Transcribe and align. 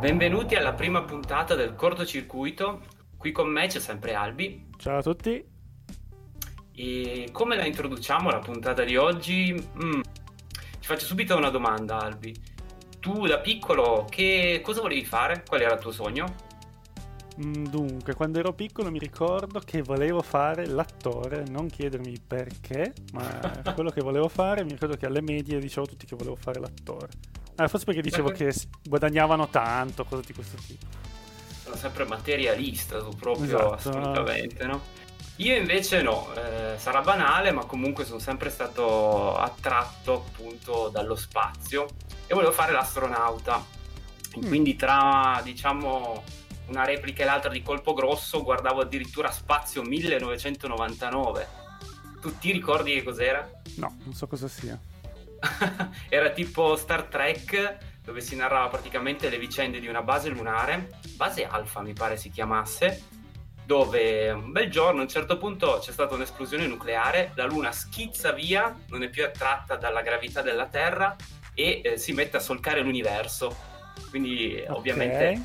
Benvenuti 0.00 0.54
alla 0.54 0.72
prima 0.72 1.02
puntata 1.02 1.54
del 1.54 1.74
cortocircuito. 1.74 2.80
Qui 3.18 3.32
con 3.32 3.50
me 3.50 3.66
c'è 3.66 3.78
sempre 3.78 4.14
Albi. 4.14 4.70
Ciao 4.78 4.96
a 4.96 5.02
tutti. 5.02 5.44
E 6.74 7.28
come 7.30 7.54
la 7.54 7.66
introduciamo 7.66 8.30
la 8.30 8.38
puntata 8.38 8.82
di 8.82 8.96
oggi? 8.96 9.52
Mm, 9.52 10.00
ti 10.00 10.86
faccio 10.86 11.04
subito 11.04 11.36
una 11.36 11.50
domanda, 11.50 11.98
Albi. 11.98 12.34
Tu 12.98 13.26
da 13.26 13.40
piccolo 13.40 14.06
che 14.08 14.62
cosa 14.64 14.80
volevi 14.80 15.04
fare? 15.04 15.42
Qual 15.46 15.60
era 15.60 15.74
il 15.74 15.80
tuo 15.80 15.92
sogno? 15.92 16.34
Mm, 17.44 17.66
dunque, 17.66 18.14
quando 18.14 18.38
ero 18.38 18.54
piccolo 18.54 18.90
mi 18.90 18.98
ricordo 18.98 19.60
che 19.60 19.82
volevo 19.82 20.22
fare 20.22 20.66
l'attore, 20.66 21.44
non 21.50 21.68
chiedermi 21.68 22.14
perché, 22.26 22.94
ma 23.12 23.22
quello 23.74 23.90
che 23.90 24.00
volevo 24.00 24.28
fare, 24.28 24.64
mi 24.64 24.70
ricordo 24.70 24.96
che 24.96 25.04
alle 25.04 25.20
medie 25.20 25.58
dicevo 25.58 25.84
a 25.84 25.88
tutti 25.90 26.06
che 26.06 26.16
volevo 26.16 26.36
fare 26.36 26.58
l'attore. 26.58 27.08
Ah, 27.60 27.68
forse 27.68 27.84
perché 27.84 28.00
dicevo 28.00 28.30
che 28.30 28.54
guadagnavano 28.82 29.48
tanto, 29.48 30.06
cose 30.06 30.22
di 30.24 30.32
questo 30.32 30.56
tipo. 30.66 30.86
Sono 31.62 31.76
sempre 31.76 32.06
materialista 32.06 32.98
tu 33.00 33.14
proprio, 33.14 33.44
esatto. 33.44 33.72
assolutamente, 33.74 34.64
no? 34.64 34.80
Io 35.36 35.56
invece 35.56 36.00
no, 36.00 36.32
eh, 36.34 36.78
sarà 36.78 37.02
banale, 37.02 37.50
ma 37.50 37.66
comunque 37.66 38.06
sono 38.06 38.18
sempre 38.18 38.48
stato 38.48 39.36
attratto 39.36 40.14
appunto 40.14 40.88
dallo 40.88 41.14
spazio 41.14 41.86
e 42.26 42.32
volevo 42.32 42.52
fare 42.52 42.72
l'astronauta. 42.72 43.62
Mm. 44.38 44.46
Quindi 44.46 44.74
tra, 44.76 45.40
diciamo, 45.44 46.22
una 46.68 46.84
replica 46.84 47.24
e 47.24 47.26
l'altra 47.26 47.50
di 47.50 47.62
colpo 47.62 47.92
grosso 47.92 48.42
guardavo 48.42 48.80
addirittura 48.80 49.30
Spazio 49.30 49.82
1999. 49.82 51.48
Tu 52.22 52.38
ti 52.38 52.52
ricordi 52.52 52.94
che 52.94 53.02
cos'era? 53.02 53.50
No, 53.76 53.96
non 54.02 54.14
so 54.14 54.26
cosa 54.26 54.48
sia. 54.48 54.78
Era 56.08 56.30
tipo 56.30 56.76
Star 56.76 57.04
Trek 57.04 57.78
dove 58.02 58.20
si 58.20 58.34
narrava 58.34 58.68
praticamente 58.68 59.28
le 59.28 59.38
vicende 59.38 59.78
di 59.78 59.86
una 59.86 60.02
base 60.02 60.28
lunare, 60.30 60.88
base 61.16 61.44
alfa 61.44 61.80
mi 61.80 61.92
pare 61.92 62.16
si 62.16 62.30
chiamasse, 62.30 63.02
dove 63.64 64.30
un 64.30 64.50
bel 64.50 64.68
giorno 64.68 64.98
a 64.98 65.02
un 65.02 65.08
certo 65.08 65.36
punto 65.38 65.78
c'è 65.80 65.92
stata 65.92 66.14
un'esplosione 66.14 66.66
nucleare, 66.66 67.30
la 67.36 67.44
Luna 67.44 67.70
schizza 67.70 68.32
via, 68.32 68.76
non 68.88 69.04
è 69.04 69.08
più 69.08 69.24
attratta 69.24 69.76
dalla 69.76 70.02
gravità 70.02 70.42
della 70.42 70.66
Terra 70.66 71.14
e 71.54 71.80
eh, 71.84 71.96
si 71.98 72.12
mette 72.12 72.38
a 72.38 72.40
solcare 72.40 72.80
l'universo. 72.80 73.54
Quindi 74.08 74.56
okay. 74.56 74.74
ovviamente 74.74 75.44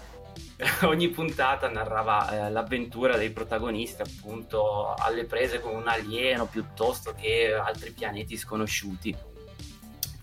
ogni 0.84 1.10
puntata 1.10 1.70
narrava 1.70 2.48
eh, 2.48 2.52
l'avventura 2.52 3.16
dei 3.16 3.30
protagonisti 3.30 4.02
appunto 4.02 4.96
alle 4.98 5.26
prese 5.26 5.60
con 5.60 5.76
un 5.76 5.88
alieno 5.88 6.48
piuttosto 6.48 7.14
che 7.14 7.54
altri 7.54 7.92
pianeti 7.92 8.38
sconosciuti. 8.38 9.16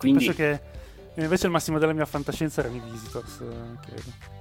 Quindi... 0.03 0.27
Penso 0.27 0.36
che 0.36 0.61
invece 1.14 1.47
il 1.47 1.53
massimo 1.53 1.78
della 1.78 1.92
mia 1.92 2.06
fantascienza 2.06 2.61
erano 2.61 2.77
i 2.77 2.83
Visitors, 2.91 3.41
eh, 3.41 3.78
credo. 3.86 4.41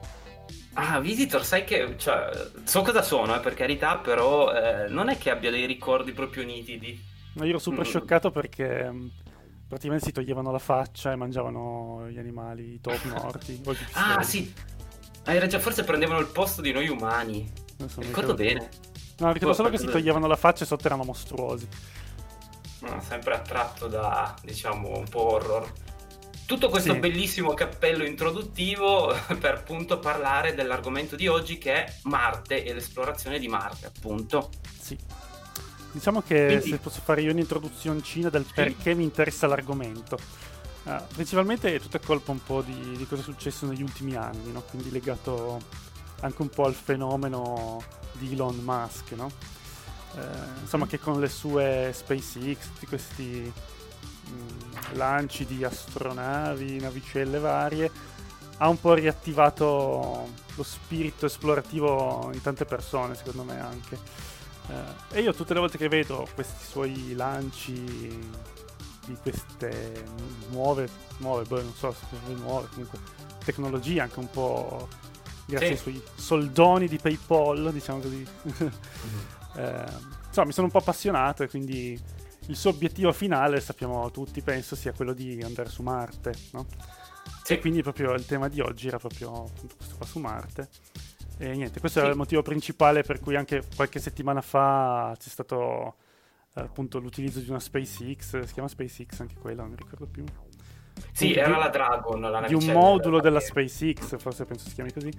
Ah, 0.74 1.00
Visitor, 1.00 1.44
sai 1.44 1.66
che 1.66 1.96
cioè, 1.98 2.30
so 2.64 2.82
cosa 2.82 3.02
sono, 3.02 3.36
eh, 3.36 3.40
per 3.40 3.54
carità, 3.54 3.98
però 3.98 4.54
eh, 4.54 4.88
non 4.88 5.10
è 5.10 5.18
che 5.18 5.30
abbia 5.30 5.52
dei 5.52 5.66
ricordi 5.66 6.14
proprio 6.14 6.44
nitidi. 6.44 7.00
Ma 7.34 7.44
io 7.44 7.52
ero 7.52 7.60
super 7.60 7.86
mm. 7.86 7.90
scioccato 7.90 8.32
perché 8.32 8.90
mm, 8.90 9.08
praticamente 9.68 10.06
si 10.06 10.12
toglievano 10.14 10.50
la 10.50 10.60
faccia 10.60 11.12
e 11.12 11.16
mangiavano 11.16 12.08
gli 12.10 12.18
animali, 12.18 12.76
i 12.76 12.80
topi 12.80 13.10
morti. 13.14 13.62
ah, 13.94 14.24
sì, 14.24 14.54
hai 15.26 15.40
ragione, 15.40 15.62
forse 15.62 15.84
prendevano 15.84 16.20
il 16.20 16.28
posto 16.28 16.62
di 16.62 16.72
noi 16.72 16.88
umani. 16.88 17.52
Non 17.78 17.90
so, 17.90 18.02
ricordo 18.02 18.34
bene. 18.34 18.70
No, 19.18 19.32
ricordo 19.34 19.54
solo 19.54 19.70
che 19.70 19.78
si 19.78 19.86
toglievano 19.86 20.26
la 20.26 20.38
faccia 20.38 20.64
e 20.64 20.68
sotto 20.68 20.86
erano 20.86 21.04
mostruosi. 21.04 21.68
Sempre 23.02 23.36
attratto 23.36 23.88
da, 23.88 24.36
diciamo, 24.42 24.98
un 24.98 25.08
po' 25.08 25.34
horror. 25.34 25.72
Tutto 26.46 26.70
questo 26.70 26.94
sì. 26.94 27.00
bellissimo 27.00 27.54
cappello 27.54 28.04
introduttivo 28.04 29.16
per 29.40 29.54
appunto 29.54 30.00
parlare 30.00 30.54
dell'argomento 30.54 31.16
di 31.16 31.28
oggi 31.28 31.58
che 31.58 31.86
è 31.86 31.94
Marte 32.04 32.64
e 32.64 32.74
l'esplorazione 32.74 33.40
di 33.40 33.48
Marte, 33.48 33.86
appunto. 33.86 34.50
Sì. 34.80 34.98
Diciamo 35.92 36.22
che 36.22 36.46
Quindi... 36.48 36.70
se 36.70 36.78
posso 36.78 37.02
fare 37.04 37.22
io 37.22 37.32
un'introduzioncina 37.32 38.30
del 38.30 38.46
sì. 38.46 38.54
perché 38.54 38.94
mi 38.94 39.04
interessa 39.04 39.48
l'argomento. 39.48 40.18
Uh, 40.84 40.96
principalmente 41.14 41.76
è 41.76 41.80
tutta 41.80 42.00
colpa 42.00 42.32
un 42.32 42.44
po' 42.44 42.62
di, 42.62 42.98
di, 42.98 43.06
cosa 43.06 43.22
è 43.22 43.24
successo 43.24 43.68
negli 43.68 43.84
ultimi 43.84 44.16
anni, 44.16 44.52
no? 44.52 44.62
quindi 44.64 44.90
legato 44.90 45.60
anche 46.22 46.42
un 46.42 46.50
po' 46.50 46.66
al 46.66 46.74
fenomeno 46.74 47.84
di 48.14 48.34
Elon 48.34 48.58
Musk, 48.58 49.12
no? 49.12 49.30
Uh, 50.14 50.60
insomma 50.62 50.88
che 50.88 51.00
con 51.00 51.20
le 51.20 51.30
sue 51.30 51.92
SpaceX, 51.94 52.68
tutti 52.74 52.86
questi 52.88 53.52
mh, 54.26 54.34
mm, 54.34 54.96
lanci 54.98 55.46
di 55.46 55.64
astronavi, 55.64 56.80
navicelle 56.80 57.40
varie, 57.40 57.92
ha 58.58 58.70
un 58.70 58.80
po' 58.80 58.94
riattivato 58.94 60.30
lo 60.56 60.64
spirito 60.64 61.26
esplorativo 61.26 62.30
in 62.34 62.42
tante 62.42 62.66
persone, 62.66 63.16
secondo 63.16 63.44
me 63.44 63.60
anche. 63.60 63.98
Uh, 64.68 65.16
e 65.16 65.22
io 65.22 65.34
tutte 65.34 65.54
le 65.54 65.60
volte 65.60 65.78
che 65.78 65.88
vedo 65.88 66.28
questi 66.34 66.64
suoi 66.64 67.14
lanci 67.16 67.84
di 69.06 69.18
queste 69.22 70.06
nuove, 70.50 70.88
nuove 71.18 71.44
boh, 71.44 71.62
non 71.62 71.74
so 71.74 71.92
se 71.92 72.06
sono 72.10 72.38
nuove, 72.38 72.68
comunque 72.70 73.00
tecnologie 73.44 74.00
anche 74.00 74.20
un 74.20 74.30
po' 74.30 74.88
grazie 75.46 75.68
sì. 75.68 75.74
ai 75.74 75.78
suoi 75.78 76.04
soldoni 76.16 76.88
di 76.88 76.98
PayPal, 76.98 77.72
diciamo 77.72 78.00
così. 78.00 78.26
mm-hmm. 78.48 78.72
eh, 79.56 79.86
insomma, 80.28 80.48
mi 80.48 80.54
sono 80.54 80.68
un 80.68 80.72
po' 80.72 80.80
appassionato 80.80 81.44
e 81.44 81.50
quindi 81.50 82.00
il 82.48 82.56
suo 82.56 82.72
obiettivo 82.72 83.12
finale, 83.12 83.60
sappiamo 83.60 84.10
tutti, 84.12 84.42
penso 84.42 84.76
sia 84.76 84.94
quello 84.94 85.14
di 85.14 85.42
andare 85.44 85.70
su 85.70 85.84
Marte, 85.84 86.34
no? 86.52 86.66
Sì. 87.44 87.54
E 87.54 87.60
quindi 87.60 87.82
proprio 87.82 88.14
il 88.14 88.26
tema 88.26 88.48
di 88.48 88.60
oggi 88.60 88.88
era 88.88 88.98
proprio 88.98 89.50
questo 89.78 89.96
qua 89.98 90.06
su 90.06 90.20
Marte. 90.20 90.70
E 91.38 91.56
niente, 91.56 91.80
questo 91.80 92.00
sì. 92.00 92.06
era 92.06 92.14
il 92.14 92.18
motivo 92.18 92.42
principale 92.42 93.04
per 93.04 93.20
cui 93.20 93.36
anche 93.36 93.64
qualche 93.76 94.00
settimana 94.00 94.42
fa 94.42 95.16
c'è 95.18 95.30
stato 95.30 95.96
appunto 96.54 97.00
l'utilizzo 97.00 97.40
di 97.40 97.50
una 97.50 97.60
SpaceX, 97.60 98.44
si 98.44 98.54
chiama 98.54 98.68
SpaceX 98.68 99.20
anche 99.22 99.36
quella, 99.36 99.62
non 99.62 99.72
mi 99.72 99.78
ricordo 99.78 100.06
più. 100.06 100.24
Sì, 101.12 101.28
di, 101.28 101.34
era 101.36 101.58
la 101.58 101.70
Dragon, 101.70 102.20
la 102.20 102.42
Di 102.48 102.54
un 102.54 102.66
modulo 102.66 103.20
della 103.22 103.40
SpaceX, 103.40 104.18
forse 104.18 104.46
penso 104.46 104.68
si 104.68 104.76
chiami 104.76 104.92
così, 104.92 105.12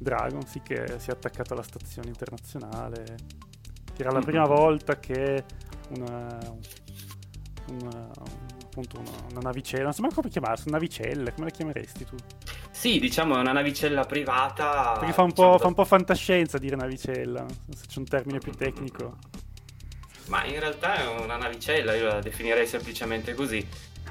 Dragon, 0.00 0.44
sì, 0.46 0.60
che 0.62 0.98
si 0.98 1.10
è 1.10 1.12
attaccato 1.12 1.52
alla 1.52 1.62
stazione 1.62 2.08
internazionale. 2.08 3.16
Era 3.98 4.12
la 4.12 4.20
prima 4.20 4.44
volta 4.44 4.98
che 4.98 5.44
una, 5.90 6.38
una, 7.66 8.10
appunto 8.62 9.00
una, 9.00 9.10
una 9.30 9.40
navicella, 9.40 9.84
non 9.84 9.92
so 9.92 10.02
mai 10.02 10.12
come 10.12 10.28
chiamarsi, 10.28 10.70
navicella, 10.70 11.32
come 11.32 11.46
la 11.46 11.52
chiameresti 11.52 12.04
tu? 12.04 12.16
Sì, 12.70 13.00
diciamo 13.00 13.36
è 13.36 13.40
una 13.40 13.52
navicella 13.52 14.04
privata. 14.04 14.92
Perché 14.98 15.12
fa 15.12 15.22
un, 15.22 15.30
diciamo, 15.30 15.50
po', 15.50 15.58
fa 15.58 15.66
un 15.66 15.74
po' 15.74 15.84
fantascienza 15.84 16.58
dire 16.58 16.76
navicella, 16.76 17.44
se 17.74 17.86
c'è 17.88 17.98
un 17.98 18.04
termine 18.04 18.38
più 18.38 18.52
tecnico. 18.52 19.16
Ma 20.28 20.44
in 20.44 20.60
realtà 20.60 20.94
è 20.94 21.22
una 21.22 21.36
navicella, 21.36 21.94
io 21.96 22.06
la 22.06 22.20
definirei 22.20 22.66
semplicemente 22.66 23.34
così. 23.34 23.66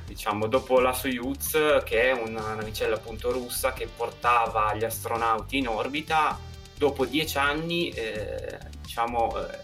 Diciamo, 0.05 0.47
dopo 0.47 0.79
la 0.79 0.93
Soyuz, 0.93 1.51
che 1.85 2.09
è 2.09 2.11
una 2.11 2.55
navicella 2.55 2.95
appunto 2.95 3.31
russa 3.31 3.71
che 3.73 3.87
portava 3.87 4.73
gli 4.75 4.83
astronauti 4.83 5.57
in 5.57 5.67
orbita, 5.67 6.37
dopo 6.75 7.05
dieci 7.05 7.37
anni, 7.37 7.89
eh, 7.89 8.57
diciamo, 8.81 9.37
eh, 9.37 9.59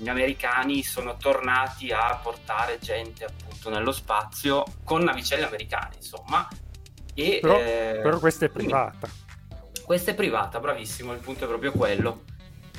gli 0.00 0.08
americani 0.08 0.82
sono 0.82 1.18
tornati 1.18 1.92
a 1.92 2.18
portare 2.22 2.78
gente 2.78 3.26
appunto 3.26 3.68
nello 3.68 3.92
spazio 3.92 4.64
con 4.82 5.02
navicelle 5.02 5.44
americane, 5.44 5.96
insomma. 5.96 6.48
E, 7.14 7.38
però, 7.42 7.58
eh, 7.58 8.00
però 8.02 8.18
questa 8.18 8.46
è 8.46 8.48
privata. 8.48 9.08
Questa 9.84 10.12
è 10.12 10.14
privata, 10.14 10.58
bravissimo, 10.58 11.12
il 11.12 11.18
punto 11.18 11.44
è 11.44 11.48
proprio 11.48 11.72
quello. 11.72 12.22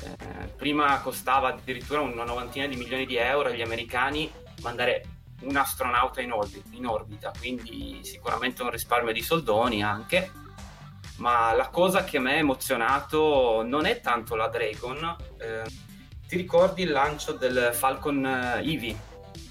Eh, 0.02 0.48
prima 0.56 1.00
costava 1.00 1.50
addirittura 1.50 2.00
una 2.00 2.24
novantina 2.24 2.66
di 2.66 2.74
milioni 2.74 3.06
di 3.06 3.14
euro 3.14 3.50
agli 3.50 3.62
americani 3.62 4.28
mandare 4.62 5.04
un 5.42 5.54
astronauta 5.54 6.20
in, 6.20 6.32
orbi- 6.32 6.62
in 6.72 6.86
orbita, 6.86 7.32
quindi 7.38 8.00
sicuramente 8.02 8.62
un 8.62 8.70
risparmio 8.70 9.12
di 9.12 9.22
soldoni 9.22 9.80
anche. 9.80 10.32
Ma 11.18 11.52
la 11.52 11.68
cosa 11.68 12.02
che 12.02 12.18
mi 12.18 12.30
ha 12.30 12.34
emozionato 12.34 13.62
non 13.64 13.86
è 13.86 14.00
tanto 14.00 14.34
la 14.34 14.48
Dragon. 14.48 15.16
Eh, 15.38 15.90
ti 16.32 16.38
ricordi 16.38 16.84
il 16.84 16.90
lancio 16.90 17.32
del 17.32 17.72
Falcon 17.74 18.24
Eevee? 18.24 18.96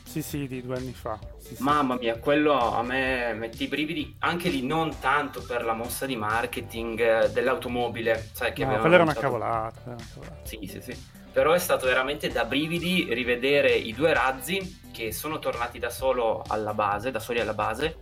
Sì, 0.04 0.24
sì, 0.24 0.48
di 0.48 0.64
due 0.64 0.78
anni 0.78 0.94
fa. 0.94 1.20
Sì, 1.38 1.56
sì. 1.56 1.62
Mamma 1.62 1.96
mia, 1.96 2.18
quello 2.18 2.58
a 2.58 2.82
me 2.82 3.34
mette 3.36 3.66
i 3.66 3.68
brividi, 3.68 4.16
anche 4.18 4.50
lì 4.50 4.66
non 4.66 4.98
tanto 5.00 5.44
per 5.44 5.64
la 5.64 5.74
mossa 5.74 6.08
di 6.08 6.16
marketing 6.16 7.00
eh, 7.00 7.30
dell'automobile, 7.30 8.32
sai 8.34 8.52
che 8.52 8.66
no, 8.66 8.80
quella 8.80 8.96
era 8.96 9.04
una, 9.04 9.14
cavolata, 9.14 9.80
era 9.82 9.94
una 9.94 10.08
cavolata. 10.12 10.40
Sì, 10.42 10.60
sì, 10.68 10.82
sì. 10.82 10.98
Però 11.32 11.54
è 11.54 11.60
stato 11.60 11.86
veramente 11.86 12.30
da 12.30 12.46
brividi 12.46 13.14
rivedere 13.14 13.74
i 13.76 13.94
due 13.94 14.12
razzi 14.12 14.80
che 14.92 15.12
sono 15.12 15.38
tornati 15.38 15.78
da 15.78 15.92
solo 15.92 16.44
alla 16.48 16.74
base, 16.74 17.12
da 17.12 17.20
soli 17.20 17.42
alla 17.42 17.54
base, 17.54 17.96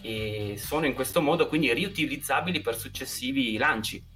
e 0.00 0.54
sono 0.58 0.86
in 0.86 0.94
questo 0.94 1.20
modo 1.20 1.48
quindi 1.48 1.74
riutilizzabili 1.74 2.60
per 2.60 2.76
successivi 2.76 3.56
lanci. 3.56 4.10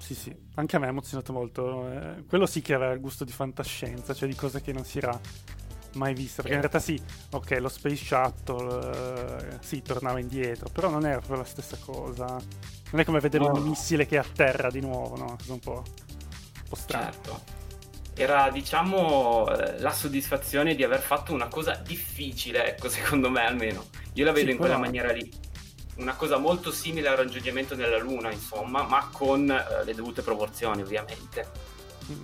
Sì, 0.00 0.14
sì, 0.14 0.34
anche 0.54 0.76
a 0.76 0.78
me 0.78 0.86
ha 0.86 0.88
emozionato 0.88 1.32
molto. 1.32 1.88
Eh, 1.90 2.24
quello 2.26 2.46
sì 2.46 2.62
che 2.62 2.74
aveva 2.74 2.92
il 2.92 3.00
gusto 3.00 3.24
di 3.24 3.32
fantascienza, 3.32 4.14
cioè 4.14 4.28
di 4.28 4.34
cose 4.34 4.62
che 4.62 4.72
non 4.72 4.84
si 4.84 4.98
era 4.98 5.18
mai 5.94 6.14
vista. 6.14 6.42
Perché 6.42 6.56
in 6.56 6.62
realtà 6.62 6.78
sì, 6.78 7.00
ok, 7.30 7.58
lo 7.60 7.68
Space 7.68 8.04
Shuttle 8.04 9.50
eh, 9.50 9.58
sì, 9.60 9.82
tornava 9.82 10.18
indietro, 10.18 10.70
però 10.70 10.88
non 10.88 11.04
era 11.04 11.18
proprio 11.18 11.38
la 11.38 11.44
stessa 11.44 11.76
cosa. 11.84 12.24
Non 12.24 13.00
è 13.00 13.04
come 13.04 13.20
vedere 13.20 13.44
no. 13.44 13.52
un 13.52 13.62
missile 13.62 14.06
che 14.06 14.18
atterra 14.18 14.70
di 14.70 14.80
nuovo, 14.80 15.16
no? 15.16 15.36
È 15.46 15.50
un 15.50 15.60
po', 15.60 15.82
un 15.84 16.68
po 16.68 16.76
strano. 16.76 17.12
Certo. 17.12 17.58
Era, 18.14 18.50
diciamo, 18.50 19.48
eh, 19.48 19.80
la 19.80 19.92
soddisfazione 19.92 20.74
di 20.74 20.82
aver 20.82 21.00
fatto 21.00 21.32
una 21.32 21.48
cosa 21.48 21.74
difficile, 21.74 22.66
ecco, 22.68 22.88
secondo 22.88 23.30
me 23.30 23.46
almeno. 23.46 23.84
Io 24.14 24.24
la 24.24 24.32
vedo 24.32 24.46
sì, 24.46 24.52
in 24.52 24.58
quella 24.58 24.78
maniera 24.78 25.12
lì. 25.12 25.30
Una 25.96 26.14
cosa 26.14 26.38
molto 26.38 26.70
simile 26.70 27.08
al 27.08 27.16
raggiungimento 27.16 27.74
della 27.74 27.98
Luna, 27.98 28.30
insomma, 28.32 28.82
ma 28.84 29.08
con 29.12 29.50
eh, 29.50 29.84
le 29.84 29.94
dovute 29.94 30.22
proporzioni, 30.22 30.82
ovviamente. 30.82 31.68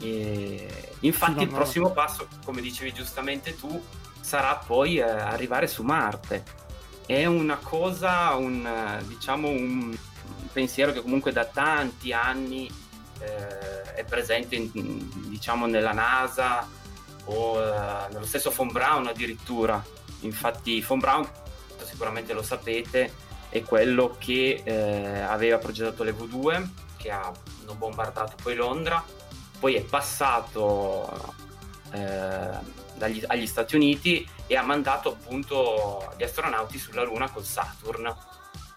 E 0.00 0.94
infatti 1.00 1.32
sì, 1.32 1.38
no, 1.38 1.42
il 1.42 1.48
prossimo 1.54 1.88
no. 1.88 1.92
passo, 1.94 2.28
come 2.44 2.60
dicevi 2.60 2.92
giustamente 2.92 3.56
tu, 3.56 3.82
sarà 4.20 4.56
poi 4.56 4.96
eh, 4.96 5.02
arrivare 5.02 5.66
su 5.66 5.82
Marte. 5.82 6.42
È 7.06 7.24
una 7.26 7.56
cosa, 7.56 8.34
un, 8.34 9.02
diciamo, 9.06 9.48
un 9.48 9.96
pensiero 10.52 10.92
che 10.92 11.02
comunque 11.02 11.32
da 11.32 11.44
tanti 11.44 12.12
anni 12.12 12.68
eh, 13.20 13.94
è 13.94 14.04
presente 14.04 14.56
in, 14.56 15.28
diciamo, 15.28 15.66
nella 15.66 15.92
NASA 15.92 16.68
o 17.26 17.62
eh, 17.62 18.12
nello 18.12 18.24
stesso 18.24 18.50
Von 18.50 18.68
Braun 18.68 19.06
addirittura. 19.06 19.84
Infatti 20.20 20.80
Von 20.80 20.98
Braun, 20.98 21.28
sicuramente 21.84 22.32
lo 22.32 22.42
sapete, 22.42 23.12
è 23.56 23.62
quello 23.62 24.16
che 24.18 24.62
eh, 24.64 25.20
aveva 25.20 25.58
progettato 25.58 26.02
l'Evo 26.02 26.24
2, 26.26 26.70
che 26.96 27.10
ha 27.10 27.32
bombardato 27.76 28.36
poi 28.42 28.54
Londra 28.54 29.04
poi 29.58 29.74
è 29.74 29.82
passato 29.82 31.34
eh, 31.92 32.48
dagli, 32.96 33.22
agli 33.26 33.46
Stati 33.46 33.74
Uniti 33.74 34.26
e 34.46 34.56
ha 34.56 34.62
mandato 34.62 35.10
appunto 35.10 36.12
gli 36.16 36.22
astronauti 36.22 36.78
sulla 36.78 37.02
Luna 37.02 37.30
col 37.30 37.44
Saturn. 37.44 38.14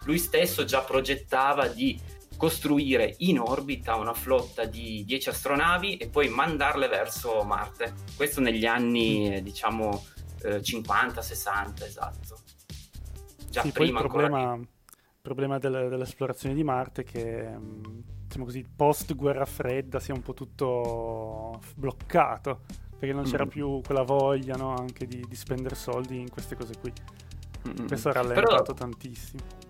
Lui 0.03 0.17
stesso 0.17 0.63
già 0.63 0.81
progettava 0.81 1.67
di 1.67 1.99
costruire 2.37 3.15
in 3.19 3.39
orbita 3.39 3.95
una 3.95 4.13
flotta 4.13 4.63
di 4.63 5.03
10 5.05 5.29
astronavi 5.29 5.97
e 5.97 6.07
poi 6.07 6.29
mandarle 6.29 6.87
verso 6.87 7.43
Marte. 7.43 7.93
Questo 8.15 8.39
negli 8.39 8.65
anni, 8.65 9.41
diciamo, 9.43 10.05
eh, 10.43 10.61
50-60, 10.61 11.83
esatto. 11.83 12.38
Già 13.50 13.62
sì, 13.62 13.72
prima 13.72 14.00
il 14.01 14.07
problema, 14.07 14.54
il 14.56 14.68
problema 15.22 15.57
delle, 15.57 15.90
dell'esplorazione 15.90 16.56
di 16.56 16.63
Marte 16.63 17.01
è 17.01 17.04
che 17.04 17.50
mm, 17.50 17.84
diciamo 18.25 18.46
così, 18.46 18.66
post 18.75 19.16
guerra 19.16 19.46
fredda 19.46 20.00
sia 20.00 20.13
un 20.13 20.22
po' 20.22 20.34
tutto 20.34 21.60
bloccato, 21.75 22.62
perché 22.98 23.13
non 23.13 23.24
c'era 23.24 23.46
mm. 23.46 23.50
più 23.50 23.81
quella 23.84 24.04
voglia 24.04 24.56
no, 24.56 24.75
anche 24.75 25.07
di, 25.07 25.25
di, 25.28 25.36
spendere 25.36 25.75
soldi 25.75 26.19
in 26.19 26.30
queste 26.30 26.56
cose 26.56 26.74
qui. 26.80 26.92
Mm. 27.68 27.88
Questo 27.88 28.10
ha 28.10 28.13
rallentato 28.13 28.74
Però... 28.74 28.74
tantissimo. 28.74 29.69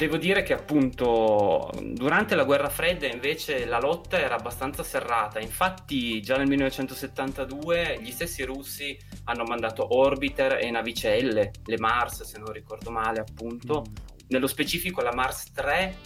Devo 0.00 0.16
dire 0.16 0.42
che 0.42 0.54
appunto 0.54 1.70
durante 1.78 2.34
la 2.34 2.44
guerra 2.44 2.70
fredda 2.70 3.06
invece 3.06 3.66
la 3.66 3.78
lotta 3.78 4.18
era 4.18 4.34
abbastanza 4.34 4.82
serrata, 4.82 5.40
infatti 5.40 6.22
già 6.22 6.38
nel 6.38 6.46
1972 6.46 7.98
gli 8.00 8.10
stessi 8.10 8.42
russi 8.44 8.98
hanno 9.24 9.44
mandato 9.44 9.94
orbiter 9.94 10.54
e 10.54 10.70
navicelle, 10.70 11.50
le 11.62 11.78
Mars 11.78 12.22
se 12.22 12.38
non 12.38 12.50
ricordo 12.50 12.90
male 12.90 13.20
appunto, 13.20 13.84
mm. 13.86 13.94
nello 14.28 14.46
specifico 14.46 15.02
la 15.02 15.12
Mars 15.12 15.52
3 15.52 15.96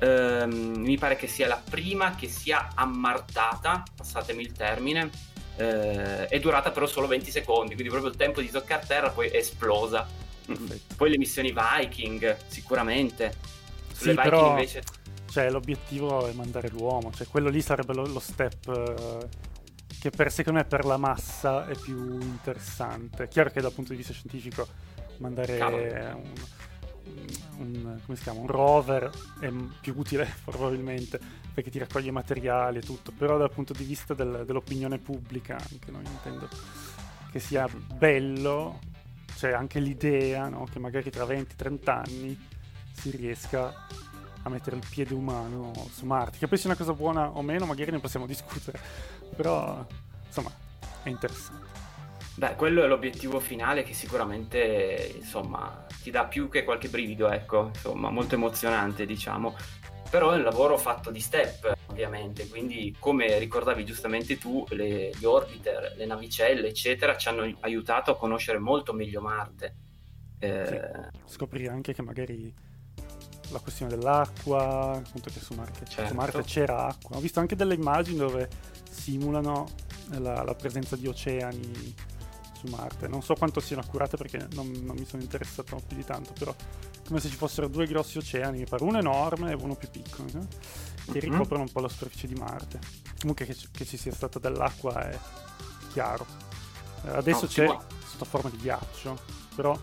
ehm, 0.00 0.74
mi 0.76 0.98
pare 0.98 1.16
che 1.16 1.26
sia 1.26 1.46
la 1.46 1.62
prima 1.70 2.14
che 2.14 2.28
sia 2.28 2.72
ammartata, 2.74 3.82
passatemi 3.96 4.42
il 4.42 4.52
termine, 4.52 5.08
eh, 5.56 6.26
è 6.26 6.38
durata 6.38 6.70
però 6.70 6.84
solo 6.84 7.06
20 7.06 7.30
secondi, 7.30 7.72
quindi 7.72 7.88
proprio 7.88 8.10
il 8.10 8.18
tempo 8.18 8.42
di 8.42 8.50
toccare 8.50 8.84
terra 8.86 9.08
poi 9.08 9.28
è 9.28 9.38
esplosa. 9.38 10.20
Perfetto. 10.46 10.94
Poi 10.96 11.10
le 11.10 11.18
missioni 11.18 11.52
Viking, 11.52 12.36
sicuramente. 12.46 13.34
Sulle 13.92 14.12
sì, 14.12 14.16
Viking 14.16 14.22
però, 14.22 14.50
invece... 14.50 14.82
Cioè, 15.30 15.50
l'obiettivo 15.50 16.26
è 16.26 16.32
mandare 16.32 16.68
l'uomo, 16.68 17.10
cioè 17.12 17.26
quello 17.26 17.48
lì 17.48 17.60
sarebbe 17.60 17.94
lo, 17.94 18.06
lo 18.06 18.20
step... 18.20 18.68
Eh, 18.68 19.50
che 20.02 20.10
per, 20.10 20.32
secondo 20.32 20.58
me 20.58 20.64
per 20.64 20.84
la 20.84 20.96
massa 20.96 21.68
è 21.68 21.76
più 21.76 22.20
interessante. 22.20 23.28
Chiaro 23.28 23.50
che 23.50 23.60
dal 23.60 23.72
punto 23.72 23.92
di 23.92 23.98
vista 23.98 24.12
scientifico 24.12 24.66
mandare 25.18 25.60
un, 27.58 28.00
un, 28.06 28.16
chiama, 28.16 28.40
un, 28.40 28.46
rover 28.48 29.10
è 29.38 29.48
più 29.80 29.94
utile 29.96 30.28
probabilmente 30.44 31.20
perché 31.52 31.70
ti 31.70 31.78
raccoglie 31.78 32.10
materiali 32.10 32.78
e 32.78 32.80
tutto, 32.82 33.12
però 33.12 33.36
dal 33.38 33.52
punto 33.52 33.72
di 33.72 33.84
vista 33.84 34.14
del, 34.14 34.44
dell'opinione 34.46 34.98
pubblica, 34.98 35.54
anche 35.54 35.90
noi 35.90 36.04
intendo 36.04 36.48
che 37.30 37.38
sia 37.38 37.68
bello, 37.68 38.80
cioè 39.42 39.54
anche 39.54 39.80
l'idea 39.80 40.48
no, 40.48 40.68
che 40.70 40.78
magari 40.78 41.10
tra 41.10 41.24
20-30 41.24 41.90
anni 41.90 42.48
si 42.92 43.10
riesca 43.10 43.74
a 44.44 44.48
mettere 44.48 44.76
il 44.76 44.84
piede 44.88 45.14
umano 45.14 45.72
su 45.90 46.06
Marte, 46.06 46.38
che 46.38 46.46
poi 46.46 46.58
sia 46.58 46.68
una 46.68 46.78
cosa 46.78 46.92
buona 46.92 47.28
o 47.28 47.42
meno, 47.42 47.66
magari 47.66 47.90
ne 47.90 47.98
possiamo 47.98 48.26
discutere, 48.26 48.78
però 49.34 49.84
insomma 50.24 50.52
è 51.02 51.08
interessante. 51.08 51.70
Beh, 52.36 52.54
quello 52.54 52.84
è 52.84 52.86
l'obiettivo 52.86 53.40
finale 53.40 53.82
che 53.82 53.94
sicuramente, 53.94 55.12
insomma, 55.16 55.86
ti 56.00 56.12
dà 56.12 56.24
più 56.26 56.48
che 56.48 56.62
qualche 56.62 56.88
brivido, 56.88 57.28
ecco, 57.28 57.70
insomma, 57.74 58.10
molto 58.10 58.36
emozionante, 58.36 59.06
diciamo. 59.06 59.56
Però 60.12 60.30
è 60.30 60.36
un 60.36 60.42
lavoro 60.42 60.76
fatto 60.76 61.10
di 61.10 61.20
step, 61.20 61.72
ovviamente, 61.86 62.46
quindi 62.46 62.94
come 62.98 63.38
ricordavi 63.38 63.82
giustamente 63.82 64.36
tu, 64.36 64.62
le, 64.68 65.08
gli 65.08 65.24
orbiter, 65.24 65.94
le 65.96 66.04
navicelle, 66.04 66.68
eccetera, 66.68 67.16
ci 67.16 67.28
hanno 67.28 67.50
aiutato 67.60 68.10
a 68.10 68.16
conoscere 68.18 68.58
molto 68.58 68.92
meglio 68.92 69.22
Marte. 69.22 69.74
Eh... 70.38 70.66
Sì, 70.66 71.32
scoprire 71.32 71.72
anche 71.72 71.94
che 71.94 72.02
magari 72.02 72.54
la 73.52 73.58
questione 73.60 73.96
dell'acqua, 73.96 75.00
appunto 75.02 75.30
che 75.30 75.40
su 75.40 75.54
Marte, 75.54 75.86
certo. 75.86 76.10
su 76.10 76.14
Marte 76.14 76.42
c'era 76.42 76.88
acqua. 76.88 77.16
Ho 77.16 77.20
visto 77.20 77.40
anche 77.40 77.56
delle 77.56 77.72
immagini 77.72 78.18
dove 78.18 78.50
simulano 78.90 79.66
la, 80.18 80.42
la 80.42 80.54
presenza 80.54 80.94
di 80.94 81.06
oceani 81.06 81.94
su 82.52 82.66
Marte. 82.66 83.08
Non 83.08 83.22
so 83.22 83.32
quanto 83.32 83.60
siano 83.60 83.80
accurate 83.80 84.18
perché 84.18 84.46
non, 84.52 84.70
non 84.82 84.94
mi 84.94 85.06
sono 85.06 85.22
interessato 85.22 85.80
più 85.86 85.96
di 85.96 86.04
tanto, 86.04 86.34
però 86.38 86.54
come 87.12 87.20
se 87.20 87.28
ci 87.28 87.36
fossero 87.36 87.68
due 87.68 87.86
grossi 87.86 88.16
oceani, 88.16 88.60
mi 88.60 88.64
pare 88.64 88.82
uno 88.84 88.96
enorme 88.96 89.50
e 89.50 89.54
uno 89.54 89.74
più 89.74 89.90
piccolo, 89.90 90.28
no? 90.32 90.46
che 91.04 91.10
mm-hmm. 91.10 91.20
ricoprono 91.20 91.64
un 91.64 91.70
po' 91.70 91.80
la 91.80 91.88
superficie 91.88 92.26
di 92.26 92.34
Marte. 92.34 92.78
Comunque 93.20 93.44
che, 93.44 93.54
che 93.70 93.84
ci 93.84 93.98
sia 93.98 94.12
stata 94.12 94.38
dell'acqua 94.38 95.10
è 95.10 95.18
chiaro. 95.92 96.24
Eh, 97.04 97.10
adesso 97.10 97.42
no, 97.42 97.48
c'è 97.48 97.66
sotto 98.06 98.24
forma 98.24 98.48
di 98.48 98.56
ghiaccio, 98.56 99.18
però 99.54 99.78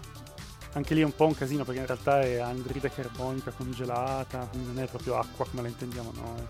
anche 0.73 0.95
lì 0.95 1.01
è 1.01 1.03
un 1.03 1.13
po' 1.13 1.27
un 1.27 1.35
casino 1.35 1.63
perché 1.63 1.81
in 1.81 1.85
realtà 1.85 2.19
è 2.21 2.39
anidride 2.39 2.89
carbonica 2.91 3.51
congelata, 3.51 4.47
quindi 4.49 4.73
non 4.73 4.79
è 4.83 4.87
proprio 4.87 5.19
acqua 5.19 5.45
come 5.47 5.61
la 5.61 5.67
intendiamo 5.67 6.11
noi. 6.15 6.47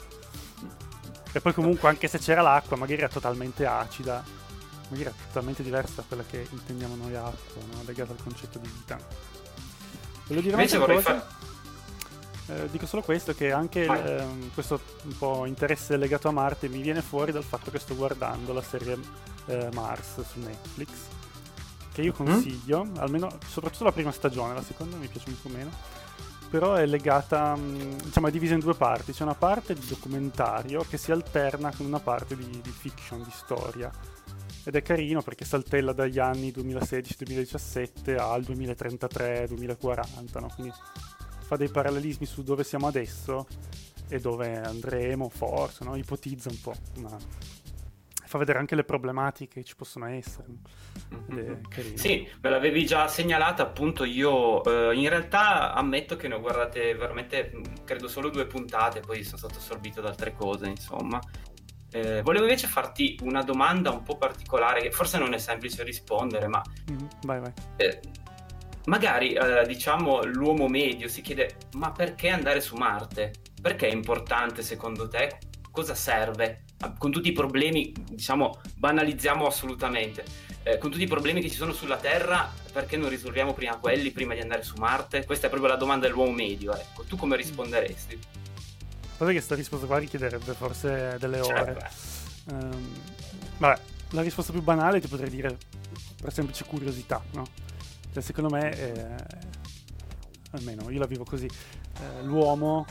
E 1.33 1.41
poi 1.41 1.53
comunque 1.53 1.89
anche 1.89 2.07
se 2.07 2.19
c'era 2.19 2.41
l'acqua 2.41 2.77
magari 2.77 3.01
era 3.01 3.09
totalmente 3.09 3.65
acida 3.65 4.24
magari 4.89 5.09
è 5.09 5.13
totalmente 5.27 5.62
diversa 5.62 5.95
da 5.98 6.03
quella 6.07 6.24
che 6.24 6.48
intendiamo 6.50 6.95
noi 6.95 7.15
acqua, 7.15 7.62
no? 7.71 7.83
legata 7.86 8.13
al 8.13 8.24
concetto 8.24 8.59
di 8.59 8.67
vita. 8.67 8.98
Volevo 10.29 10.41
dire 10.41 10.51
Invece 10.51 10.77
vorrei 10.77 10.95
cosa? 10.98 11.19
Far... 11.19 11.38
Eh, 12.55 12.69
dico 12.69 12.86
solo 12.86 13.01
questo, 13.01 13.33
che 13.33 13.51
anche 13.51 13.86
eh, 13.86 14.24
questo 14.53 14.79
un 15.03 15.17
po' 15.17 15.45
interesse 15.45 15.98
legato 15.98 16.27
a 16.27 16.31
Marte 16.31 16.69
mi 16.69 16.81
viene 16.81 17.01
fuori 17.01 17.31
dal 17.31 17.43
fatto 17.43 17.71
che 17.71 17.79
sto 17.79 17.95
guardando 17.95 18.53
la 18.53 18.62
serie 18.62 18.98
eh, 19.48 19.69
Mars 19.74 20.21
su 20.21 20.39
Netflix, 20.39 20.89
che 21.91 22.01
io 22.01 22.12
mm? 22.12 22.15
consiglio, 22.15 22.86
mm? 22.86 22.98
almeno 22.98 23.38
soprattutto 23.48 23.83
la 23.86 23.91
prima 23.91 24.12
stagione, 24.12 24.53
la 24.53 24.63
seconda 24.63 24.98
mi 24.98 25.07
piace 25.07 25.29
un 25.29 25.41
po' 25.41 25.50
meno, 25.50 25.69
però 26.50 26.75
è 26.75 26.86
legata, 26.86 27.55
diciamo 28.03 28.27
è 28.27 28.31
divisa 28.31 28.53
in 28.53 28.59
due 28.59 28.75
parti, 28.75 29.13
c'è 29.13 29.24
una 29.24 29.36
parte 29.36 29.74
di 29.74 29.86
documentario 29.88 30.86
che 30.88 30.98
si 30.98 31.12
alterna 31.12 31.71
con 31.75 31.88
una 31.88 32.00
parte 32.00 32.36
di, 32.36 32.62
di 32.62 32.71
fiction, 32.71 33.24
di 33.24 33.31
storia 33.31 33.91
ed 34.63 34.75
è 34.75 34.81
carino 34.81 35.21
perché 35.21 35.45
saltella 35.45 35.93
dagli 35.93 36.19
anni 36.19 36.51
2016-2017 36.51 38.17
al 38.17 38.41
2033-2040, 38.41 40.39
no? 40.39 40.51
quindi 40.53 40.73
fa 41.41 41.55
dei 41.55 41.69
parallelismi 41.69 42.25
su 42.25 42.43
dove 42.43 42.63
siamo 42.63 42.87
adesso 42.87 43.47
e 44.07 44.19
dove 44.19 44.57
andremo, 44.57 45.29
forse, 45.29 45.83
no? 45.83 45.95
ipotizza 45.95 46.49
un 46.49 46.61
po', 46.61 46.75
ma 46.97 47.17
fa 48.29 48.37
vedere 48.37 48.59
anche 48.59 48.75
le 48.75 48.83
problematiche 48.83 49.61
che 49.61 49.63
ci 49.63 49.75
possono 49.75 50.05
essere. 50.05 50.45
Mm-hmm. 51.33 51.95
Sì, 51.95 52.29
me 52.41 52.49
l'avevi 52.51 52.85
già 52.85 53.07
segnalata 53.07 53.63
appunto 53.63 54.03
io, 54.03 54.63
eh, 54.63 54.95
in 54.95 55.09
realtà 55.09 55.73
ammetto 55.73 56.15
che 56.15 56.27
ne 56.27 56.35
ho 56.35 56.39
guardate 56.39 56.93
veramente, 56.93 57.51
credo 57.83 58.07
solo 58.07 58.29
due 58.29 58.45
puntate, 58.45 58.99
poi 58.99 59.23
sono 59.23 59.37
stato 59.37 59.57
assorbito 59.57 59.99
da 60.01 60.09
altre 60.09 60.35
cose, 60.35 60.67
insomma. 60.67 61.19
Eh, 61.91 62.22
volevo 62.22 62.46
invece 62.46 62.67
farti 62.67 63.17
una 63.24 63.41
domanda 63.41 63.89
un 63.89 64.03
po' 64.03 64.17
particolare, 64.17 64.81
che 64.81 64.91
forse 64.91 65.17
non 65.17 65.34
è 65.34 65.38
semplice 65.38 65.84
rispondere, 65.84 66.48
ma 66.48 66.62
mm, 66.91 66.98
vai, 67.24 67.39
vai. 67.39 67.51
Eh, 67.77 68.00
magari 68.86 69.34
eh, 69.34 69.65
diciamo 69.65 70.24
l'uomo 70.24 70.67
medio 70.67 71.08
si 71.08 71.22
chiede: 71.22 71.55
ma 71.74 71.91
perché 71.91 72.29
andare 72.29 72.62
su 72.62 72.75
Marte? 72.75 73.34
Perché 73.62 73.88
è 73.88 73.91
importante 73.91 74.62
secondo 74.62 75.08
te? 75.08 75.38
Cosa 75.72 75.96
serve? 75.96 76.65
Con 76.98 77.12
tutti 77.12 77.29
i 77.29 77.34
problemi, 77.34 77.91
diciamo, 78.10 78.62
banalizziamo 78.75 79.46
assolutamente. 79.46 80.24
eh, 80.63 80.77
con 80.77 80.91
tutti 80.91 81.03
i 81.03 81.08
problemi 81.08 81.41
che 81.41 81.50
ci 81.50 81.55
sono 81.55 81.74
sulla 81.74 81.98
Terra, 81.98 82.51
perché 82.72 82.98
non 82.98 83.10
risolviamo 83.10 83.53
prima 83.53 83.77
quelli 83.77 84.12
prima 84.12 84.34
di 84.34 84.41
andare 84.41 84.62
su 84.63 84.75
Marte? 84.77 85.25
Questa 85.25 85.48
è 85.48 85.50
proprio 85.50 85.72
la 85.72 85.77
domanda 85.77 86.08
dell'uomo 86.08 86.31
medio, 86.31 86.75
ecco. 86.75 87.03
Tu 87.03 87.17
come 87.17 87.36
risponderesti? 87.36 88.19
Guarda 89.19 89.38
che 89.38 89.45
questa 89.45 89.55
risposta 89.55 89.85
qua 89.85 89.97
richiederebbe 89.97 90.53
forse 90.53 91.17
delle 91.19 91.41
ore. 91.41 91.77
Certo. 91.77 92.55
Um, 92.55 92.88
vabbè, 93.57 93.81
la 94.11 94.21
risposta 94.21 94.53
più 94.53 94.61
banale 94.61 95.01
ti 95.01 95.09
potrei 95.09 95.29
dire 95.29 95.57
per 96.21 96.31
semplice 96.31 96.63
curiosità, 96.63 97.21
no? 97.33 97.45
Cioè, 98.13 98.23
secondo 98.23 98.49
me, 98.49 98.71
eh, 98.71 99.15
almeno 100.51 100.89
io 100.89 100.99
la 100.99 101.05
vivo 101.05 101.25
così, 101.25 101.47
eh, 101.47 102.23
l'uomo 102.23 102.85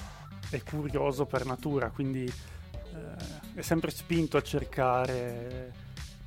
è 0.51 0.63
curioso 0.63 1.25
per 1.25 1.47
natura, 1.47 1.89
quindi 1.89 2.25
eh, 2.27 3.55
è 3.55 3.63
sempre 3.63 3.91
spinto 3.91 4.37
a 4.37 4.43
cercare 4.43 5.73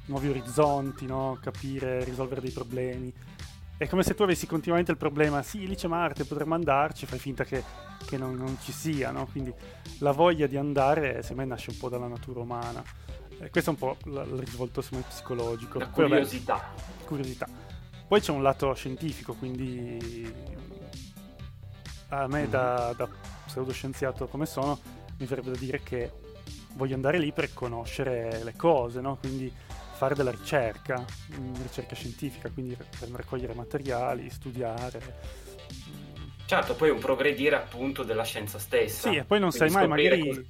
nuovi 0.05 0.29
orizzonti, 0.29 1.05
no? 1.05 1.37
capire, 1.39 2.03
risolvere 2.03 2.41
dei 2.41 2.49
problemi. 2.49 3.13
È 3.81 3.87
come 3.87 4.03
se 4.03 4.13
tu 4.13 4.21
avessi 4.21 4.45
continuamente 4.45 4.91
il 4.91 4.97
problema, 4.97 5.41
sì, 5.41 5.65
lì 5.65 5.73
c'è 5.73 5.87
Marte, 5.87 6.25
potremmo 6.25 6.53
andarci, 6.53 7.07
fai 7.07 7.17
finta 7.17 7.43
che, 7.43 7.63
che 8.05 8.15
non, 8.15 8.35
non, 8.35 8.55
ci 8.61 8.71
sia, 8.71 9.09
no? 9.09 9.25
Quindi 9.25 9.51
la 10.01 10.11
voglia 10.11 10.45
di 10.45 10.55
andare, 10.55 11.23
secondo 11.23 11.41
me, 11.41 11.47
nasce 11.47 11.71
un 11.71 11.77
po' 11.79 11.89
dalla 11.89 12.05
natura 12.05 12.41
umana. 12.41 12.83
Eh, 13.39 13.49
questo 13.49 13.71
è 13.71 13.73
un 13.73 13.79
po' 13.79 13.97
il 14.05 14.37
risvolto 14.37 14.83
me, 14.91 15.03
psicologico. 15.07 15.79
La 15.79 15.87
curiosità. 15.87 16.53
Vabbè, 16.53 17.05
curiosità. 17.05 17.47
Poi 18.07 18.21
c'è 18.21 18.31
un 18.31 18.43
lato 18.43 18.71
scientifico, 18.75 19.33
quindi 19.33 20.31
a 22.09 22.27
me 22.27 22.47
da, 22.49 22.85
mm-hmm. 22.85 22.97
da 22.97 23.09
pseudoscienziato 23.47 24.27
come 24.27 24.45
sono, 24.45 24.77
mi 25.17 25.25
verrebbe 25.25 25.49
da 25.49 25.57
dire 25.57 25.81
che 25.81 26.11
voglio 26.75 26.93
andare 26.93 27.17
lì 27.17 27.31
per 27.31 27.51
conoscere 27.51 28.43
le 28.43 28.53
cose, 28.55 29.01
no? 29.01 29.17
Quindi 29.17 29.51
fare 30.01 30.15
della 30.15 30.31
ricerca, 30.31 31.05
ricerca 31.61 31.93
scientifica, 31.93 32.49
quindi 32.49 32.75
per 32.75 33.07
raccogliere 33.11 33.53
materiali, 33.53 34.31
studiare. 34.31 34.99
Certo, 36.47 36.73
poi 36.73 36.89
un 36.89 36.97
progredire 36.97 37.55
appunto 37.55 38.01
della 38.01 38.23
scienza 38.23 38.57
stessa. 38.57 39.11
Sì, 39.11 39.17
e 39.17 39.25
poi 39.25 39.39
non 39.39 39.51
sai 39.51 39.69
mai, 39.69 39.87
magari 39.87 40.27
cosa... 40.27 40.41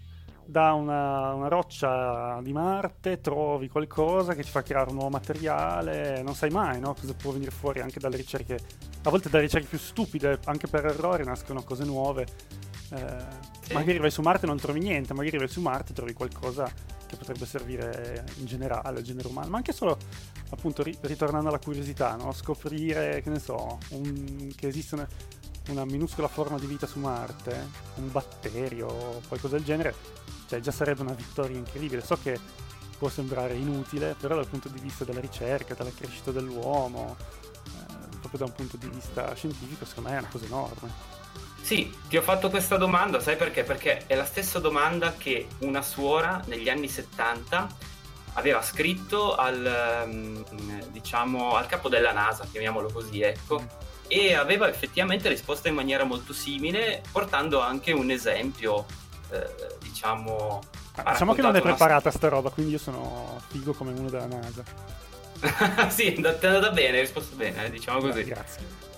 da 0.46 0.72
una, 0.72 1.34
una, 1.34 1.50
roccia 1.50 2.40
di 2.42 2.54
Marte 2.54 3.20
trovi 3.20 3.68
qualcosa 3.68 4.36
che 4.36 4.44
ti 4.44 4.50
fa 4.50 4.64
creare 4.64 4.88
un 4.88 4.96
nuovo 4.96 5.10
materiale, 5.10 6.22
non 6.24 6.34
sai 6.34 6.50
mai 6.50 6.80
no? 6.80 6.94
cosa 6.94 7.14
può 7.14 7.34
venire 7.34 7.52
fuori 7.52 7.82
anche 7.82 8.00
dalle 8.00 8.16
ricerche, 8.16 8.58
a 9.04 9.10
volte 9.10 9.28
dalle 9.28 9.44
ricerche 9.44 9.68
più 9.68 9.80
stupide, 9.80 10.40
anche 10.46 10.68
per 10.68 10.86
errori 10.86 11.26
nascono 11.26 11.62
cose 11.64 11.84
nuove. 11.84 12.26
Eh, 12.94 13.16
sì. 13.64 13.74
Magari 13.74 13.98
vai 13.98 14.12
su 14.12 14.22
Marte 14.22 14.46
e 14.46 14.48
non 14.48 14.58
trovi 14.58 14.80
niente, 14.80 15.14
magari 15.14 15.38
vai 15.38 15.50
su 15.50 15.60
Marte 15.60 15.92
e 15.92 15.96
trovi 15.96 16.14
qualcosa 16.14 16.72
che 17.12 17.18
potrebbe 17.18 17.46
servire 17.46 18.24
in 18.38 18.46
generale 18.46 19.00
al 19.00 19.04
genere 19.04 19.28
umano, 19.28 19.50
ma 19.50 19.58
anche 19.58 19.74
solo 19.74 19.98
appunto 20.50 20.82
ri- 20.82 20.98
ritornando 21.02 21.50
alla 21.50 21.60
curiosità, 21.60 22.16
no? 22.16 22.32
scoprire 22.32 23.22
che 23.22 23.30
ne 23.30 23.40
so, 23.40 23.78
un, 23.90 24.50
che 24.56 24.68
esiste 24.68 24.96
una, 24.96 25.08
una, 25.70 25.84
minuscola 25.84 26.30
forma 26.30 26.58
di 26.58 26.66
vita 26.66 26.88
su 26.88 27.00
Marte, 27.00 27.68
un 27.96 28.10
batterio 28.12 28.88
o 28.88 29.22
qualcosa 29.28 29.58
del 29.58 29.66
genere, 29.66 29.94
cioè 30.48 30.62
già 30.62 30.72
sarebbe 30.72 31.02
una 31.02 31.14
vittoria 31.14 31.58
incredibile. 31.58 32.02
So 32.02 32.18
che 32.18 32.40
può 32.98 33.10
sembrare 33.10 33.56
inutile, 33.56 34.16
però 34.18 34.36
dal 34.36 34.48
punto 34.48 34.70
di 34.70 34.80
vista 34.80 35.04
della 35.04 35.20
ricerca, 35.20 35.74
della 35.74 35.92
crescita 35.92 36.32
dell'uomo, 36.32 37.18
eh, 37.66 38.18
proprio 38.20 38.40
da 38.40 38.46
un 38.46 38.54
punto 38.54 38.78
di 38.78 38.88
vista 38.88 39.34
scientifico, 39.36 39.84
secondo 39.84 40.10
me 40.10 40.16
è 40.16 40.20
una 40.20 40.30
cosa 40.30 40.46
enorme. 40.46 41.20
Sì, 41.62 41.94
ti 42.10 42.18
ho 42.18 42.22
fatto 42.22 42.50
questa 42.50 42.76
domanda, 42.76 43.20
sai 43.20 43.38
perché? 43.38 43.64
Perché 43.64 44.04
è 44.08 44.16
la 44.16 44.26
stessa 44.26 44.60
domanda 44.60 45.14
che 45.18 45.48
una 45.60 45.82
suora 45.82 46.42
negli 46.48 46.70
anni 46.70 46.90
70 46.90 47.90
aveva 48.34 48.62
scritto 48.62 49.36
al, 49.36 50.04
mm, 50.06 50.42
diciamo, 50.90 51.56
al 51.56 51.68
capo 51.68 51.88
della 51.88 52.12
NASA, 52.12 52.46
chiamiamolo 52.50 52.92
così, 52.92 53.22
ecco, 53.22 53.62
mm. 53.62 53.66
e 54.08 54.34
aveva 54.34 54.68
effettivamente 54.68 55.30
risposto 55.30 55.68
in 55.68 55.76
maniera 55.76 56.04
molto 56.04 56.34
simile, 56.34 57.02
portando 57.12 57.62
anche 57.62 57.92
un 57.92 58.10
esempio, 58.10 58.86
eh, 59.30 59.78
diciamo... 59.80 60.62
Ah, 60.96 61.12
diciamo 61.12 61.34
che 61.34 61.42
non 61.42 61.56
è 61.56 61.62
preparata 61.62 62.10
una... 62.10 62.18
sta 62.18 62.28
roba, 62.28 62.50
quindi 62.50 62.74
io 62.74 62.80
sono 62.80 63.42
figo 63.48 63.72
come 63.74 63.92
uno 63.92 64.10
della 64.10 64.26
NASA. 64.26 64.64
sì, 65.90 66.14
è 66.14 66.16
andata 66.16 66.70
bene, 66.72 66.98
hai 66.98 67.02
risposto 67.02 67.36
bene, 67.36 67.66
eh, 67.66 67.70
diciamo 67.70 68.00
così. 68.00 68.24
Grazie 68.24 68.91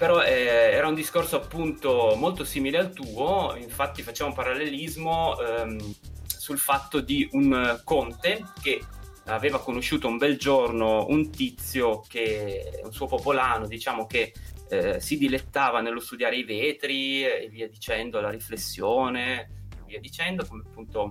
però 0.00 0.22
eh, 0.22 0.70
era 0.72 0.88
un 0.88 0.94
discorso 0.94 1.36
appunto 1.36 2.14
molto 2.16 2.42
simile 2.42 2.78
al 2.78 2.90
tuo, 2.90 3.54
infatti 3.60 4.00
facciamo 4.00 4.30
un 4.30 4.34
parallelismo 4.34 5.38
ehm, 5.38 5.94
sul 6.24 6.56
fatto 6.56 7.00
di 7.00 7.28
un 7.32 7.78
conte 7.84 8.42
che 8.62 8.80
aveva 9.26 9.60
conosciuto 9.60 10.08
un 10.08 10.16
bel 10.16 10.38
giorno 10.38 11.04
un 11.10 11.30
tizio 11.30 12.02
che, 12.08 12.80
un 12.82 12.92
suo 12.94 13.08
popolano, 13.08 13.66
diciamo 13.66 14.06
che 14.06 14.32
eh, 14.70 15.00
si 15.00 15.18
dilettava 15.18 15.82
nello 15.82 16.00
studiare 16.00 16.36
i 16.36 16.44
vetri 16.44 17.22
e 17.22 17.48
via 17.50 17.68
dicendo, 17.68 18.22
la 18.22 18.30
riflessione, 18.30 19.66
e 19.70 19.82
via 19.84 20.00
dicendo, 20.00 20.46
come 20.46 20.62
appunto 20.66 21.10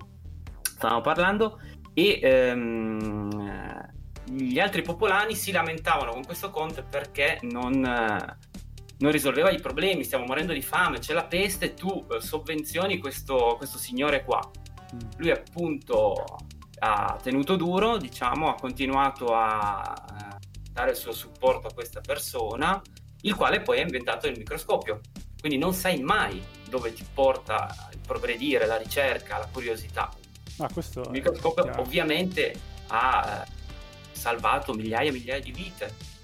stavamo 0.62 1.00
parlando, 1.00 1.60
e 1.94 2.18
ehm, 2.20 3.88
gli 4.30 4.58
altri 4.58 4.82
popolani 4.82 5.36
si 5.36 5.52
lamentavano 5.52 6.10
con 6.10 6.24
questo 6.24 6.50
conte 6.50 6.82
perché 6.82 7.38
non 7.42 7.84
non 9.00 9.12
risolveva 9.12 9.50
i 9.50 9.60
problemi, 9.60 10.04
stiamo 10.04 10.24
morendo 10.24 10.52
di 10.52 10.62
fame, 10.62 10.98
c'è 10.98 11.12
la 11.12 11.24
peste 11.24 11.74
tu 11.74 12.06
eh, 12.10 12.20
sovvenzioni 12.20 12.98
questo, 12.98 13.54
questo 13.56 13.78
signore 13.78 14.24
qua. 14.24 14.40
Mm. 14.94 14.98
Lui 15.16 15.30
appunto 15.30 16.38
ha 16.80 17.18
tenuto 17.22 17.56
duro, 17.56 17.96
diciamo, 17.96 18.48
ha 18.48 18.54
continuato 18.54 19.34
a 19.34 20.38
dare 20.72 20.90
il 20.90 20.96
suo 20.96 21.12
supporto 21.12 21.68
a 21.68 21.72
questa 21.72 22.00
persona, 22.00 22.80
il 23.22 23.34
quale 23.34 23.60
poi 23.60 23.78
ha 23.78 23.82
inventato 23.82 24.26
il 24.26 24.36
microscopio. 24.36 25.00
Quindi 25.38 25.56
non 25.56 25.72
sai 25.72 26.00
mai 26.00 26.42
dove 26.68 26.92
ti 26.92 27.04
porta 27.12 27.88
il 27.92 27.98
progredire, 28.06 28.66
la 28.66 28.76
ricerca, 28.76 29.38
la 29.38 29.48
curiosità. 29.50 30.10
Ah, 30.58 30.68
il 30.74 31.08
microscopio 31.10 31.72
ovviamente 31.78 32.54
ha 32.88 33.46
eh, 33.46 33.50
salvato 34.12 34.74
migliaia 34.74 35.08
e 35.08 35.12
migliaia 35.12 35.40
di 35.40 35.52
vite 35.52 36.18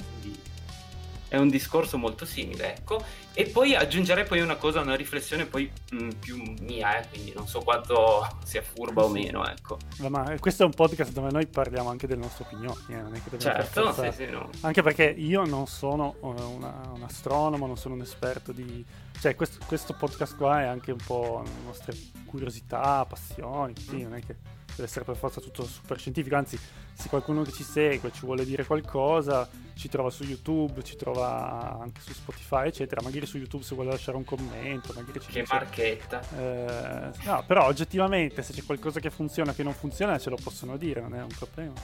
è 1.29 1.37
un 1.37 1.49
discorso 1.49 1.99
molto 1.99 2.25
simile, 2.25 2.77
ecco. 2.77 3.03
E 3.33 3.47
poi 3.47 3.75
aggiungerei 3.75 4.25
poi 4.25 4.41
una 4.41 4.57
cosa, 4.57 4.81
una 4.81 4.95
riflessione 4.95 5.45
poi 5.45 5.71
mh, 5.91 6.05
mm, 6.05 6.11
più 6.21 6.55
mia, 6.61 6.99
eh, 6.99 7.09
quindi 7.09 7.33
non 7.35 7.47
so 7.47 7.61
quanto 7.61 8.27
sia 8.45 8.63
furba 8.63 9.05
o 9.05 9.09
meno, 9.09 9.47
ecco. 9.47 9.79
Ma 10.09 10.35
questo 10.39 10.63
è 10.63 10.67
un 10.67 10.73
podcast 10.73 11.13
dove 11.13 11.31
noi 11.31 11.47
parliamo 11.47 11.89
anche 11.89 12.07
delle 12.07 12.23
nostre 12.23 12.45
opinioni, 12.45 12.81
eh, 12.89 13.03
non 13.03 13.15
è 13.15 13.23
che 13.23 13.39
Certo, 13.39 13.93
sì, 13.93 14.11
sì, 14.13 14.27
no. 14.27 14.51
Anche 14.61 14.83
perché 14.83 15.05
io 15.05 15.45
non 15.45 15.67
sono 15.67 16.17
uh, 16.21 16.29
una, 16.29 16.91
un 16.95 17.03
astronomo, 17.03 17.67
non 17.67 17.77
sono 17.77 17.95
un 17.95 18.03
esperto 18.03 18.53
di... 18.53 18.85
Cioè, 19.19 19.35
questo, 19.35 19.59
questo, 19.67 19.95
podcast 19.95 20.37
qua 20.37 20.61
è 20.61 20.67
anche 20.67 20.93
un 20.93 21.01
po' 21.05 21.43
le 21.43 21.51
nostre 21.65 21.97
curiosità, 22.27 23.05
passioni, 23.07 23.75
così, 23.75 24.03
non 24.03 24.15
è 24.15 24.21
che 24.21 24.37
deve 24.77 24.89
essere 24.89 25.05
per 25.05 25.17
forza 25.17 25.41
tutto 25.41 25.65
super 25.65 25.99
scientifico, 25.99 26.37
anzi 26.37 26.59
se 26.93 27.09
qualcuno 27.09 27.43
che 27.43 27.53
ci 27.53 27.63
segue 27.63 28.13
ci 28.13 28.25
vuole 28.25 28.45
dire 28.45 28.65
qualcosa 28.65 29.49
ci 29.75 29.89
trova 29.89 30.11
su 30.11 30.25
YouTube, 30.25 30.83
ci 30.83 30.97
trova 30.97 31.79
anche 31.81 32.01
su 32.01 32.13
Spotify 32.13 32.69
eccetera, 32.69 33.03
magari 33.03 33.27
su 33.27 33.37
YouTube 33.37 33.63
se 33.63 33.75
vuole 33.75 33.91
lasciare 33.91 34.17
un 34.17 34.25
commento, 34.25 34.93
magari 34.95 35.21
ci 35.21 35.31
Che 35.31 35.41
dice, 35.41 35.53
marchetta! 35.53 36.21
Eh, 36.37 37.11
no, 37.25 37.45
però 37.47 37.67
oggettivamente 37.67 38.43
se 38.43 38.53
c'è 38.53 38.65
qualcosa 38.65 39.01
che 39.01 39.11
funziona 39.11 39.51
o 39.51 39.55
che 39.55 39.63
non 39.63 39.75
funziona 39.75 40.19
ce 40.19 40.31
lo 40.31 40.39
possono 40.43 40.77
dire, 40.77 41.01
non 41.01 41.15
è 41.15 41.23
un 41.23 41.29
problema. 41.37 41.75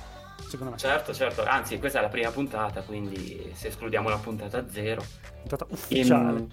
Secondo 0.49 0.73
me. 0.73 0.79
Certo, 0.79 1.15
certo, 1.15 1.45
anzi 1.45 1.79
questa 1.79 1.99
è 1.99 2.03
la 2.03 2.09
prima 2.09 2.31
puntata, 2.31 2.83
quindi 2.83 3.53
se 3.55 3.69
escludiamo 3.69 4.09
la 4.09 4.17
puntata 4.17 4.69
zero. 4.69 5.05
Puntata 5.41 5.67
ufficiale. 5.69 6.39
Ehm... 6.39 6.49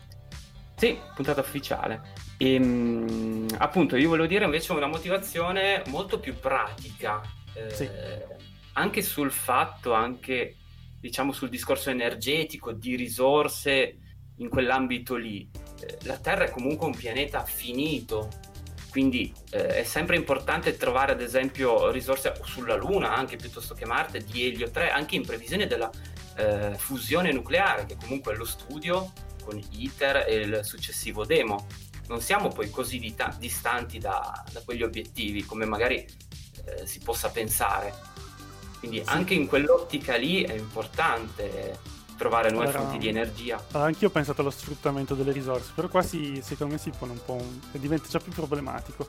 Sì, 0.80 0.98
puntata 1.14 1.42
ufficiale. 1.42 2.14
E, 2.38 2.54
ehm, 2.54 3.48
appunto, 3.58 3.98
io 3.98 4.08
volevo 4.08 4.28
dire 4.28 4.46
invece 4.46 4.72
una 4.72 4.88
motivazione 4.88 5.84
molto 5.88 6.22
più 6.22 6.40
pratica, 6.40 7.22
eh, 7.54 7.70
sì. 7.70 7.90
anche 8.74 9.02
sul 9.02 9.30
fatto, 9.30 9.92
anche 9.92 10.56
diciamo 10.98 11.34
sul 11.34 11.50
discorso 11.50 11.90
energetico, 11.90 12.72
di 12.72 12.96
risorse 12.96 13.98
in 14.38 14.48
quell'ambito 14.48 15.18
lì. 15.18 15.50
Eh, 15.82 15.98
la 16.04 16.18
Terra 16.18 16.46
è 16.46 16.50
comunque 16.50 16.86
un 16.88 16.96
pianeta 16.96 17.44
finito, 17.44 18.30
quindi 18.90 19.34
eh, 19.52 19.80
è 19.80 19.84
sempre 19.84 20.16
importante 20.16 20.78
trovare 20.78 21.12
ad 21.12 21.20
esempio 21.20 21.92
risorse 21.92 22.40
sulla 22.46 22.76
Luna, 22.76 23.14
anche 23.14 23.36
piuttosto 23.36 23.74
che 23.74 23.86
Marte, 23.86 24.24
di 24.24 24.46
elio 24.46 24.72
3, 24.72 24.92
anche 24.92 25.18
in 25.18 25.26
previsione 25.26 25.68
della 25.68 25.92
eh, 26.38 26.74
fusione 26.78 27.34
nucleare, 27.34 27.86
che 27.86 27.98
comunque 28.00 28.32
è 28.32 28.38
lo 28.38 28.46
studio 28.46 29.12
con 29.50 29.60
ITER 29.72 30.26
e 30.28 30.36
il 30.36 30.60
successivo 30.64 31.26
demo 31.26 31.66
non 32.08 32.22
siamo 32.22 32.50
poi 32.50 32.70
così 32.70 33.00
dita- 33.00 33.36
distanti 33.38 33.98
da, 34.00 34.44
da, 34.52 34.62
quegli 34.62 34.84
obiettivi 34.84 35.44
come 35.44 35.66
magari 35.66 35.96
eh, 35.98 36.86
si 36.86 37.00
possa 37.00 37.30
pensare. 37.30 37.94
Quindi 38.80 38.98
sì. 38.98 39.04
anche 39.08 39.34
in 39.36 39.48
quell'ottica 39.48 40.16
lì 40.16 40.42
è 40.42 40.54
importante 40.54 41.78
trovare 42.18 42.50
nuove 42.50 42.70
allora, 42.70 42.82
fonti 42.82 42.98
di 42.98 43.08
energia. 43.08 43.64
Anch'io 43.72 44.08
ho 44.08 44.12
pensato 44.12 44.42
allo 44.42 44.50
sfruttamento 44.50 45.14
delle 45.14 45.32
risorse, 45.32 45.72
però 45.76 45.88
qua 45.88 46.02
si, 46.02 46.42
secondo 46.44 46.74
me 46.74 46.80
si 46.80 46.92
pone 46.98 47.12
un 47.12 47.22
po' 47.24 47.34
un... 47.34 47.60
diventa 47.74 48.08
già 48.08 48.20
più 48.20 48.32
problematico. 48.32 49.08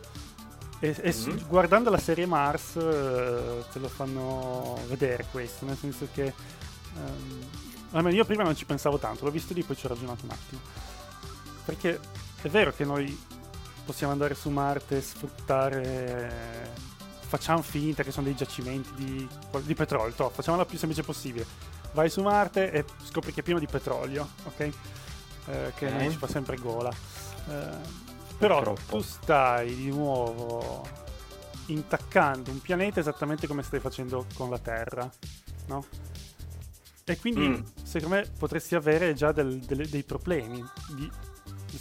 E, 0.78 0.94
e 1.00 1.14
mm-hmm. 1.14 1.46
guardando 1.46 1.88
la 1.90 1.98
serie 1.98 2.26
Mars 2.26 2.74
uh, 2.74 3.64
te 3.72 3.78
lo 3.78 3.88
fanno 3.88 4.78
vedere 4.88 5.26
questo, 5.30 5.64
nel 5.64 5.76
senso 5.76 6.06
che... 6.12 6.32
Um, 6.96 7.68
almeno 7.92 8.16
io 8.16 8.24
prima 8.24 8.42
non 8.42 8.56
ci 8.56 8.64
pensavo 8.64 8.98
tanto, 8.98 9.24
l'ho 9.24 9.30
visto 9.30 9.54
lì 9.54 9.62
poi 9.62 9.76
ci 9.76 9.86
ho 9.86 9.88
ragionato 9.88 10.24
un 10.24 10.30
attimo. 10.30 10.60
Perché 11.64 12.00
è 12.42 12.48
vero 12.48 12.72
che 12.72 12.84
noi 12.84 13.18
possiamo 13.84 14.12
andare 14.12 14.34
su 14.34 14.48
Marte 14.50 14.98
e 14.98 15.00
sfruttare... 15.00 16.88
Facciamo 17.30 17.62
finta 17.62 18.02
che 18.02 18.10
sono 18.10 18.26
dei 18.26 18.34
giacimenti 18.34 18.92
di, 18.94 19.28
di 19.62 19.74
petrolio, 19.74 20.12
to, 20.14 20.30
facciamola 20.30 20.64
più 20.64 20.76
semplice 20.78 21.04
possibile. 21.04 21.46
Vai 21.92 22.10
su 22.10 22.22
Marte 22.22 22.72
e 22.72 22.84
scopri 23.04 23.32
che 23.32 23.38
è 23.40 23.42
pieno 23.44 23.60
di 23.60 23.66
petrolio, 23.66 24.28
ok? 24.46 24.60
Eh, 25.46 25.72
che 25.76 25.90
non 25.90 26.10
ci 26.10 26.16
fa 26.16 26.26
sempre 26.26 26.56
gola. 26.56 26.90
Eh, 27.48 28.08
però 28.36 28.62
Troppo. 28.62 28.96
tu 28.96 29.02
stai 29.02 29.74
di 29.76 29.90
nuovo 29.90 30.84
intaccando 31.66 32.50
un 32.50 32.60
pianeta 32.60 32.98
esattamente 32.98 33.46
come 33.46 33.62
stai 33.62 33.78
facendo 33.78 34.26
con 34.34 34.50
la 34.50 34.58
Terra, 34.58 35.08
no? 35.66 35.84
E 37.04 37.18
quindi, 37.18 37.48
mm. 37.48 37.62
secondo 37.82 38.16
me, 38.16 38.30
potresti 38.38 38.74
avere 38.74 39.14
già 39.14 39.32
del, 39.32 39.58
del, 39.58 39.88
dei 39.88 40.04
problemi 40.04 40.62
di, 40.94 41.10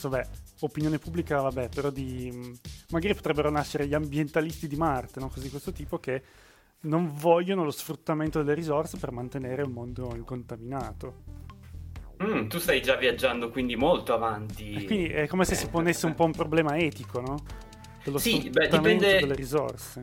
vabbè, 0.01 0.27
opinione 0.61 0.97
pubblica, 0.97 1.41
vabbè, 1.41 1.69
però 1.69 1.89
di... 1.89 2.57
Magari 2.89 3.13
potrebbero 3.13 3.49
nascere 3.49 3.87
gli 3.87 3.93
ambientalisti 3.93 4.67
di 4.67 4.75
Marte, 4.75 5.19
no? 5.19 5.27
Così 5.29 5.43
di 5.43 5.49
questo 5.49 5.71
tipo 5.71 5.99
che 5.99 6.23
non 6.81 7.11
vogliono 7.13 7.63
lo 7.63 7.71
sfruttamento 7.71 8.39
delle 8.39 8.53
risorse 8.53 8.97
per 8.97 9.11
mantenere 9.11 9.63
un 9.63 9.71
mondo 9.71 10.13
incontaminato. 10.15 11.47
Mm, 12.23 12.47
tu 12.47 12.59
stai 12.59 12.81
già 12.81 12.95
viaggiando 12.95 13.49
quindi 13.49 13.75
molto 13.75 14.13
avanti. 14.13 14.73
E 14.73 14.85
quindi 14.85 15.07
è 15.07 15.27
come 15.27 15.45
se 15.45 15.55
si 15.55 15.67
ponesse 15.67 16.05
un 16.05 16.15
po' 16.15 16.25
un 16.25 16.33
problema 16.33 16.77
etico, 16.77 17.21
no? 17.21 17.37
Dello 18.03 18.17
sì, 18.17 18.49
beh, 18.49 18.67
dipende 18.67 19.19
delle 19.19 19.35
risorse. 19.35 20.01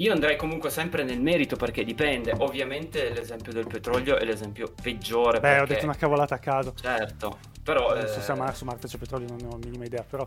Io 0.00 0.12
andrei 0.12 0.36
comunque 0.36 0.70
sempre 0.70 1.02
nel 1.04 1.20
merito 1.20 1.56
perché 1.56 1.84
dipende. 1.84 2.32
Ovviamente 2.38 3.10
l'esempio 3.10 3.52
del 3.52 3.66
petrolio 3.66 4.16
è 4.16 4.24
l'esempio 4.24 4.72
peggiore. 4.82 5.40
Beh, 5.40 5.48
perché... 5.48 5.62
ho 5.62 5.66
detto 5.66 5.84
una 5.84 5.94
cavolata 5.94 6.36
a 6.36 6.38
caso. 6.38 6.74
Certo, 6.74 7.38
però... 7.62 7.94
Non 7.94 8.06
so 8.06 8.20
se 8.20 8.32
a 8.32 8.54
su 8.54 8.64
Marte 8.64 8.88
c'è 8.88 8.96
petrolio, 8.96 9.28
non 9.28 9.36
ne 9.38 9.46
ho 9.46 9.50
la 9.50 9.58
minima 9.58 9.84
idea, 9.84 10.02
però... 10.02 10.26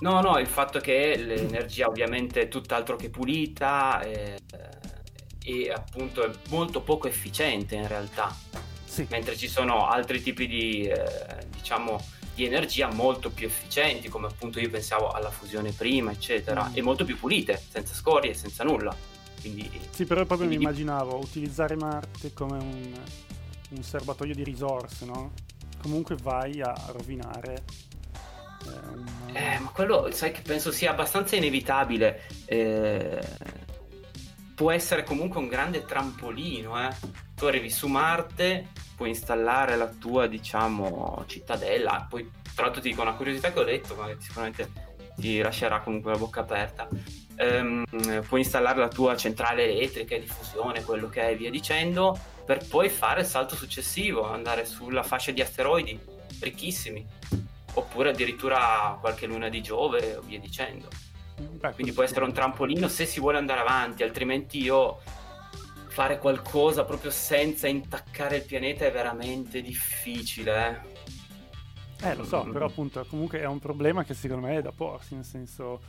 No, 0.00 0.20
no, 0.20 0.38
il 0.38 0.48
fatto 0.48 0.80
che 0.80 1.16
l'energia 1.16 1.86
ovviamente 1.86 2.42
è 2.42 2.48
tutt'altro 2.48 2.96
che 2.96 3.08
pulita 3.08 4.00
e, 4.00 4.36
e 5.44 5.70
appunto 5.70 6.24
è 6.24 6.30
molto 6.50 6.82
poco 6.82 7.08
efficiente 7.08 7.74
in 7.74 7.88
realtà 7.88 8.32
sì. 8.84 9.06
mentre 9.10 9.36
ci 9.36 9.48
sono 9.48 9.88
altri 9.88 10.20
tipi 10.20 10.46
di, 10.46 10.82
eh, 10.82 11.46
diciamo, 11.50 12.00
di 12.38 12.44
energia 12.44 12.88
molto 12.92 13.30
più 13.30 13.48
efficienti, 13.48 14.08
come 14.08 14.28
appunto 14.28 14.60
io 14.60 14.70
pensavo 14.70 15.10
alla 15.10 15.28
fusione 15.28 15.72
prima, 15.72 16.12
eccetera, 16.12 16.68
mm. 16.68 16.76
e 16.76 16.82
molto 16.82 17.04
più 17.04 17.18
pulite, 17.18 17.60
senza 17.68 17.94
scorie, 17.94 18.32
senza 18.32 18.62
nulla. 18.62 18.94
Quindi, 19.40 19.68
sì, 19.90 20.04
però 20.04 20.24
proprio 20.24 20.46
mi 20.46 20.54
immaginavo 20.54 21.18
utilizzare 21.18 21.74
Marte 21.74 22.32
come 22.32 22.58
un, 22.58 22.92
un 23.70 23.82
serbatoio 23.82 24.34
di 24.34 24.44
risorse, 24.44 25.04
no? 25.04 25.32
Comunque 25.82 26.16
vai 26.22 26.60
a 26.60 26.74
rovinare 26.92 27.64
eh, 29.32 29.54
eh, 29.54 29.58
ma 29.60 29.70
quello 29.70 30.10
sai 30.12 30.32
che 30.32 30.42
penso 30.42 30.70
sia 30.70 30.92
abbastanza 30.92 31.34
inevitabile. 31.36 32.22
Eh, 32.44 33.20
può 34.58 34.72
essere 34.72 35.04
comunque 35.04 35.38
un 35.38 35.46
grande 35.46 35.84
trampolino. 35.84 36.84
Eh. 36.84 36.92
Tu 37.36 37.44
arrivi 37.44 37.70
su 37.70 37.86
Marte, 37.86 38.70
puoi 38.96 39.10
installare 39.10 39.76
la 39.76 39.86
tua, 39.86 40.26
diciamo, 40.26 41.22
cittadella. 41.28 42.08
Poi, 42.10 42.28
tra 42.56 42.64
l'altro, 42.64 42.82
ti 42.82 42.88
dico 42.88 43.02
una 43.02 43.14
curiosità 43.14 43.52
che 43.52 43.60
ho 43.60 43.62
letto, 43.62 43.94
ma 43.94 44.12
sicuramente 44.18 44.68
ti 45.14 45.40
lascerà 45.40 45.78
comunque 45.78 46.10
la 46.10 46.18
bocca 46.18 46.40
aperta. 46.40 46.88
Um, 47.38 47.84
puoi 48.26 48.40
installare 48.40 48.80
la 48.80 48.88
tua 48.88 49.16
centrale 49.16 49.62
elettrica, 49.62 50.18
diffusione, 50.18 50.82
quello 50.82 51.08
che 51.08 51.28
è, 51.28 51.36
via 51.36 51.50
dicendo, 51.50 52.18
per 52.44 52.66
poi 52.66 52.88
fare 52.88 53.20
il 53.20 53.26
salto 53.26 53.54
successivo, 53.54 54.28
andare 54.28 54.64
sulla 54.64 55.04
fascia 55.04 55.30
di 55.30 55.40
asteroidi 55.40 55.96
ricchissimi, 56.40 57.06
oppure 57.74 58.10
addirittura 58.10 58.98
qualche 59.00 59.26
luna 59.26 59.48
di 59.48 59.62
Giove, 59.62 60.18
via 60.24 60.40
dicendo. 60.40 60.88
Beh, 61.38 61.72
Quindi 61.72 61.92
può 61.92 62.02
essere 62.02 62.24
un 62.24 62.32
trampolino 62.32 62.88
se 62.88 63.06
si 63.06 63.20
vuole 63.20 63.38
andare 63.38 63.60
avanti, 63.60 64.02
altrimenti 64.02 64.62
io 64.62 65.00
fare 65.88 66.18
qualcosa 66.18 66.84
proprio 66.84 67.10
senza 67.10 67.66
intaccare 67.66 68.36
il 68.36 68.44
pianeta 68.44 68.84
è 68.84 68.92
veramente 68.92 69.60
difficile. 69.60 70.84
Eh, 72.00 72.08
eh 72.10 72.14
lo 72.14 72.24
so, 72.24 72.44
mm. 72.44 72.52
però 72.52 72.66
appunto 72.66 73.04
comunque 73.08 73.40
è 73.40 73.46
un 73.46 73.58
problema 73.58 74.04
che 74.04 74.14
secondo 74.14 74.46
me 74.46 74.58
è 74.58 74.62
da 74.62 74.72
porsi, 74.72 75.14
nel 75.14 75.24
senso 75.24 75.80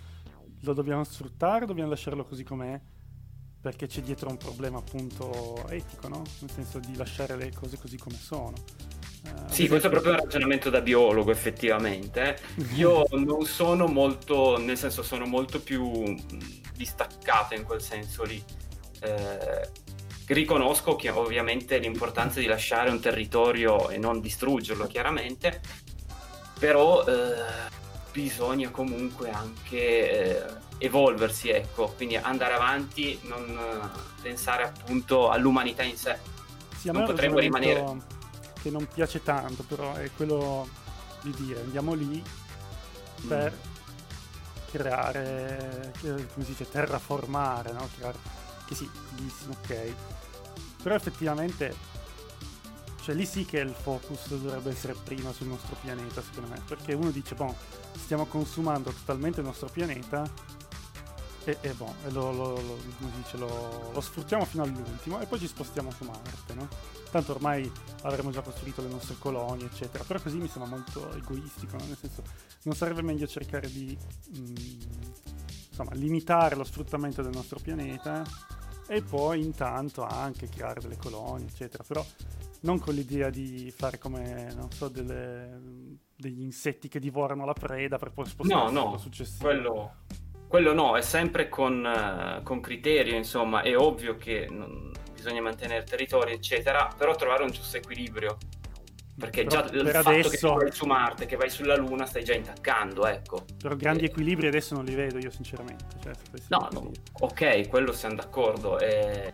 lo 0.61 0.73
dobbiamo 0.73 1.03
sfruttare, 1.03 1.65
dobbiamo 1.65 1.89
lasciarlo 1.89 2.25
così 2.25 2.43
com'è, 2.43 2.79
perché 3.61 3.87
c'è 3.87 4.01
dietro 4.01 4.29
un 4.29 4.37
problema 4.37 4.79
appunto 4.79 5.67
etico, 5.69 6.07
no? 6.07 6.23
Nel 6.39 6.49
senso 6.49 6.79
di 6.79 6.95
lasciare 6.95 7.35
le 7.35 7.51
cose 7.53 7.77
così 7.77 7.97
come 7.97 8.15
sono. 8.15 8.53
Uh, 9.23 9.51
sì, 9.51 9.67
questo 9.67 9.87
è 9.87 9.89
proprio 9.89 10.13
un 10.13 10.19
ragionamento 10.19 10.69
da 10.69 10.81
biologo 10.81 11.31
effettivamente. 11.31 12.37
Io 12.75 13.05
non 13.11 13.45
sono 13.45 13.87
molto, 13.87 14.57
nel 14.57 14.77
senso 14.77 15.03
sono 15.03 15.25
molto 15.25 15.59
più 15.59 16.15
distaccato 16.75 17.55
in 17.55 17.63
quel 17.63 17.81
senso 17.81 18.23
lì. 18.23 18.41
Eh, 19.01 19.87
riconosco 20.27 20.95
che 20.95 21.09
ovviamente 21.09 21.77
l'importanza 21.79 22.39
di 22.39 22.45
lasciare 22.45 22.89
un 22.89 22.99
territorio 22.99 23.89
e 23.89 23.97
non 23.97 24.21
distruggerlo 24.21 24.85
chiaramente, 24.87 25.61
però 26.59 27.03
eh, 27.05 27.67
bisogna 28.11 28.69
comunque 28.69 29.29
anche 29.31 30.37
eh, 30.37 30.43
evolversi, 30.77 31.49
ecco, 31.49 31.93
quindi 31.95 32.15
andare 32.15 32.53
avanti, 32.53 33.19
non 33.23 33.57
eh, 33.57 34.21
pensare 34.21 34.63
appunto 34.63 35.29
all'umanità 35.29 35.83
in 35.83 35.97
sé. 35.97 36.17
Sì, 36.77 36.91
non 36.91 37.05
potremmo 37.05 37.39
rimanere... 37.39 38.17
Che 38.61 38.69
non 38.69 38.87
piace 38.91 39.23
tanto, 39.23 39.63
però 39.63 39.93
è 39.93 40.09
quello 40.15 40.67
di 41.21 41.31
dire 41.31 41.61
andiamo 41.61 41.93
lì 41.93 42.21
per 43.27 43.51
mm. 43.51 44.69
creare, 44.71 45.93
come 46.01 46.45
si 46.45 46.51
dice, 46.51 46.69
terraformare, 46.69 47.71
no? 47.71 47.87
Creare, 47.95 48.17
che 48.65 48.75
sì, 48.75 48.89
bellissimo, 49.13 49.55
ok 49.61 49.93
però 50.81 50.95
effettivamente, 50.95 51.75
cioè 53.01 53.13
lì 53.13 53.25
sì 53.25 53.43
che 53.45 53.59
il 53.59 53.73
focus 53.73 54.29
dovrebbe 54.35 54.71
essere 54.71 54.93
prima 54.93 55.31
sul 55.33 55.47
nostro 55.47 55.75
pianeta, 55.81 56.21
secondo 56.21 56.49
me. 56.49 56.61
Perché 56.65 56.93
uno 56.93 57.11
dice, 57.11 57.35
boh, 57.35 57.55
stiamo 57.97 58.25
consumando 58.25 58.91
totalmente 58.91 59.41
il 59.41 59.45
nostro 59.45 59.67
pianeta 59.67 60.29
e, 61.45 61.57
e 61.61 61.73
boh, 61.73 61.93
e 62.05 62.11
lo, 62.11 62.31
lo, 62.31 62.53
lo, 62.53 62.77
dice, 63.15 63.37
lo, 63.37 63.99
sfruttiamo 63.99 64.45
fino 64.45 64.63
all'ultimo 64.63 65.19
e 65.19 65.25
poi 65.25 65.39
ci 65.39 65.47
spostiamo 65.47 65.91
su 65.91 66.03
Marte, 66.03 66.53
no? 66.53 66.67
Tanto 67.11 67.31
ormai 67.31 67.71
avremo 68.03 68.31
già 68.31 68.41
costruito 68.41 68.81
le 68.81 68.89
nostre 68.89 69.15
colonie, 69.17 69.65
eccetera. 69.65 70.03
Però 70.03 70.19
così 70.21 70.37
mi 70.37 70.47
sembra 70.47 70.69
molto 70.69 71.11
egoistico, 71.13 71.77
no? 71.77 71.85
Nel 71.85 71.97
senso, 71.97 72.23
non 72.63 72.75
sarebbe 72.75 73.01
meglio 73.01 73.27
cercare 73.27 73.69
di... 73.71 73.97
Mh, 74.35 75.07
insomma, 75.69 75.93
limitare 75.93 76.55
lo 76.55 76.63
sfruttamento 76.63 77.21
del 77.21 77.31
nostro 77.33 77.59
pianeta 77.61 78.23
e 78.87 79.01
poi 79.01 79.43
intanto 79.43 80.03
anche 80.03 80.49
creare 80.49 80.81
delle 80.81 80.97
colonie, 80.97 81.47
eccetera. 81.47 81.83
Però 81.87 82.05
non 82.61 82.79
con 82.79 82.93
l'idea 82.93 83.29
di 83.29 83.71
fare 83.75 83.97
come, 83.97 84.53
non 84.55 84.69
so, 84.71 84.89
delle, 84.89 85.97
degli 86.15 86.41
insetti 86.41 86.89
che 86.89 86.99
divorano 86.99 87.45
la 87.45 87.53
preda 87.53 87.97
per 87.97 88.11
poi 88.11 88.25
spostare 88.25 88.71
no, 88.71 88.89
no, 88.89 88.97
successivo. 88.97 89.45
Quello, 89.45 89.93
quello 90.49 90.73
no, 90.73 90.97
è 90.97 91.01
sempre 91.01 91.47
con, 91.47 91.85
uh, 91.85 92.41
con 92.41 92.59
criterio, 92.59 93.15
insomma, 93.15 93.61
è 93.61 93.77
ovvio 93.77 94.17
che 94.17 94.47
non, 94.49 94.91
bisogna 95.13 95.41
mantenere 95.41 95.83
territorio, 95.83 96.33
eccetera, 96.33 96.91
però 96.97 97.13
trovare 97.15 97.43
un 97.43 97.51
giusto 97.51 97.77
equilibrio 97.77 98.37
perché 99.19 99.43
Però 99.43 99.67
già 99.67 99.73
il 99.73 99.87
fatto 99.89 100.09
adesso... 100.09 100.29
che 100.29 100.37
tu 100.37 100.53
vai 100.53 100.71
su 100.71 100.85
Marte, 100.85 101.25
che 101.27 101.35
vai 101.35 101.49
sulla 101.49 101.75
Luna, 101.75 102.05
stai 102.05 102.23
già 102.23 102.33
intaccando, 102.33 103.05
ecco. 103.05 103.45
Però 103.61 103.75
grandi 103.75 104.03
e... 104.03 104.05
Eh. 104.05 104.09
equilibri 104.09 104.47
adesso 104.47 104.73
non 104.73 104.85
li 104.85 104.95
vedo 104.95 105.19
io 105.19 105.29
sinceramente. 105.29 105.85
Cioè, 106.01 106.13
no, 106.47 106.69
no, 106.71 106.91
ok, 107.19 107.67
quello 107.67 107.91
siamo 107.91 108.15
d'accordo. 108.15 108.79
È 108.79 109.31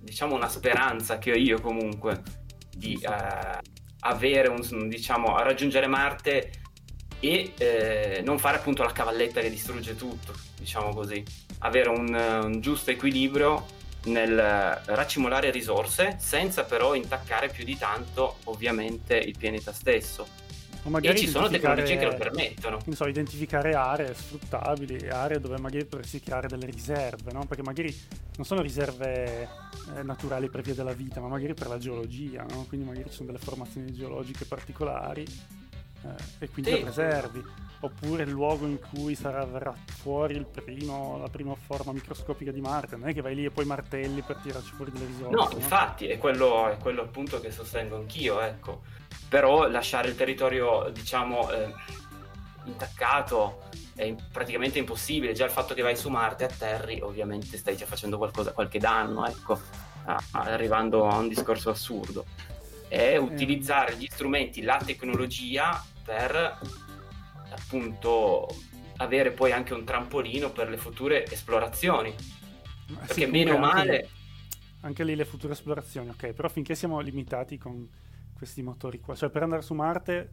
diciamo 0.00 0.34
una 0.34 0.48
speranza 0.48 1.18
che 1.18 1.32
ho 1.32 1.36
io 1.36 1.60
comunque 1.60 2.22
di 2.74 2.96
sì. 2.96 3.04
Uh, 3.04 3.58
avere 4.00 4.48
un, 4.48 4.88
diciamo, 4.88 5.36
a 5.36 5.42
raggiungere 5.42 5.86
Marte 5.86 6.50
e 7.20 7.52
eh, 7.56 8.22
non 8.24 8.38
fare 8.38 8.56
appunto 8.56 8.82
la 8.82 8.92
cavalletta 8.92 9.40
che 9.40 9.50
distrugge 9.50 9.94
tutto, 9.94 10.32
diciamo 10.58 10.92
così. 10.94 11.22
Avere 11.58 11.90
un, 11.90 12.14
un 12.44 12.60
giusto 12.60 12.90
equilibrio 12.90 13.78
nel 14.04 14.36
raccimolare 14.86 15.50
risorse 15.50 16.16
senza 16.18 16.64
però 16.64 16.94
intaccare 16.94 17.48
più 17.48 17.64
di 17.64 17.76
tanto 17.76 18.38
ovviamente 18.44 19.16
il 19.16 19.36
pianeta 19.36 19.72
stesso. 19.72 20.26
e 21.02 21.16
ci 21.16 21.28
sono 21.28 21.48
tecnologie 21.48 21.98
che 21.98 22.06
lo 22.06 22.14
permettono. 22.14 22.78
So, 22.92 23.06
identificare 23.06 23.74
aree 23.74 24.14
sfruttabili, 24.14 25.10
aree 25.10 25.38
dove 25.38 25.58
magari 25.58 25.84
potresti 25.84 26.20
creare 26.20 26.48
delle 26.48 26.66
riserve, 26.66 27.32
no? 27.32 27.44
Perché 27.44 27.62
magari 27.62 27.94
non 28.36 28.46
sono 28.46 28.62
riserve 28.62 29.48
eh, 29.96 30.02
naturali 30.02 30.48
per 30.48 30.62
via 30.62 30.74
della 30.74 30.94
vita, 30.94 31.20
ma 31.20 31.28
magari 31.28 31.52
per 31.52 31.68
la 31.68 31.76
geologia, 31.76 32.46
no? 32.48 32.64
Quindi 32.66 32.86
magari 32.86 33.10
ci 33.10 33.16
sono 33.16 33.30
delle 33.30 33.44
formazioni 33.44 33.92
geologiche 33.92 34.46
particolari 34.46 35.26
eh, 36.02 36.44
e 36.44 36.48
quindi 36.50 36.70
sì. 36.70 36.76
lo 36.78 36.84
preservi. 36.84 37.44
Oppure 37.82 38.24
il 38.24 38.30
luogo 38.30 38.66
in 38.66 38.78
cui 38.78 39.14
sarà, 39.14 39.44
verrà 39.46 39.74
fuori 39.86 40.44
primo, 40.52 41.18
la 41.18 41.28
prima 41.28 41.54
forma 41.54 41.92
microscopica 41.92 42.50
di 42.50 42.60
Marte. 42.60 42.96
Non 42.96 43.08
è 43.08 43.14
che 43.14 43.22
vai 43.22 43.34
lì 43.34 43.46
e 43.46 43.50
poi 43.50 43.64
martelli 43.64 44.20
per 44.20 44.36
tirarci 44.36 44.72
fuori 44.72 44.90
delle 44.90 45.06
risorse. 45.06 45.34
No, 45.34 45.44
no? 45.44 45.50
infatti, 45.52 46.06
è 46.06 46.18
quello, 46.18 46.68
è 46.68 46.76
quello, 46.76 47.02
appunto 47.02 47.40
che 47.40 47.50
sostengo 47.50 47.96
anch'io, 47.96 48.40
ecco. 48.40 48.82
Però 49.28 49.66
lasciare 49.68 50.08
il 50.08 50.14
territorio, 50.14 50.90
diciamo, 50.92 51.50
eh, 51.50 51.72
intaccato 52.64 53.62
è 53.94 54.14
praticamente 54.30 54.78
impossibile. 54.78 55.32
Già 55.32 55.46
il 55.46 55.50
fatto 55.50 55.72
che 55.72 55.82
vai 55.82 55.96
su 55.96 56.10
Marte 56.10 56.44
e 56.44 56.46
atterri, 56.48 57.00
ovviamente 57.00 57.56
stai 57.56 57.76
già 57.76 57.86
facendo 57.86 58.18
qualcosa, 58.18 58.52
qualche 58.52 58.78
danno, 58.78 59.26
ecco, 59.26 59.58
arrivando 60.32 61.08
a 61.08 61.16
un 61.16 61.28
discorso 61.28 61.70
assurdo. 61.70 62.24
È 62.90 63.16
utilizzare 63.16 63.96
gli 63.96 64.08
strumenti, 64.10 64.62
la 64.62 64.82
tecnologia 64.84 65.80
per 66.04 66.58
appunto 67.50 68.48
avere 68.96 69.30
poi 69.30 69.52
anche 69.52 69.74
un 69.74 69.84
trampolino 69.84 70.50
per 70.50 70.68
le 70.68 70.76
future 70.76 71.24
esplorazioni. 71.24 72.12
Ma 72.88 72.98
Perché 72.98 73.24
sì, 73.24 73.30
meno 73.30 73.56
male... 73.58 74.08
Anche, 74.80 75.04
lì 75.04 75.14
le 75.14 75.24
future 75.24 75.52
esplorazioni, 75.52 76.08
ok, 76.08 76.32
però 76.32 76.48
finché 76.48 76.74
siamo 76.74 76.98
limitati 77.00 77.58
con 77.58 77.86
questi 78.34 78.62
motori 78.62 78.98
qua, 78.98 79.14
cioè 79.14 79.28
per 79.28 79.42
andare 79.42 79.60
su 79.60 79.74
Marte 79.74 80.32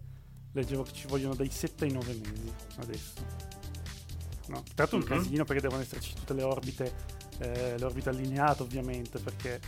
leggevo 0.54 0.84
che 0.84 0.94
ci 0.94 1.08
vogliono 1.08 1.36
dai 1.36 1.50
7 1.50 1.86
ai 1.86 1.92
9 1.92 2.14
mesi 2.14 2.54
adesso. 2.78 3.14
No? 4.48 4.64
Tra 4.64 4.86
l'altro 4.86 4.98
mm-hmm. 4.98 5.12
un 5.12 5.18
casino 5.18 5.44
perché 5.44 5.62
devono 5.62 5.82
esserci 5.82 6.14
tutte 6.14 6.34
le 6.34 6.44
orbite, 6.44 6.94
eh, 7.40 7.78
le 7.78 7.86
orbite 7.86 8.10
allineate 8.10 8.64
ovviamente, 8.64 9.20
perché 9.20 9.60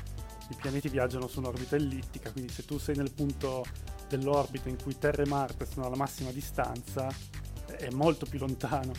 i 0.50 0.56
pianeti 0.56 0.90
viaggiano 0.90 1.28
su 1.28 1.40
un'orbita 1.40 1.76
ellittica, 1.76 2.32
quindi 2.32 2.52
se 2.52 2.66
tu 2.66 2.78
sei 2.78 2.96
nel 2.96 3.12
punto 3.12 3.66
dell'orbita 4.08 4.70
in 4.70 4.82
cui 4.82 4.98
Terra 4.98 5.24
e 5.24 5.28
Marte 5.28 5.66
sono 5.66 5.86
alla 5.86 5.96
massima 5.96 6.32
distanza, 6.32 7.08
è 7.66 7.90
molto 7.92 8.26
più 8.26 8.40
lontano. 8.40 8.92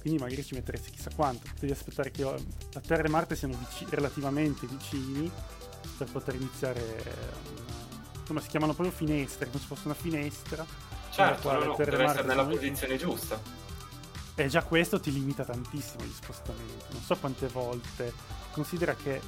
Quindi 0.00 0.20
magari 0.20 0.44
ci 0.44 0.54
metteresti 0.54 0.90
chissà 0.90 1.10
quanto. 1.14 1.48
Devi 1.58 1.72
aspettare 1.72 2.10
che 2.10 2.24
la 2.24 2.80
Terra 2.80 3.04
e 3.04 3.08
Marte 3.08 3.36
siano 3.36 3.56
vici- 3.56 3.86
relativamente 3.88 4.66
vicini 4.66 5.30
per 5.96 6.10
poter 6.10 6.34
iniziare 6.34 6.80
una, 6.80 8.20
insomma 8.20 8.40
si 8.40 8.48
chiamano 8.48 8.74
proprio 8.74 8.94
finestre, 8.94 9.46
come 9.46 9.60
se 9.60 9.66
fosse 9.66 9.82
una 9.84 9.94
finestra. 9.94 10.64
Certo, 11.10 11.52
no, 11.52 11.64
no, 11.64 11.74
deve 11.76 12.04
essere 12.04 12.26
nella 12.26 12.44
posizione 12.44 12.96
giusta. 12.96 13.40
E 14.34 14.48
già 14.48 14.62
questo 14.62 14.98
ti 14.98 15.12
limita 15.12 15.44
tantissimo 15.44 16.04
gli 16.04 16.12
spostamenti. 16.12 16.84
Non 16.92 17.02
so 17.02 17.16
quante 17.16 17.48
volte. 17.48 18.12
Considera 18.50 18.94
che 18.94 19.20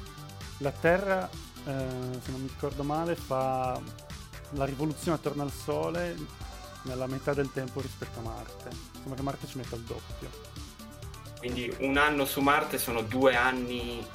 la 0.59 0.71
Terra, 0.71 1.29
eh, 1.65 2.21
se 2.23 2.31
non 2.31 2.43
mi 2.43 2.49
ricordo 2.49 2.83
male, 2.83 3.15
fa 3.15 3.81
la 4.51 4.65
rivoluzione 4.65 5.17
attorno 5.17 5.43
al 5.43 5.51
Sole 5.51 6.17
nella 6.83 7.07
metà 7.07 7.33
del 7.33 7.51
tempo 7.53 7.81
rispetto 7.81 8.19
a 8.19 8.23
Marte. 8.23 8.71
Sembra 8.93 9.15
che 9.15 9.23
Marte 9.23 9.47
ci 9.47 9.57
metta 9.59 9.77
il 9.77 9.83
doppio. 9.83 10.31
Quindi 11.39 11.75
un 11.81 11.97
anno 11.97 12.25
su 12.25 12.41
Marte 12.41 12.79
sono 12.79 13.03
due 13.03 13.37
anni, 13.37 14.07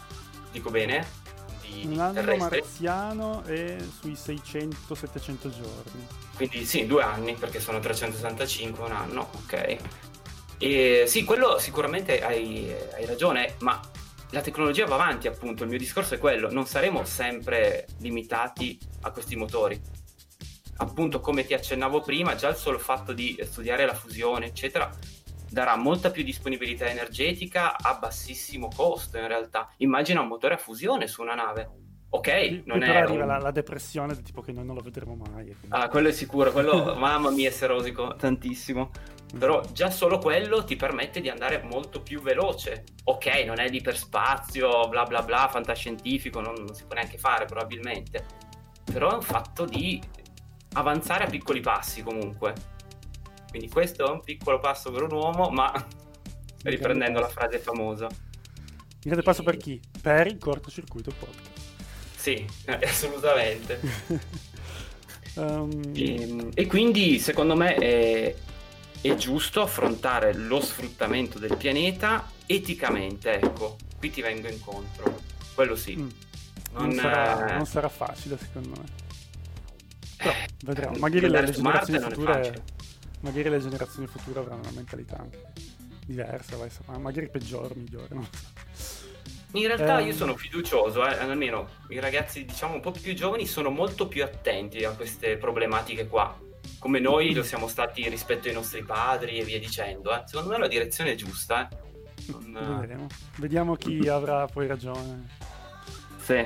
dico 0.51 0.69
bene? 0.69 1.17
Di, 1.61 1.85
un 1.85 1.99
anno 1.99 2.13
terrestri. 2.13 2.59
marziano 2.59 3.43
è 3.43 3.77
sui 3.99 4.13
600-700 4.13 5.49
giorni. 5.49 6.07
Quindi 6.35 6.65
sì, 6.65 6.85
due 6.85 7.03
anni 7.03 7.33
perché 7.33 7.59
sono 7.59 7.79
365 7.79 8.85
un 8.85 8.91
anno, 8.91 9.29
ok. 9.31 9.77
E 10.57 11.03
sì, 11.07 11.23
quello 11.23 11.57
sicuramente 11.59 12.23
hai, 12.23 12.73
hai 12.95 13.05
ragione, 13.05 13.55
ma 13.59 13.79
la 14.31 14.41
tecnologia 14.41 14.85
va 14.85 14.95
avanti 14.95 15.27
appunto, 15.27 15.63
il 15.63 15.69
mio 15.69 15.77
discorso 15.77 16.15
è 16.15 16.17
quello, 16.17 16.51
non 16.51 16.65
saremo 16.65 17.03
sempre 17.05 17.87
limitati 17.99 18.77
a 19.01 19.11
questi 19.11 19.35
motori 19.35 19.81
appunto 20.81 21.19
come 21.19 21.45
ti 21.45 21.53
accennavo 21.53 22.01
prima, 22.01 22.35
già 22.35 22.49
il 22.49 22.55
solo 22.55 22.77
fatto 22.77 23.13
di 23.13 23.37
studiare 23.43 23.85
la 23.85 23.93
fusione, 23.93 24.47
eccetera, 24.47 24.89
darà 25.49 25.75
molta 25.75 26.11
più 26.11 26.23
disponibilità 26.23 26.87
energetica 26.87 27.77
a 27.77 27.95
bassissimo 27.95 28.69
costo 28.73 29.17
in 29.17 29.27
realtà. 29.27 29.69
Immagina 29.77 30.21
un 30.21 30.27
motore 30.27 30.55
a 30.55 30.57
fusione 30.57 31.07
su 31.07 31.21
una 31.21 31.35
nave. 31.35 31.69
Ok, 32.11 32.47
qui, 32.47 32.63
non 32.65 32.81
è. 32.81 32.95
arriva 32.95 33.23
un... 33.23 33.29
la, 33.29 33.37
la, 33.37 33.51
depressione 33.51 34.19
tipo 34.23 34.41
che 34.41 34.51
noi 34.51 34.65
non 34.65 34.75
lo 34.75 34.81
vedremo 34.81 35.15
mai. 35.15 35.45
Quindi... 35.45 35.67
Ah, 35.69 35.89
quello 35.89 36.07
è 36.07 36.11
sicuro, 36.11 36.51
quello, 36.51 36.95
mamma 36.97 37.29
mia, 37.29 37.51
se 37.51 37.67
rosico 37.67 38.15
tantissimo. 38.15 38.89
Però 39.37 39.61
già 39.71 39.91
solo 39.91 40.17
quello 40.17 40.63
ti 40.63 40.75
permette 40.75 41.21
di 41.21 41.29
andare 41.29 41.61
molto 41.61 42.01
più 42.01 42.21
veloce. 42.21 42.83
Ok, 43.03 43.27
non 43.45 43.59
è 43.59 43.69
l'iperspazio, 43.69 44.87
bla 44.89 45.03
bla 45.03 45.21
bla, 45.21 45.47
fantascientifico, 45.49 46.39
non, 46.39 46.55
non 46.55 46.73
si 46.73 46.85
può 46.85 46.95
neanche 46.95 47.17
fare 47.17 47.45
probabilmente. 47.45 48.25
Però 48.83 49.11
è 49.11 49.13
un 49.13 49.21
fatto 49.21 49.65
di 49.65 50.01
avanzare 50.73 51.25
a 51.25 51.27
piccoli 51.27 51.61
passi 51.61 52.01
comunque. 52.01 52.53
Quindi 53.49 53.69
questo 53.69 54.07
è 54.07 54.11
un 54.11 54.21
piccolo 54.21 54.59
passo 54.59 54.91
per 54.91 55.03
un 55.03 55.11
uomo, 55.11 55.49
ma 55.49 55.71
riprendendo 56.63 57.19
la 57.19 57.29
frase 57.29 57.59
famosa. 57.59 58.05
Un 58.05 58.99
grande 58.99 59.23
passo 59.23 59.43
per 59.43 59.57
chi? 59.57 59.79
Per 60.01 60.27
il 60.27 60.37
cortocircuito 60.37 61.11
podcast. 61.17 61.67
Sì, 62.15 62.45
assolutamente. 62.67 63.79
um... 65.35 65.81
e, 65.95 66.49
e, 66.53 66.67
quindi 66.67 67.17
secondo 67.17 67.55
me 67.55 67.75
è, 67.75 68.35
è, 69.01 69.15
giusto 69.15 69.61
affrontare 69.61 70.33
lo 70.33 70.61
sfruttamento 70.61 71.39
del 71.39 71.55
pianeta 71.57 72.31
eticamente, 72.45 73.39
ecco, 73.39 73.77
qui 73.97 74.09
ti 74.09 74.21
vengo 74.21 74.47
incontro. 74.47 75.19
Quello 75.53 75.75
sì. 75.75 75.95
Mm. 75.95 76.09
Non, 76.71 76.83
non, 76.83 76.93
sarà, 76.93 77.55
non 77.55 77.65
sarà 77.65 77.89
facile 77.89 78.37
secondo 78.37 78.69
me. 78.69 78.85
Però 80.17 80.33
vedremo. 80.63 80.97
Magari 80.97 81.29
le, 81.29 81.41
le 81.41 81.51
generazioni 81.51 81.99
future. 81.99 82.63
Magari 83.21 83.49
le 83.49 83.59
generazioni 83.59 84.07
future 84.07 84.39
avranno 84.39 84.61
una 84.61 84.71
mentalità 84.71 85.17
anche 85.17 85.51
diversa, 86.05 86.57
magari 86.97 87.29
peggiore, 87.29 87.75
migliore, 87.75 88.07
non 88.11 88.27
so. 88.31 88.57
In 89.53 89.65
realtà 89.65 89.99
eh, 89.99 90.05
io 90.05 90.13
sono 90.13 90.35
fiducioso, 90.35 91.07
eh, 91.07 91.17
almeno 91.17 91.69
i 91.89 91.99
ragazzi 91.99 92.45
diciamo 92.45 92.75
un 92.75 92.81
po' 92.81 92.91
più 92.91 93.13
giovani 93.13 93.47
sono 93.47 93.69
molto 93.69 94.07
più 94.07 94.23
attenti 94.23 94.83
a 94.83 94.91
queste 94.91 95.37
problematiche 95.37 96.07
qua, 96.07 96.37
come 96.79 96.99
noi 96.99 97.33
lo 97.33 97.43
siamo 97.43 97.67
stati 97.67 98.07
rispetto 98.09 98.47
ai 98.47 98.53
nostri 98.53 98.83
padri 98.83 99.37
e 99.37 99.43
via 99.43 99.59
dicendo. 99.59 100.13
Eh. 100.13 100.23
Secondo 100.25 100.51
me 100.51 100.57
la 100.57 100.67
direzione 100.67 101.11
è 101.11 101.15
giusta. 101.15 101.67
Eh. 101.67 101.77
Non... 102.47 102.79
Vedremo. 102.79 103.07
Vediamo 103.37 103.75
chi 103.75 104.07
avrà 104.07 104.45
poi 104.47 104.67
ragione. 104.67 105.27
Sì, 106.17 106.45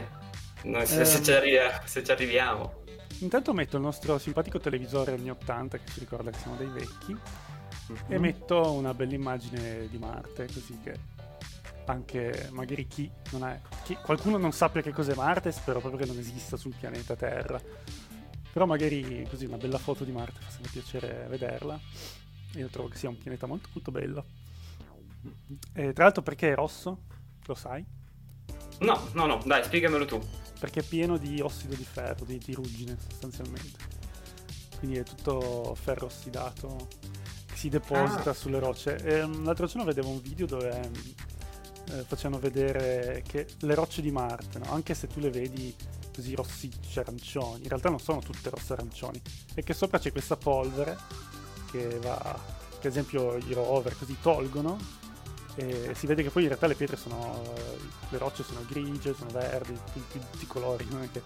Noi, 0.64 0.86
se, 0.86 1.06
se, 1.06 1.18
ehm. 1.18 1.24
ci 1.24 1.32
arri- 1.32 1.82
se 1.86 2.04
ci 2.04 2.12
arriviamo. 2.12 2.82
Intanto 3.20 3.54
metto 3.54 3.78
il 3.78 3.84
nostro 3.84 4.18
simpatico 4.18 4.60
televisore 4.60 5.14
anni 5.14 5.30
80 5.30 5.78
che 5.78 5.92
ci 5.92 6.00
ricorda 6.00 6.32
che 6.32 6.40
siamo 6.40 6.56
dei 6.58 6.68
vecchi 6.68 7.12
uh-huh. 7.12 7.98
e 8.08 8.20
metto 8.20 8.72
una 8.72 8.94
bella 8.94 9.14
immagine 9.14 9.88
di 9.88 9.98
Marte 9.98 10.46
così 10.46 10.78
che 10.84 11.12
anche 11.86 12.50
magari 12.52 12.88
chi 12.88 13.10
non 13.32 13.46
è 13.46 13.60
chi, 13.84 13.96
qualcuno 14.02 14.38
non 14.38 14.52
sappia 14.52 14.82
che 14.82 14.92
cos'è 14.92 15.16
Marte 15.16 15.52
spero 15.52 15.80
proprio 15.80 16.02
che 16.02 16.08
non 16.08 16.18
esista 16.18 16.58
sul 16.58 16.74
pianeta 16.78 17.16
Terra 17.16 17.62
però 18.54 18.66
magari 18.66 19.28
così 19.30 19.46
una 19.46 19.58
bella 19.58 19.80
foto 19.80 20.06
di 20.06 20.12
Marte 20.12 20.40
fa 20.40 20.50
sempre 20.50 20.72
piacere 20.72 21.26
vederla 21.28 21.78
io 22.56 22.68
trovo 22.68 22.88
che 22.88 22.98
sia 22.98 23.10
un 23.10 23.18
pianeta 23.18 23.48
molto 23.48 23.68
molto 23.74 23.92
bello 23.92 24.26
e 25.74 25.92
tra 25.92 26.04
l'altro 26.04 26.22
perché 26.22 26.52
è 26.52 26.56
rosso? 26.56 27.00
lo 27.46 27.56
sai? 27.56 27.84
no 28.80 29.10
no 29.14 29.26
no 29.26 29.42
dai 29.46 29.64
spiegamelo 29.64 30.06
tu 30.06 30.22
perché 30.64 30.80
è 30.80 30.84
pieno 30.84 31.18
di 31.18 31.42
ossido 31.42 31.76
di 31.76 31.84
ferro, 31.84 32.24
di, 32.24 32.38
di 32.38 32.54
ruggine 32.54 32.96
sostanzialmente. 32.98 33.78
Quindi 34.80 34.96
è 35.00 35.04
tutto 35.04 35.76
ferro 35.76 36.06
ossidato 36.06 36.88
che 37.46 37.56
si 37.58 37.68
deposita 37.68 38.30
ah. 38.30 38.34
sulle 38.34 38.60
rocce. 38.60 38.96
E, 38.96 39.24
um, 39.24 39.44
l'altro 39.44 39.66
giorno 39.66 39.84
vedevo 39.84 40.08
un 40.08 40.22
video 40.22 40.46
dove 40.46 40.90
eh, 41.90 42.04
facevano 42.08 42.40
vedere 42.40 43.24
che 43.28 43.48
le 43.60 43.76
rocce 43.76 44.02
di 44.02 44.12
Marte, 44.12 44.60
no? 44.60 44.72
anche 44.72 44.94
se 44.94 45.08
tu 45.08 45.20
le 45.20 45.30
vedi 45.30 45.76
così 46.14 46.36
rossicce, 46.36 47.00
arancioni, 47.00 47.64
in 47.64 47.70
realtà 47.70 47.90
non 47.90 48.00
sono 48.00 48.20
tutte 48.20 48.50
rosse 48.50 48.74
arancioni, 48.74 49.22
e 49.54 49.64
che 49.64 49.74
sopra 49.74 50.00
c'è 50.00 50.12
questa 50.12 50.38
polvere 50.38 50.98
che 51.72 51.98
va, 52.00 52.40
per 52.80 52.90
esempio 52.92 53.36
i 53.38 53.54
rover 53.54 53.98
così 53.98 54.16
tolgono 54.22 54.78
e 55.56 55.94
si 55.96 56.08
vede 56.08 56.24
che 56.24 56.30
poi 56.30 56.44
in 56.44 56.48
realtà 56.50 56.68
le 56.68 56.76
pietre 56.76 56.98
sono 56.98 57.42
le 58.10 58.18
rocce 58.18 58.44
sono 58.44 58.64
grigie 58.68 59.14
sono 59.14 59.30
verdi 59.32 59.78
tutti, 59.94 60.20
tutti 60.20 60.44
i 60.44 60.48
colori 60.48 60.86
non 60.90 61.04
è 61.04 61.12
che, 61.12 61.22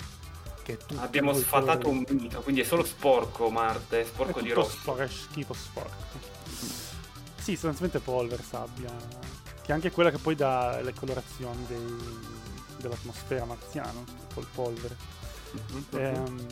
che 0.63 0.77
è 0.77 0.95
abbiamo 0.97 1.33
sfatato 1.33 1.87
un 1.87 2.03
mito 2.09 2.41
quindi 2.41 2.61
è 2.61 2.63
solo 2.63 2.83
sporco 2.83 3.49
Marte 3.49 4.05
sporco 4.05 4.39
è 4.39 4.41
di 4.41 4.51
rosso. 4.51 4.77
sporco, 4.77 5.01
è 5.01 5.07
schifo 5.07 5.53
sporco. 5.53 6.35
Sì 7.37 7.53
sostanzialmente 7.53 7.99
polvere 7.99 8.43
sabbia 8.43 8.91
che 9.67 9.73
è 9.73 9.75
anche 9.75 9.91
quella 9.91 10.11
che 10.11 10.17
poi 10.17 10.33
dà 10.33 10.79
le 10.81 10.93
colorazioni 10.93 11.65
dei, 11.67 11.97
dell'atmosfera 12.77 13.43
marziana 13.43 14.01
col 14.33 14.47
polvere 14.55 14.95
mm-hmm. 15.73 15.83
ehm, 15.91 16.47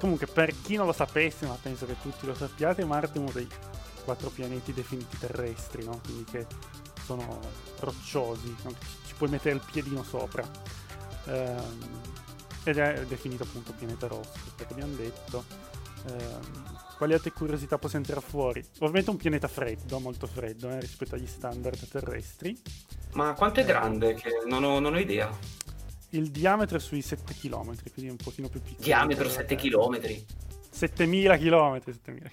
comunque 0.00 0.26
per 0.26 0.52
chi 0.62 0.76
non 0.76 0.86
lo 0.86 0.92
sapesse 0.92 1.46
ma 1.46 1.58
penso 1.60 1.84
che 1.84 1.94
tutti 2.00 2.24
lo 2.24 2.34
sappiate 2.34 2.84
Marte 2.84 3.18
è 3.18 3.20
uno 3.20 3.30
dei 3.32 3.46
quattro 4.02 4.30
pianeti 4.30 4.72
definiti 4.72 5.18
terrestri 5.18 5.84
no? 5.84 6.00
quindi 6.02 6.24
che 6.24 6.46
sono 7.04 7.38
rocciosi, 7.80 8.56
ci 9.06 9.14
puoi 9.14 9.28
mettere 9.28 9.54
il 9.54 9.62
piedino 9.64 10.02
sopra. 10.02 10.48
Ehm, 11.26 12.02
ed 12.64 12.78
è 12.78 13.04
definito 13.06 13.42
appunto 13.42 13.72
pianeta 13.72 14.06
rosso, 14.06 14.32
perché 14.56 14.72
abbiamo 14.72 14.94
detto. 14.94 15.44
Eh, 16.06 16.72
quali 16.96 17.12
altre 17.12 17.32
curiosità 17.32 17.78
possiamo 17.78 18.04
tirare 18.04 18.24
fuori? 18.24 18.64
Ovviamente 18.80 19.10
un 19.10 19.16
pianeta 19.16 19.48
freddo, 19.48 19.98
molto 19.98 20.26
freddo 20.26 20.70
eh, 20.70 20.80
rispetto 20.80 21.14
agli 21.14 21.26
standard 21.26 21.88
terrestri. 21.88 22.56
Ma 23.12 23.32
quanto 23.34 23.60
è 23.60 23.64
grande? 23.64 24.14
Che 24.14 24.42
non, 24.46 24.64
ho, 24.64 24.78
non 24.80 24.94
ho 24.94 24.98
idea. 24.98 25.30
Il 26.10 26.30
diametro 26.30 26.76
è 26.76 26.80
sui 26.80 27.02
7 27.02 27.34
km, 27.34 27.74
quindi 27.92 28.06
è 28.06 28.10
un 28.10 28.16
pochino 28.16 28.48
più 28.48 28.60
piccolo. 28.60 28.82
Diametro 28.82 29.28
7 29.28 29.54
km? 29.56 30.00
7000 30.70 31.36
km, 31.38 31.80
7000 31.84 32.30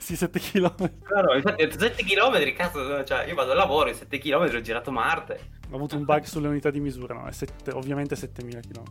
sì, 0.00 0.16
7 0.16 0.40
km. 0.40 0.90
No, 1.10 1.20
no, 1.20 1.34
infatti 1.34 1.70
7 1.70 2.04
km, 2.04 2.52
cazzo, 2.54 3.04
cioè 3.04 3.26
io 3.26 3.34
vado 3.34 3.50
al 3.50 3.56
lavoro, 3.56 3.88
in 3.88 3.94
7 3.94 4.18
km 4.18 4.54
ho 4.54 4.60
girato 4.60 4.90
Marte. 4.90 5.50
Ho 5.70 5.76
avuto 5.76 5.96
un 5.96 6.04
bug 6.04 6.24
sulle 6.24 6.48
unità 6.48 6.70
di 6.70 6.80
misura, 6.80 7.14
no, 7.14 7.26
è 7.26 7.32
7, 7.32 7.72
ovviamente 7.72 8.16
7000 8.16 8.60
km. 8.60 8.82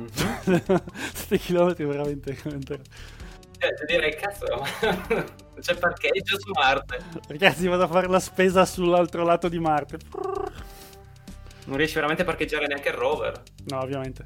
Mm-hmm. 0.00 0.76
7 1.14 1.38
km 1.38 1.74
veramente, 1.74 2.32
veramente... 2.42 2.82
Cioè, 3.60 3.84
direi, 3.86 4.16
cazzo, 4.16 4.46
c'è 5.60 5.76
parcheggio 5.76 6.40
su 6.40 6.50
Marte. 6.52 6.98
Ragazzi, 7.28 7.68
vado 7.68 7.82
a 7.82 7.88
fare 7.88 8.08
la 8.08 8.18
spesa 8.18 8.64
sull'altro 8.64 9.22
lato 9.22 9.50
di 9.50 9.58
Marte. 9.58 9.98
Non 11.66 11.76
riesci 11.76 11.94
veramente 11.96 12.22
a 12.22 12.24
parcheggiare 12.24 12.66
neanche 12.66 12.88
il 12.88 12.94
rover. 12.94 13.42
No, 13.66 13.80
ovviamente. 13.80 14.24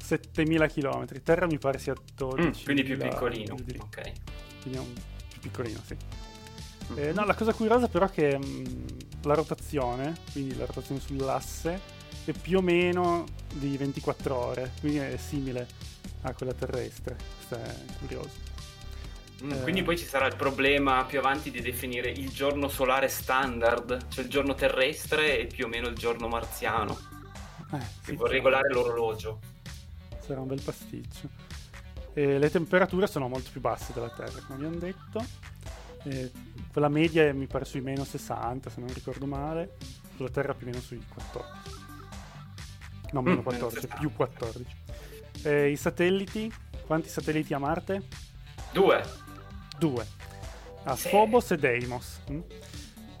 7000 0.00 0.68
km. 0.68 1.04
Terra 1.20 1.46
mi 1.46 1.58
pare 1.58 1.78
sia 1.78 1.94
12. 2.14 2.46
Mm, 2.46 2.64
quindi 2.64 2.84
più 2.84 2.96
piccolino. 2.96 3.54
Ok. 3.54 4.12
Quindi 4.62 4.78
è 4.78 4.80
un 4.80 4.92
più 5.28 5.40
piccolino, 5.40 5.80
sì. 5.84 5.96
Mm-hmm. 6.92 7.08
Eh, 7.08 7.12
no, 7.12 7.24
la 7.24 7.34
cosa 7.34 7.52
curiosa 7.52 7.88
però 7.88 8.06
è 8.06 8.10
che 8.10 8.38
mh, 8.38 8.46
mm, 8.46 8.86
la 9.24 9.34
rotazione, 9.34 10.14
quindi 10.30 10.56
la 10.56 10.64
rotazione 10.64 11.00
sull'asse, 11.00 11.80
è 12.32 12.34
più 12.34 12.58
o 12.58 12.62
meno 12.62 13.24
di 13.52 13.76
24 13.76 14.34
ore, 14.34 14.72
quindi 14.80 14.98
è 14.98 15.16
simile 15.16 15.66
a 16.22 16.32
quella 16.34 16.52
terrestre. 16.52 17.16
Questo 17.36 17.54
è 17.56 17.74
curioso. 17.98 18.54
Mm, 19.44 19.52
eh. 19.52 19.62
Quindi 19.62 19.82
poi 19.82 19.98
ci 19.98 20.06
sarà 20.06 20.26
il 20.26 20.36
problema 20.36 21.04
più 21.04 21.18
avanti 21.18 21.50
di 21.50 21.60
definire 21.60 22.10
il 22.10 22.30
giorno 22.30 22.68
solare 22.68 23.08
standard, 23.08 24.08
cioè 24.08 24.24
il 24.24 24.30
giorno 24.30 24.54
terrestre 24.54 25.38
e 25.38 25.46
più 25.46 25.66
o 25.66 25.68
meno 25.68 25.88
il 25.88 25.96
giorno 25.96 26.28
marziano. 26.28 26.98
Eh, 27.72 27.80
sì, 28.02 28.14
può 28.14 28.26
regolare 28.26 28.72
l'orologio. 28.72 29.40
Sarà 30.20 30.40
un 30.40 30.46
bel 30.46 30.62
pasticcio. 30.62 31.28
E 32.14 32.38
le 32.38 32.50
temperature 32.50 33.06
sono 33.06 33.28
molto 33.28 33.50
più 33.50 33.60
basse 33.60 33.92
della 33.92 34.10
Terra, 34.10 34.40
come 34.46 34.54
abbiamo 34.54 34.76
detto. 34.76 35.24
E 36.04 36.30
quella 36.72 36.88
media 36.88 37.24
è, 37.24 37.32
mi 37.32 37.46
pare 37.46 37.64
sui 37.64 37.80
meno 37.80 38.04
60, 38.04 38.70
se 38.70 38.80
non 38.80 38.92
ricordo 38.92 39.26
male. 39.26 39.76
Sulla 40.16 40.30
Terra 40.30 40.54
più 40.54 40.66
o 40.66 40.70
meno 40.70 40.80
sui 40.80 41.02
14. 41.06 41.75
No, 43.16 43.22
meno 43.22 43.40
mm, 43.40 43.44
14, 43.44 43.88
più 43.98 44.12
14. 44.14 44.76
E 45.42 45.70
I 45.70 45.76
satelliti, 45.76 46.52
quanti 46.84 47.08
satelliti 47.08 47.54
a 47.54 47.58
Marte? 47.58 48.02
Due. 48.72 49.02
Due. 49.78 50.06
Ah, 50.82 50.96
sì. 50.96 51.08
Phobos 51.08 51.50
e 51.52 51.56
Deimos. 51.56 52.20
Mm? 52.30 52.40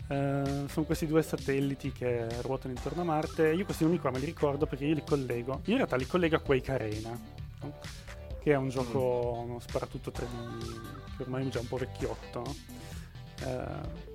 Uh, 0.08 0.68
sono 0.68 0.84
questi 0.84 1.06
due 1.06 1.22
satelliti 1.22 1.92
che 1.92 2.28
ruotano 2.42 2.74
intorno 2.74 3.00
a 3.00 3.04
Marte. 3.04 3.52
Io 3.52 3.64
questi 3.64 3.84
nomi 3.84 3.98
qua 3.98 4.10
me 4.10 4.18
li 4.18 4.26
ricordo 4.26 4.66
perché 4.66 4.84
io 4.84 4.94
li 4.94 5.02
collego. 5.02 5.62
Io 5.64 5.72
in 5.72 5.76
realtà 5.76 5.96
li 5.96 6.06
collego 6.06 6.36
a 6.36 6.40
Quake 6.40 6.72
Arena, 6.72 7.18
no? 7.62 7.78
che 8.42 8.52
è 8.52 8.56
un 8.56 8.68
gioco, 8.68 9.44
mm. 9.46 9.48
uno 9.48 9.60
sparatutto 9.60 10.10
3D, 10.10 11.16
che 11.16 11.22
ormai 11.22 11.46
è 11.46 11.48
già 11.48 11.60
un 11.60 11.68
po' 11.68 11.78
vecchiotto. 11.78 12.42
No? 12.42 12.54
Uh, 13.48 14.14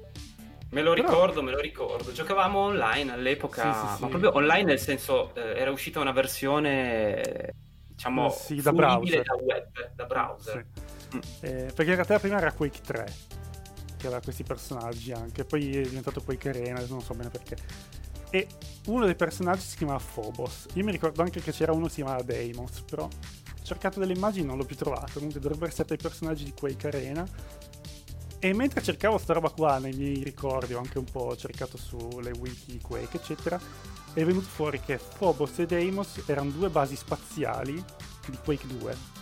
Me 0.71 0.81
lo 0.81 0.93
ricordo, 0.93 1.33
Però... 1.33 1.41
me 1.43 1.51
lo 1.51 1.59
ricordo. 1.59 2.11
Giocavamo 2.11 2.59
online 2.59 3.11
all'epoca, 3.11 3.73
sì, 3.73 3.95
sì, 3.95 4.01
ma 4.01 4.07
proprio 4.07 4.35
online 4.35 4.63
nel 4.63 4.79
senso 4.79 5.35
eh, 5.35 5.59
era 5.59 5.69
uscita 5.69 5.99
una 5.99 6.13
versione, 6.13 7.53
diciamo, 7.87 8.29
sì, 8.29 8.61
da 8.61 8.71
browser. 8.71 9.23
da 9.23 9.35
web, 9.35 9.91
da 9.93 10.05
browser. 10.05 10.65
Mm. 11.15 11.19
Eh, 11.41 11.71
perché 11.75 11.89
in 11.89 11.95
realtà 11.95 12.19
prima 12.19 12.37
era 12.37 12.53
Quake 12.53 12.79
3, 12.81 13.13
che 13.97 14.07
aveva 14.07 14.21
questi 14.21 14.43
personaggi 14.43 15.11
anche, 15.11 15.43
poi 15.43 15.77
è 15.77 15.81
diventato 15.81 16.21
Quake 16.21 16.49
Arena, 16.49 16.81
non 16.87 17.01
so 17.01 17.13
bene 17.15 17.29
perché. 17.29 17.57
E 18.29 18.47
uno 18.87 19.05
dei 19.05 19.15
personaggi 19.15 19.61
si 19.61 19.75
chiamava 19.75 19.99
Phobos. 19.99 20.67
Io 20.75 20.85
mi 20.85 20.91
ricordo 20.91 21.21
anche 21.21 21.41
che 21.41 21.51
c'era 21.51 21.73
uno 21.73 21.87
che 21.87 21.89
si 21.89 21.95
chiamava 22.01 22.23
Deimos, 22.23 22.81
però 22.89 23.03
ho 23.03 23.09
cercato 23.61 23.99
delle 23.99 24.13
immagini 24.13 24.45
e 24.45 24.47
non 24.47 24.57
l'ho 24.57 24.63
più 24.63 24.77
trovato. 24.77 25.11
Comunque 25.15 25.41
dovrebbero 25.41 25.69
essere 25.69 25.89
dei 25.89 25.97
personaggi 25.97 26.45
di 26.45 26.53
Quake 26.53 26.87
Arena. 26.87 27.27
E 28.43 28.53
mentre 28.53 28.81
cercavo 28.81 29.19
sta 29.19 29.33
roba 29.33 29.49
qua 29.49 29.77
nei 29.77 29.93
miei 29.93 30.23
ricordi, 30.23 30.73
ho 30.73 30.79
anche 30.79 30.97
un 30.97 31.05
po' 31.05 31.35
cercato 31.37 31.77
sulle 31.77 32.31
wiki 32.31 32.71
di 32.71 32.79
Quake, 32.81 33.17
eccetera, 33.17 33.59
è 34.13 34.25
venuto 34.25 34.47
fuori 34.47 34.79
che 34.79 34.99
Phobos 35.17 35.59
e 35.59 35.67
Deimos 35.67 36.23
erano 36.25 36.49
due 36.49 36.69
basi 36.69 36.95
spaziali 36.95 37.73
di 38.25 38.37
Quake 38.43 38.65
2 38.65 39.19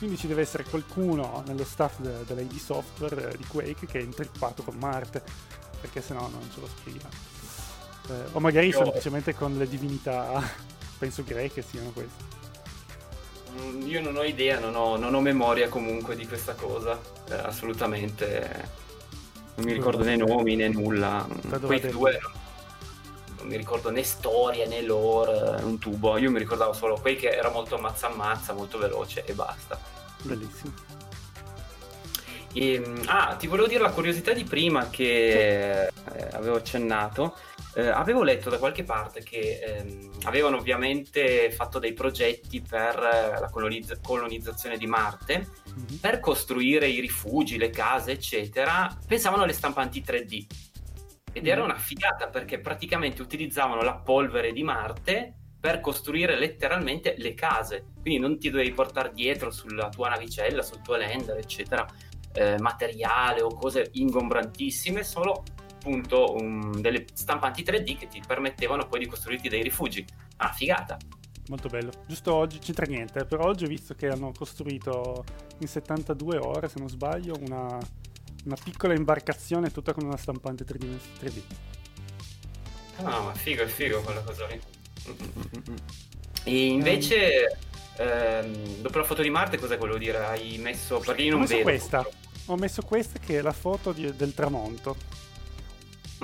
quindi 0.00 0.16
ci 0.16 0.28
deve 0.28 0.40
essere 0.40 0.64
qualcuno 0.64 1.42
nello 1.46 1.62
staff 1.62 1.98
de- 1.98 2.24
dell'ID 2.24 2.56
Software 2.56 3.32
eh, 3.32 3.36
di 3.36 3.44
Quake 3.44 3.84
che 3.84 3.98
è 3.98 4.02
intrippato 4.02 4.62
con 4.62 4.76
Marte, 4.76 5.22
perché 5.78 6.00
sennò 6.00 6.22
non 6.22 6.48
ce 6.50 6.60
lo 6.60 6.66
spiega. 6.66 7.06
Eh, 8.08 8.32
o 8.32 8.40
magari 8.40 8.72
semplicemente 8.72 9.34
con 9.34 9.58
le 9.58 9.68
divinità, 9.68 10.42
penso 10.98 11.22
greche 11.22 11.60
siano 11.60 11.90
queste. 11.90 12.39
Mm, 13.58 13.86
io 13.86 14.00
non 14.00 14.16
ho 14.16 14.22
idea, 14.22 14.58
non 14.58 14.76
ho, 14.76 14.96
non 14.96 15.14
ho 15.14 15.20
memoria 15.20 15.68
comunque 15.68 16.16
di 16.16 16.26
questa 16.26 16.54
cosa, 16.54 16.98
eh, 17.28 17.34
assolutamente. 17.34 18.68
Non 19.56 19.66
mi 19.66 19.72
ricordo 19.72 20.02
né 20.04 20.16
nomi 20.16 20.56
né 20.56 20.68
nulla. 20.68 21.26
Quake 21.60 21.90
2 21.90 22.18
non, 22.22 22.32
non 23.38 23.46
mi 23.46 23.56
ricordo 23.56 23.90
né 23.90 24.02
storia 24.02 24.66
né 24.66 24.82
lore, 24.82 25.62
un 25.62 25.78
tubo. 25.78 26.16
Io 26.16 26.30
mi 26.30 26.38
ricordavo 26.38 26.72
solo 26.72 26.98
quel 27.00 27.16
che 27.16 27.30
era 27.30 27.50
molto 27.50 27.74
ammazza 27.76 28.06
ammazza, 28.06 28.52
molto 28.52 28.78
veloce 28.78 29.24
e 29.24 29.32
basta. 29.32 29.78
Bellissimo. 30.22 30.72
E, 32.52 32.74
ehm, 32.74 33.02
ah, 33.06 33.36
ti 33.36 33.46
volevo 33.46 33.68
dire 33.68 33.82
la 33.82 33.90
curiosità 33.90 34.32
di 34.32 34.44
prima 34.44 34.88
che 34.90 35.86
eh, 35.86 35.90
avevo 36.32 36.56
accennato. 36.56 37.36
Eh, 37.74 37.86
avevo 37.86 38.24
letto 38.24 38.50
da 38.50 38.58
qualche 38.58 38.82
parte 38.82 39.22
che 39.22 39.60
ehm, 39.62 40.10
avevano 40.24 40.56
ovviamente 40.56 41.52
fatto 41.52 41.78
dei 41.78 41.92
progetti 41.92 42.60
per 42.60 42.96
eh, 42.96 43.40
la 43.40 43.48
colonizz- 43.50 44.00
colonizzazione 44.02 44.76
di 44.76 44.86
Marte, 44.86 45.48
mm-hmm. 45.68 45.96
per 46.00 46.18
costruire 46.18 46.88
i 46.88 47.00
rifugi, 47.00 47.58
le 47.58 47.70
case, 47.70 48.12
eccetera. 48.12 48.96
Pensavano 49.06 49.44
alle 49.44 49.52
stampanti 49.52 50.02
3D 50.04 50.46
ed 51.32 51.46
era 51.46 51.60
mm. 51.60 51.64
una 51.64 51.76
figata 51.76 52.28
perché 52.28 52.58
praticamente 52.58 53.22
utilizzavano 53.22 53.82
la 53.82 53.94
polvere 53.94 54.52
di 54.52 54.64
Marte 54.64 55.34
per 55.60 55.80
costruire 55.80 56.38
letteralmente 56.38 57.14
le 57.18 57.34
case. 57.34 57.84
Quindi 58.00 58.18
non 58.18 58.38
ti 58.38 58.50
dovevi 58.50 58.72
portare 58.72 59.12
dietro 59.12 59.50
sulla 59.50 59.90
tua 59.90 60.08
navicella, 60.08 60.62
sul 60.62 60.80
tuo 60.80 60.96
lander, 60.96 61.36
eccetera, 61.36 61.86
eh, 62.32 62.58
materiale 62.58 63.42
o 63.42 63.48
cose 63.48 63.88
ingombrantissime, 63.92 65.02
solo 65.02 65.42
appunto 65.72 66.34
um, 66.34 66.80
delle 66.80 67.06
stampanti 67.12 67.62
3D 67.62 67.96
che 67.96 68.08
ti 68.08 68.22
permettevano 68.26 68.86
poi 68.86 69.00
di 69.00 69.06
costruirti 69.06 69.48
dei 69.48 69.62
rifugi. 69.62 70.04
Ah, 70.36 70.52
figata! 70.52 70.96
Molto 71.48 71.68
bello. 71.68 71.90
Giusto 72.06 72.34
oggi 72.34 72.58
c'entra 72.58 72.86
niente, 72.86 73.24
però 73.24 73.46
oggi 73.46 73.64
ho 73.64 73.68
visto 73.68 73.94
che 73.94 74.08
hanno 74.08 74.32
costruito 74.36 75.24
in 75.58 75.66
72 75.66 76.36
ore, 76.36 76.68
se 76.68 76.78
non 76.78 76.88
sbaglio, 76.88 77.36
una 77.40 77.78
una 78.44 78.56
piccola 78.62 78.94
imbarcazione 78.94 79.70
tutta 79.70 79.92
con 79.92 80.04
una 80.04 80.16
stampante 80.16 80.64
3D. 80.64 80.98
3D. 81.20 81.42
Ah, 83.02 83.20
ma 83.20 83.34
figo, 83.34 83.62
è 83.62 83.66
figo 83.66 84.00
quella 84.02 84.22
cosa 84.22 84.46
lì. 84.46 84.60
E 86.42 86.68
invece, 86.68 87.48
um, 87.52 87.69
ehm, 88.00 88.80
dopo 88.80 88.98
la 88.98 89.04
foto 89.04 89.22
di 89.22 89.30
Marte, 89.30 89.58
cosa 89.58 89.76
volevo 89.76 89.98
dire? 89.98 90.18
Hai 90.18 90.58
messo. 90.58 90.98
Perché 90.98 91.22
io 91.22 91.30
non 91.30 91.40
ho 91.40 91.42
messo 91.42 91.54
vedo. 91.56 91.68
questa. 91.68 92.06
Ho 92.46 92.56
messo 92.56 92.82
questa 92.82 93.18
che 93.18 93.38
è 93.38 93.42
la 93.42 93.52
foto 93.52 93.92
di, 93.92 94.14
del 94.16 94.34
tramonto. 94.34 94.96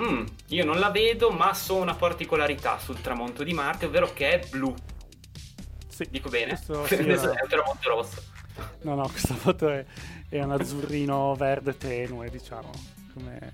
Mm, 0.01 0.25
io 0.47 0.65
non 0.65 0.79
la 0.79 0.89
vedo, 0.89 1.29
ma 1.29 1.53
so 1.53 1.75
una 1.75 1.95
particolarità 1.95 2.77
sul 2.77 3.01
tramonto 3.01 3.43
di 3.43 3.53
Marte, 3.53 3.85
ovvero 3.85 4.11
che 4.13 4.39
è 4.39 4.47
blu. 4.47 4.73
Sì, 5.87 6.07
Dico 6.09 6.29
bene? 6.29 6.49
Questo, 6.49 6.85
sì, 6.87 6.95
è 6.95 7.01
un 7.01 7.47
tramonto 7.47 7.89
rosso. 7.89 8.21
No, 8.81 8.95
no, 8.95 9.07
questa 9.07 9.35
foto 9.35 9.69
è, 9.69 9.85
è 10.29 10.41
un 10.41 10.51
azzurrino 10.51 11.33
verde 11.35 11.77
tenue, 11.77 12.29
diciamo, 12.29 12.69
come 13.13 13.53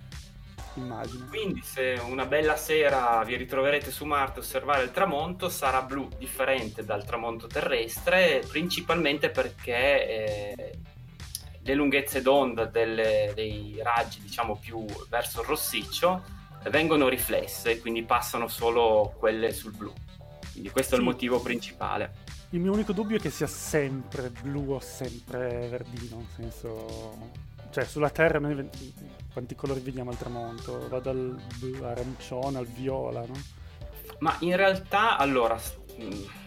immagine. 0.79 1.25
Quindi 1.27 1.61
se 1.61 1.99
una 2.07 2.25
bella 2.25 2.55
sera 2.55 3.23
vi 3.23 3.35
ritroverete 3.35 3.91
su 3.91 4.05
Marte 4.05 4.39
a 4.39 4.41
osservare 4.41 4.83
il 4.83 4.91
tramonto, 4.91 5.49
sarà 5.49 5.81
blu, 5.81 6.09
differente 6.17 6.83
dal 6.83 7.05
tramonto 7.05 7.47
terrestre, 7.47 8.43
principalmente 8.47 9.29
perché 9.29 10.07
eh, 10.07 10.79
le 11.61 11.73
lunghezze 11.73 12.21
d'onda 12.21 12.65
delle, 12.65 13.31
dei 13.35 13.79
raggi, 13.81 14.21
diciamo 14.21 14.57
più 14.57 14.85
verso 15.09 15.41
il 15.41 15.47
rossiccio, 15.47 16.23
vengono 16.69 17.07
riflesse, 17.07 17.79
quindi 17.79 18.03
passano 18.03 18.47
solo 18.47 19.13
quelle 19.17 19.51
sul 19.51 19.75
blu. 19.75 19.93
Quindi 20.51 20.69
questo 20.69 20.95
sì. 20.95 20.95
è 20.95 21.03
il 21.03 21.09
motivo 21.09 21.39
principale. 21.39 22.21
Il 22.49 22.59
mio 22.59 22.71
unico 22.71 22.93
dubbio 22.93 23.17
è 23.17 23.19
che 23.19 23.31
sia 23.31 23.47
sempre 23.47 24.29
blu 24.29 24.73
o 24.73 24.79
sempre 24.79 25.67
verdino, 25.67 26.17
nel 26.17 26.27
senso... 26.35 27.41
Cioè, 27.71 27.85
sulla 27.85 28.11
Terra 28.11 28.37
noi 28.37 28.69
quanti 29.33 29.55
colori 29.55 29.81
vediamo 29.81 30.11
al 30.11 30.17
tramonto? 30.17 30.87
Va 30.87 30.99
dal 30.99 31.35
blu, 31.57 31.83
arancione 31.83 32.59
al 32.59 32.67
viola, 32.67 33.25
no? 33.25 33.33
Ma 34.19 34.37
in 34.39 34.55
realtà, 34.55 35.17
allora, 35.17 35.59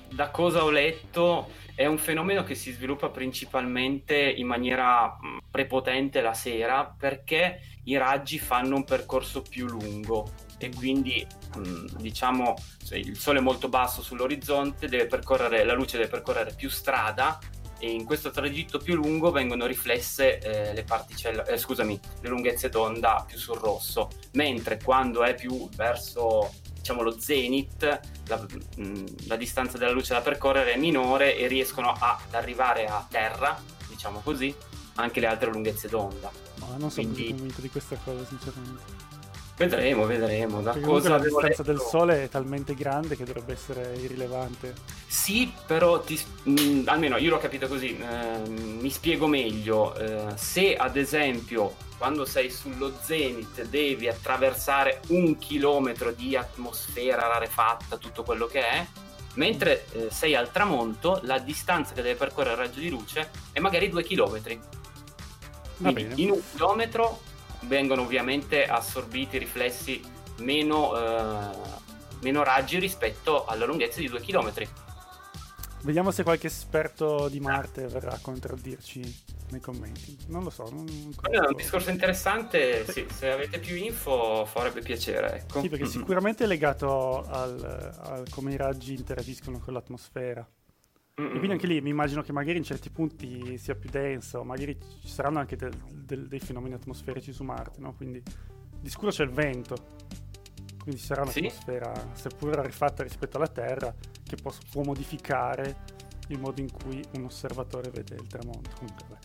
da 0.09 0.31
cosa 0.31 0.65
ho 0.65 0.71
letto, 0.71 1.51
è 1.75 1.85
un 1.85 1.99
fenomeno 1.99 2.43
che 2.43 2.55
si 2.55 2.73
sviluppa 2.73 3.11
principalmente 3.11 4.17
in 4.17 4.47
maniera 4.47 5.15
prepotente 5.51 6.23
la 6.23 6.33
sera 6.33 6.87
perché 6.87 7.61
i 7.85 7.99
raggi 7.99 8.39
fanno 8.39 8.77
un 8.77 8.85
percorso 8.85 9.43
più 9.43 9.67
lungo 9.67 10.31
e 10.59 10.71
quindi 10.75 11.27
diciamo 11.99 12.55
se 12.83 12.97
il 12.97 13.19
sole 13.19 13.41
è 13.41 13.43
molto 13.43 13.69
basso 13.69 14.01
sull'orizzonte 14.01 14.89
la 14.89 15.75
luce 15.75 15.99
deve 15.99 16.09
percorrere 16.09 16.55
più 16.55 16.71
strada 16.71 17.39
e 17.79 17.91
in 17.91 18.05
questo 18.05 18.31
tragitto 18.31 18.79
più 18.79 18.95
lungo 18.95 19.31
vengono 19.31 19.67
riflesse 19.67 20.39
eh, 20.39 20.73
le 20.73 20.85
particelle, 20.85 21.47
eh, 21.47 21.59
scusami, 21.59 21.99
le 22.21 22.29
lunghezze 22.29 22.69
d'onda 22.69 23.25
più 23.27 23.39
sul 23.39 23.59
rosso, 23.59 24.11
mentre 24.33 24.79
quando 24.83 25.23
è 25.25 25.35
più 25.35 25.69
verso 25.71 26.53
diciamo 26.87 27.03
lo 27.03 27.19
zenith, 27.19 28.01
la, 28.29 28.37
mh, 28.77 28.87
mm, 28.87 29.07
la 29.27 29.37
distanza 29.37 29.77
della 29.77 29.91
luce 29.91 30.15
da 30.15 30.21
percorrere 30.21 30.75
è 30.75 30.77
minore 30.77 31.37
e 31.37 31.49
riescono 31.49 31.91
a, 31.91 32.21
ad 32.25 32.35
arrivare 32.35 32.87
a 32.87 33.05
terra, 33.11 33.61
diciamo 33.89 34.21
così, 34.21 34.55
anche 34.95 35.21
le 35.21 35.27
altre 35.27 35.51
lunghezze 35.51 35.89
d'onda. 35.89 36.31
Ma 36.61 36.77
non 36.77 36.91
sono 36.91 37.09
Quindi... 37.09 37.29
convinto 37.29 37.61
di 37.61 37.71
questa 37.71 37.97
cosa, 37.97 38.25
sinceramente. 38.25 39.06
Vedremo, 39.57 40.05
vedremo. 40.05 40.61
Da 40.61 40.79
cosa 40.79 41.09
la 41.09 41.19
distanza 41.19 41.63
del 41.63 41.81
Sole 41.81 42.25
è 42.25 42.29
talmente 42.29 42.75
grande 42.75 43.17
che 43.17 43.25
dovrebbe 43.25 43.55
essere 43.55 43.97
irrilevante. 43.97 44.75
Sì, 45.07 45.51
però 45.67 46.01
ti, 46.01 46.21
mh, 46.43 46.61
mm, 46.61 46.89
almeno 46.89 47.17
io 47.17 47.31
l'ho 47.31 47.39
capito 47.39 47.67
così. 47.67 47.97
Eh, 47.97 48.49
mi 48.49 48.91
spiego 48.91 49.27
meglio. 49.27 49.97
Eh, 49.97 50.37
se 50.37 50.77
ad 50.77 50.97
esempio 50.97 51.75
quando 51.97 52.27
sei 52.27 52.51
sullo 52.51 52.93
zenith 53.01 53.65
devi 53.65 54.09
attraversare 54.09 55.01
un 55.09 55.39
chilometro 55.39 56.13
di 56.13 56.37
atmosfera 56.37 57.27
rarefatta, 57.27 57.97
tutto 57.97 58.23
quello 58.23 58.47
che 58.47 58.61
è, 58.61 58.87
mentre 59.37 59.87
eh, 59.93 60.09
sei 60.11 60.35
al 60.35 60.51
tramonto, 60.51 61.21
la 61.23 61.39
distanza 61.39 61.95
che 61.95 62.03
deve 62.03 62.17
percorrere 62.17 62.53
il 62.53 62.69
raggio 62.69 62.81
di 62.81 62.91
luce 62.91 63.31
è 63.53 63.61
magari 63.61 63.89
due 63.89 64.03
chilometri. 64.03 64.61
Quindi 65.79 66.23
in 66.23 66.33
un 66.33 66.41
chilometro 66.53 67.21
vengono 67.67 68.03
ovviamente 68.03 68.65
assorbiti, 68.67 69.39
riflessi 69.39 70.03
meno, 70.39 70.97
eh, 70.99 71.57
meno 72.21 72.43
raggi 72.43 72.79
rispetto 72.79 73.45
alla 73.45 73.65
lunghezza 73.65 74.01
di 74.01 74.09
2 74.09 74.21
km. 74.21 74.53
Vediamo 75.83 76.11
se 76.11 76.25
qualche 76.25 76.49
esperto 76.49 77.29
di 77.29 77.39
Marte 77.39 77.87
verrà 77.87 78.13
a 78.13 78.19
contraddirci 78.21 79.25
nei 79.51 79.61
commenti. 79.61 80.17
Non 80.27 80.43
lo 80.43 80.51
so. 80.51 80.69
Non, 80.69 80.87
è 81.31 81.39
un 81.39 81.55
discorso 81.55 81.91
interessante. 81.91 82.85
Sì, 82.91 83.07
se 83.13 83.31
avete 83.31 83.61
più 83.61 83.77
info 83.77 84.45
farebbe 84.47 84.81
piacere. 84.81 85.37
Ecco. 85.37 85.61
Sì, 85.61 85.69
perché 85.69 85.85
mm-hmm. 85.85 85.93
sicuramente 85.93 86.45
è 86.45 86.47
legato 86.47 87.23
al, 87.23 87.95
al, 88.01 88.29
come 88.31 88.53
i 88.53 88.57
raggi 88.57 88.95
interagiscono 88.95 89.61
con 89.61 89.75
l'atmosfera. 89.75 90.47
Mm-mm. 91.19 91.29
E 91.29 91.39
quindi 91.39 91.53
anche 91.53 91.67
lì 91.67 91.81
mi 91.81 91.91
immagino 91.91 92.21
che 92.21 92.33
magari 92.33 92.59
in 92.59 92.65
certi 92.65 92.91
punti 92.91 93.57
sia 93.57 93.75
più 93.75 93.89
denso, 93.89 94.45
magari 94.45 94.79
ci 95.01 95.09
saranno 95.09 95.39
anche 95.39 95.57
del, 95.57 95.73
del, 95.91 96.29
dei 96.29 96.41
fenomeni 96.41 96.75
atmosferici 96.75 97.33
su 97.33 97.43
Marte, 97.43 97.81
no? 97.81 97.95
Quindi 97.95 98.23
di 98.81 98.91
sicuro 98.91 99.11
c'è 99.11 99.25
il 99.25 99.31
vento, 99.31 99.77
quindi 100.79 101.01
ci 101.01 101.07
sarà 101.07 101.23
un'atmosfera, 101.23 101.95
sì. 102.13 102.21
seppur 102.21 102.59
rifatta 102.59 103.03
rispetto 103.03 103.39
alla 103.39 103.49
Terra, 103.49 103.95
che 104.23 104.37
può, 104.37 104.53
può, 104.71 104.83
modificare 104.83 105.77
il 106.29 106.39
modo 106.39 106.61
in 106.61 106.71
cui 106.71 107.03
un 107.15 107.25
osservatore 107.25 107.91
vede 107.91 108.17
il 108.17 108.27
tramonto. 108.27 108.71
Comunque, 108.77 109.19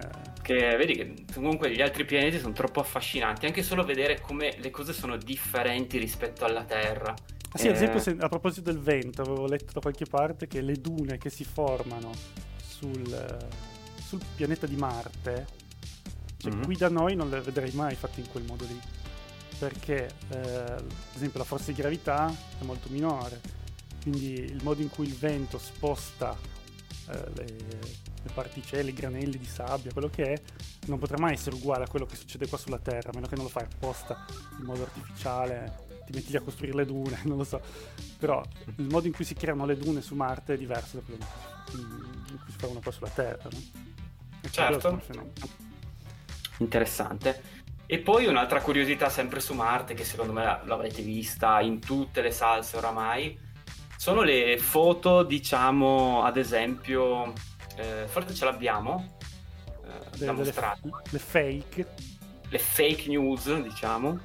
eh. 0.00 0.42
Che 0.42 0.76
vedi 0.76 0.94
che 0.94 1.14
comunque 1.34 1.74
gli 1.74 1.80
altri 1.80 2.04
pianeti 2.04 2.38
sono 2.38 2.52
troppo 2.52 2.78
affascinanti, 2.78 3.46
anche 3.46 3.64
solo 3.64 3.82
vedere 3.82 4.20
come 4.20 4.56
le 4.58 4.70
cose 4.70 4.92
sono 4.92 5.16
differenti 5.16 5.98
rispetto 5.98 6.44
alla 6.44 6.64
Terra. 6.64 7.14
Ah, 7.56 7.58
sì, 7.58 7.68
ad 7.68 7.76
esempio, 7.76 8.00
se, 8.00 8.14
a 8.20 8.28
proposito 8.28 8.70
del 8.70 8.78
vento, 8.78 9.22
avevo 9.22 9.46
letto 9.46 9.72
da 9.72 9.80
qualche 9.80 10.04
parte 10.04 10.46
che 10.46 10.60
le 10.60 10.74
dune 10.74 11.16
che 11.16 11.30
si 11.30 11.42
formano 11.42 12.12
sul, 12.62 13.38
sul 13.98 14.20
pianeta 14.34 14.66
di 14.66 14.76
Marte, 14.76 15.46
cioè 16.36 16.52
mm-hmm. 16.52 16.62
qui 16.64 16.76
da 16.76 16.90
noi 16.90 17.16
non 17.16 17.30
le 17.30 17.40
vedrei 17.40 17.72
mai 17.72 17.94
fatte 17.94 18.20
in 18.20 18.28
quel 18.28 18.44
modo 18.44 18.66
lì. 18.66 18.78
Perché, 19.58 20.10
eh, 20.28 20.38
ad 20.38 20.84
esempio, 21.14 21.38
la 21.38 21.46
forza 21.46 21.72
di 21.72 21.78
gravità 21.78 22.30
è 22.60 22.62
molto 22.64 22.90
minore, 22.90 23.40
quindi 24.02 24.34
il 24.34 24.62
modo 24.62 24.82
in 24.82 24.90
cui 24.90 25.06
il 25.06 25.14
vento 25.14 25.56
sposta 25.56 26.36
eh, 27.08 27.30
le, 27.36 27.46
le 28.22 28.30
particelle, 28.34 28.90
i 28.90 28.92
granelli 28.92 29.38
di 29.38 29.46
sabbia, 29.46 29.94
quello 29.94 30.10
che 30.10 30.24
è, 30.24 30.42
non 30.88 30.98
potrà 30.98 31.16
mai 31.18 31.32
essere 31.32 31.56
uguale 31.56 31.84
a 31.84 31.88
quello 31.88 32.04
che 32.04 32.16
succede 32.16 32.46
qua 32.48 32.58
sulla 32.58 32.78
Terra, 32.78 33.08
a 33.08 33.12
meno 33.14 33.26
che 33.26 33.34
non 33.34 33.44
lo 33.44 33.50
fai 33.50 33.64
apposta 33.64 34.26
in 34.58 34.66
modo 34.66 34.82
artificiale 34.82 35.85
ti 36.06 36.12
metti 36.12 36.30
lì 36.30 36.36
a 36.36 36.40
costruire 36.40 36.76
le 36.76 36.86
dune, 36.86 37.20
non 37.24 37.36
lo 37.36 37.44
so. 37.44 37.60
Però 38.18 38.42
il 38.76 38.88
modo 38.88 39.06
in 39.06 39.12
cui 39.12 39.24
si 39.24 39.34
creano 39.34 39.66
le 39.66 39.76
dune 39.76 40.00
su 40.00 40.14
Marte 40.14 40.54
è 40.54 40.56
diverso 40.56 40.98
da 40.98 41.02
quello 41.04 41.24
in 42.30 42.38
cui 42.38 42.52
si 42.52 42.58
fanno 42.58 42.80
qua 42.80 42.92
sulla 42.92 43.10
Terra. 43.10 43.48
No? 43.50 43.84
certo. 44.50 45.02
Interessante. 46.58 47.42
E 47.86 47.98
poi 47.98 48.26
un'altra 48.26 48.60
curiosità 48.60 49.08
sempre 49.08 49.40
su 49.40 49.54
Marte, 49.54 49.94
che 49.94 50.04
secondo 50.04 50.32
me 50.32 50.60
l'avrete 50.64 51.02
vista 51.02 51.60
in 51.60 51.80
tutte 51.80 52.20
le 52.20 52.30
salse 52.30 52.76
oramai, 52.76 53.38
sono 53.96 54.22
le 54.22 54.56
foto, 54.58 55.22
diciamo, 55.22 56.22
ad 56.22 56.36
esempio, 56.36 57.32
eh, 57.76 58.04
forse 58.06 58.34
ce 58.34 58.44
l'abbiamo 58.44 59.16
eh, 59.84 60.24
da 60.24 60.32
mostrare. 60.32 60.80
Le 61.10 61.18
fake. 61.18 61.94
Le 62.48 62.58
fake 62.58 63.08
news, 63.08 63.60
diciamo 63.60 64.20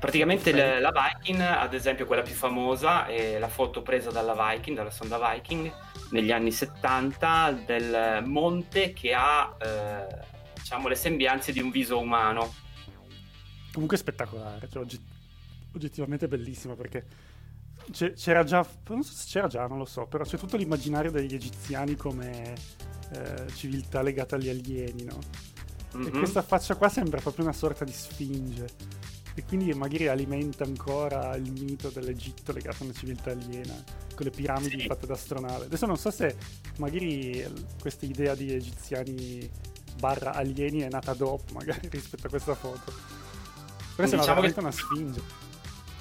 Praticamente 0.00 0.52
la, 0.52 0.80
la 0.80 0.92
Viking, 0.92 1.40
ad 1.40 1.74
esempio 1.74 2.06
quella 2.06 2.22
più 2.22 2.32
famosa, 2.34 3.06
è 3.06 3.38
la 3.38 3.48
foto 3.48 3.82
presa 3.82 4.10
dalla 4.10 4.34
Viking, 4.34 4.74
dalla 4.74 4.90
sonda 4.90 5.18
Viking, 5.18 5.70
negli 6.12 6.32
anni 6.32 6.50
70, 6.50 7.64
del 7.66 8.22
monte 8.24 8.94
che 8.94 9.12
ha, 9.12 9.54
eh, 9.60 10.06
diciamo, 10.54 10.88
le 10.88 10.94
sembianze 10.94 11.52
di 11.52 11.60
un 11.60 11.70
viso 11.70 11.98
umano. 11.98 12.54
Comunque 13.72 13.98
spettacolare, 13.98 14.68
cioè, 14.70 14.86
oggettivamente 15.74 16.28
bellissima 16.28 16.74
perché 16.74 17.04
c'era 18.14 18.42
già, 18.42 18.66
non 18.88 19.02
so 19.02 19.12
se 19.12 19.26
c'era 19.28 19.48
già, 19.48 19.66
non 19.66 19.76
lo 19.76 19.84
so, 19.84 20.06
però 20.06 20.24
c'è 20.24 20.38
tutto 20.38 20.56
l'immaginario 20.56 21.10
degli 21.10 21.34
egiziani 21.34 21.94
come 21.96 22.54
eh, 23.12 23.52
civiltà 23.54 24.00
legata 24.00 24.36
agli 24.36 24.48
alieni, 24.48 25.04
no? 25.04 25.18
Mm-hmm. 25.96 26.06
E 26.06 26.10
questa 26.10 26.40
faccia 26.40 26.76
qua 26.76 26.88
sembra 26.88 27.20
proprio 27.20 27.44
una 27.44 27.52
sorta 27.52 27.84
di 27.84 27.92
sfinge 27.92 28.66
e 29.40 29.44
quindi 29.46 29.72
magari 29.72 30.06
alimenta 30.06 30.64
ancora 30.64 31.34
il 31.34 31.50
mito 31.50 31.88
dell'Egitto 31.88 32.52
legato 32.52 32.82
a 32.82 32.84
una 32.84 32.92
civiltà 32.92 33.30
aliena, 33.30 33.72
con 34.14 34.26
le 34.26 34.30
piramidi 34.30 34.80
sì. 34.80 34.86
fatte 34.86 35.06
da 35.06 35.14
astronave. 35.14 35.64
Adesso 35.64 35.86
non 35.86 35.96
so 35.96 36.10
se 36.10 36.36
magari 36.76 37.42
questa 37.80 38.04
idea 38.04 38.34
di 38.34 38.52
egiziani 38.52 39.50
barra 39.98 40.34
alieni 40.34 40.80
è 40.80 40.90
nata 40.90 41.14
dopo, 41.14 41.52
magari 41.54 41.88
rispetto 41.88 42.26
a 42.26 42.28
questa 42.30 42.54
foto. 42.54 42.92
Però 43.96 44.06
sembra 44.06 44.18
diciamo 44.18 44.40
veramente 44.42 44.52
che... 44.52 44.60
una 44.60 44.72
sfinge. 44.72 45.22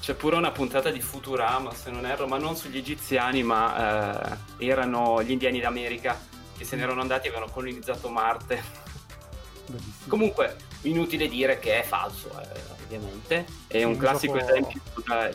C'è 0.01 0.13
pure 0.15 0.35
una 0.35 0.51
puntata 0.51 0.89
di 0.89 0.99
Futurama, 0.99 1.73
se 1.73 1.91
non 1.91 2.05
erro, 2.05 2.27
ma 2.27 2.37
non 2.37 2.57
sugli 2.57 2.77
egiziani, 2.77 3.41
ma 3.41 4.35
eh, 4.57 4.67
erano 4.67 5.23
gli 5.23 5.31
indiani 5.31 5.61
d'America 5.61 6.19
che 6.57 6.65
se 6.65 6.75
ne 6.75 6.83
erano 6.83 6.99
andati 6.99 7.27
e 7.27 7.29
avevano 7.29 7.49
colonizzato 7.49 8.09
Marte. 8.09 8.61
Bellissimo. 9.65 10.07
Comunque, 10.07 10.57
inutile 10.83 11.27
dire 11.27 11.59
che 11.59 11.81
è 11.81 11.83
falso, 11.83 12.29
eh, 12.39 12.83
ovviamente. 12.83 13.45
È 13.67 13.83
un, 13.83 13.93
un 13.93 13.97
classico 13.97 14.37
gioco... 14.37 14.49
esempio 14.49 14.81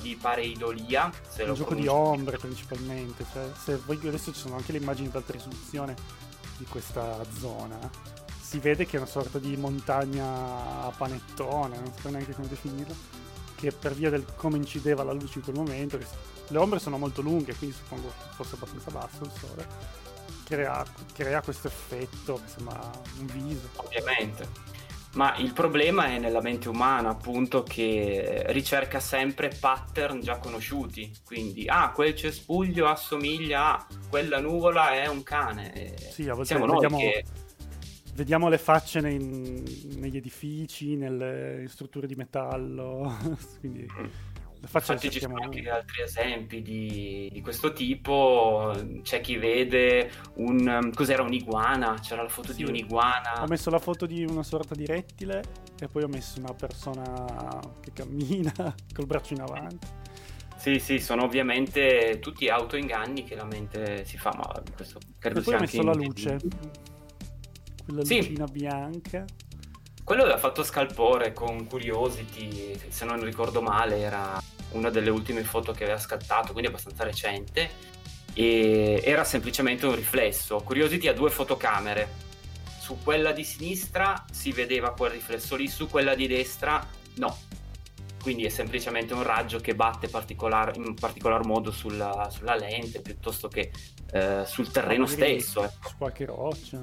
di 0.01 0.17
pareidolia. 0.17 1.11
Se 1.29 1.43
un 1.43 1.55
gioco 1.55 1.71
conosci. 1.71 1.83
di 1.83 1.89
ombre 1.89 2.39
principalmente. 2.39 3.25
Cioè, 3.33 3.51
se 3.57 3.81
voi 3.85 3.99
adesso 4.07 4.33
ci 4.33 4.41
sono 4.41 4.57
anche 4.57 4.73
le 4.73 4.79
immagini 4.79 5.09
d'alta 5.09 5.33
risoluzione 5.33 5.95
di 6.57 6.65
questa 6.65 7.25
zona. 7.39 7.79
Si 8.41 8.59
vede 8.59 8.87
che 8.87 8.97
è 8.97 9.01
una 9.01 9.09
sorta 9.09 9.39
di 9.39 9.57
montagna 9.57 10.25
a 10.85 10.93
panettone, 10.97 11.77
non 11.77 11.93
so 12.01 12.09
neanche 12.09 12.35
come 12.35 12.49
definirla. 12.49 12.95
Che 13.57 13.73
per 13.73 13.95
via 13.95 14.11
del 14.11 14.25
come 14.37 14.57
incideva 14.57 15.03
la 15.03 15.13
luce 15.13 15.39
in 15.39 15.45
quel 15.45 15.57
momento, 15.57 15.99
le 16.49 16.59
ombre 16.59 16.79
sono 16.79 16.99
molto 16.99 17.23
lunghe, 17.23 17.55
quindi 17.55 17.75
suppongo 17.75 18.13
fosse 18.35 18.55
abbastanza 18.55 18.91
basso 18.91 19.25
il 19.25 19.31
sole 19.39 20.03
crea, 20.45 20.85
crea 21.13 21.41
questo 21.41 21.67
effetto 21.67 22.35
che 22.35 22.51
sembra 22.55 22.91
un 23.19 23.27
viso. 23.27 23.69
Ovviamente. 23.77 24.47
Ma 25.15 25.37
il 25.37 25.53
problema 25.53 26.07
è 26.07 26.19
nella 26.19 26.41
mente 26.41 26.69
umana, 26.69 27.11
appunto, 27.11 27.63
che 27.63 28.45
ricerca 28.49 28.99
sempre 28.99 29.49
pattern 29.49 30.21
già 30.21 30.39
conosciuti. 30.39 31.13
Quindi, 31.25 31.67
ah, 31.69 31.91
quel 31.93 32.15
cespuglio 32.15 32.87
assomiglia 32.87 33.77
a 33.77 33.87
quella 34.09 34.41
nuvola 34.41 34.93
è 34.93 35.07
un 35.07 35.23
cane. 35.23 35.95
Sì, 36.11 36.29
a 36.29 36.35
volte 36.35 36.59
vediamo, 36.59 36.99
che... 36.99 37.25
vediamo, 38.15 38.49
le 38.49 38.59
facce 38.59 39.01
nei, 39.01 39.19
negli 39.97 40.17
edifici, 40.17 40.97
nelle 40.97 41.65
strutture 41.69 42.07
di 42.09 42.17
metallo. 42.17 43.17
Quindi. 43.61 43.87
Mm 44.01 44.34
Infatti 44.73 45.11
ci 45.11 45.21
sono 45.21 45.37
anche 45.43 45.69
altri 45.69 46.03
esempi 46.03 46.63
di, 46.63 47.29
di, 47.33 47.41
questo 47.41 47.73
tipo, 47.73 48.75
c'è 49.03 49.21
chi 49.21 49.37
vede 49.37 50.11
un... 50.37 50.91
cos'era 50.95 51.23
un'iguana, 51.23 51.99
c'era 52.01 52.23
la 52.23 52.29
foto 52.29 52.53
sì. 52.53 52.63
di 52.63 52.65
un'iguana. 52.65 53.43
Ho 53.43 53.47
messo 53.47 53.71
la 53.71 53.79
foto 53.79 54.07
di 54.07 54.25
una 54.25 54.43
sorta 54.43 54.75
di 54.75 54.87
rettile 54.87 55.43
e 55.79 55.87
poi 55.89 56.03
ho 56.03 56.09
messo 56.09 56.39
una 56.39 56.55
persona 56.55 57.61
che 57.81 57.93
cammina 57.93 58.53
col 58.95 59.07
braccio 59.07 59.35
in 59.35 59.41
avanti. 59.43 59.87
Sì, 60.57 60.79
sì, 60.79 60.99
sono 60.99 61.25
ovviamente 61.25 62.19
tutti 62.21 62.49
autoinganni 62.49 63.25
che 63.25 63.35
la 63.35 63.45
mente 63.45 64.05
si 64.07 64.17
fa, 64.17 64.33
ma 64.35 64.51
questo 64.75 64.99
credo 65.19 65.41
e 65.41 65.43
poi 65.43 65.45
sia 65.45 65.57
ha 65.57 65.61
messo 65.61 65.83
la 65.83 65.93
luce, 65.93 66.39
quella 67.85 68.05
Sì. 68.05 68.17
lucina 68.17 68.47
bianca. 68.47 69.25
Quello 70.03 70.23
aveva 70.23 70.39
fatto 70.39 70.63
scalpore 70.63 71.33
con 71.33 71.67
Curiosity, 71.67 72.79
se 72.89 73.05
non 73.05 73.23
ricordo 73.23 73.63
male, 73.63 73.99
era 73.99 74.41
una 74.75 74.91
delle 74.91 75.11
ultime 75.11 75.43
foto 75.43 75.73
che 75.73 75.85
aveva 75.85 75.99
scattato, 75.99 76.53
quindi 76.53 76.69
abbastanza 76.69 77.03
recente. 77.05 77.93
E 78.35 79.01
era 79.05 79.25
semplicemente 79.25 79.87
un 79.87 79.95
riflesso. 79.95 80.59
Curiosity 80.59 81.09
ha 81.09 81.13
due 81.13 81.31
fotocamere. 81.31 82.23
Su 82.79 82.99
quella 83.03 83.33
di 83.33 83.45
sinistra 83.45 84.25
si 84.31 84.53
vedeva 84.53 84.93
quel 84.93 85.13
riflesso 85.13 85.57
lì, 85.57 85.69
su 85.69 85.89
quella 85.89 86.15
di 86.15 86.27
destra 86.27 86.87
no. 87.15 87.37
Quindi 88.21 88.45
è 88.45 88.49
semplicemente 88.49 89.15
un 89.15 89.23
raggio 89.23 89.59
che 89.59 89.75
batte 89.75 90.09
particolar- 90.09 90.77
in 90.77 90.95
particolar 90.95 91.45
modo 91.45 91.71
sulla, 91.71 92.29
sulla 92.31 92.57
lente 92.57 93.01
piuttosto 93.01 93.49
che 93.49 93.71
eh, 94.13 94.45
sul 94.47 94.71
terreno 94.71 95.05
Magari 95.05 95.41
stesso. 95.41 95.65
ecco. 95.65 95.89
Su 95.89 95.97
qualche 95.99 96.25
roccia. 96.25 96.81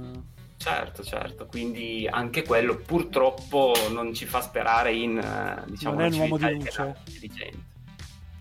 Certo, 0.57 1.03
certo, 1.03 1.47
quindi 1.47 2.07
anche 2.07 2.43
quello 2.43 2.75
purtroppo 2.75 3.73
non 3.89 4.13
ci 4.13 4.27
fa 4.27 4.41
sperare 4.41 4.93
in 4.93 5.17
eh, 5.17 5.63
diciamo, 5.67 5.95
Non 5.95 6.05
è 6.05 6.13
un 6.13 6.19
uomo 6.19 6.37
di 6.37 6.53
luce? 6.53 6.95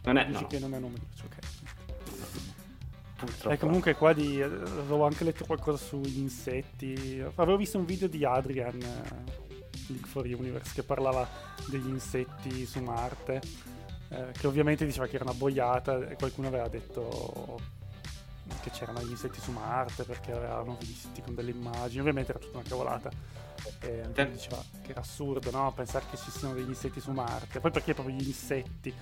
Non 0.02 0.16
è, 0.16 0.26
Dici 0.26 0.40
no, 0.42 0.46
che 0.46 0.58
non 0.58 0.72
è 0.72 0.76
un 0.76 0.82
nome 0.82 0.98
di 0.98 1.06
luce, 1.10 1.24
ok. 1.24 1.38
purtroppo. 3.16 3.54
E 3.54 3.58
comunque 3.58 3.94
qua 3.94 4.12
di, 4.12 4.40
avevo 4.40 5.04
anche 5.04 5.24
letto 5.24 5.44
qualcosa 5.44 5.76
sugli 5.82 6.18
insetti. 6.18 7.22
Avevo 7.34 7.56
visto 7.56 7.78
un 7.78 7.84
video 7.84 8.08
di 8.08 8.24
Adrian, 8.24 8.80
eh, 8.80 9.48
League 9.88 10.06
for 10.08 10.24
Universe, 10.24 10.72
che 10.74 10.82
parlava 10.82 11.28
degli 11.68 11.88
insetti 11.88 12.64
su 12.66 12.80
Marte. 12.80 13.40
eh, 14.10 14.32
che 14.32 14.46
ovviamente 14.46 14.84
diceva 14.84 15.06
che 15.06 15.14
era 15.16 15.24
una 15.24 15.34
boiata 15.34 16.08
e 16.08 16.16
qualcuno 16.16 16.48
aveva 16.48 16.68
detto 16.68 17.60
che 18.62 18.70
c'erano 18.70 19.00
gli 19.02 19.10
insetti 19.10 19.40
su 19.40 19.52
Marte 19.52 20.02
perché 20.02 20.32
avevano 20.32 20.76
visti 20.80 21.22
con 21.22 21.34
delle 21.34 21.50
immagini. 21.50 22.00
Ovviamente 22.00 22.32
era 22.32 22.40
tutta 22.40 22.58
una 22.58 22.68
cavolata. 22.68 23.10
E 23.80 24.00
anche 24.00 24.30
diceva 24.32 24.62
che 24.82 24.90
era 24.90 25.00
assurdo, 25.00 25.50
no? 25.50 25.72
Pensare 25.72 26.06
che 26.10 26.16
ci 26.16 26.30
siano 26.30 26.54
degli 26.54 26.68
insetti 26.68 27.00
su 27.00 27.12
Marte. 27.12 27.60
Poi 27.60 27.70
perché 27.70 27.94
proprio 27.94 28.16
gli 28.16 28.26
insetti? 28.26 28.92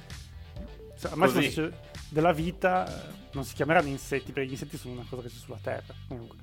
Cioè, 0.99 1.13
al 1.13 1.19
massimo 1.19 1.43
se- 1.43 1.73
della 2.09 2.33
vita 2.33 2.87
eh, 2.87 3.13
non 3.33 3.45
si 3.45 3.55
chiameranno 3.55 3.89
insetti 3.89 4.33
perché 4.33 4.49
gli 4.49 4.53
insetti 4.53 4.77
sono 4.77 4.95
una 4.95 5.07
cosa 5.09 5.23
che 5.23 5.29
c'è 5.29 5.35
sulla 5.37 5.59
Terra. 5.63 5.95
Comunque. 6.09 6.37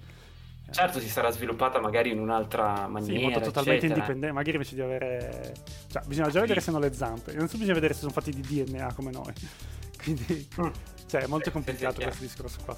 Eh, 0.67 0.73
Certo, 0.73 0.99
si 0.99 1.09
sarà 1.09 1.29
sviluppata 1.29 1.79
magari 1.79 2.11
in 2.11 2.19
un'altra 2.19 2.85
Sì, 2.85 2.91
maniera. 2.91 3.15
in 3.17 3.21
modo 3.23 3.39
totalmente 3.45 3.85
eccetera. 3.85 3.95
indipendente. 4.05 4.33
Magari 4.33 4.53
invece 4.57 4.75
di 4.75 4.81
avere. 4.81 5.53
Cioè, 5.91 6.03
bisogna 6.05 6.29
già 6.29 6.39
vedere 6.41 6.59
se 6.61 6.69
hanno 6.69 6.79
le 6.79 6.93
zampe. 6.93 7.31
Innanzitutto 7.31 7.57
bisogna 7.57 7.73
vedere 7.75 7.93
se 7.93 7.99
sono 7.99 8.11
fatti 8.11 8.31
di 8.31 8.41
DNA 8.41 8.93
come 8.93 9.11
noi. 9.11 9.33
Quindi. 10.01 10.47
Mm. 10.59 10.67
Cioè, 11.07 11.21
è 11.21 11.27
molto 11.27 11.45
Sì, 11.45 11.51
complicato 11.51 11.95
sì, 11.95 11.99
sì, 12.01 12.03
questo 12.05 12.23
discorso 12.23 12.57
qua. 12.65 12.77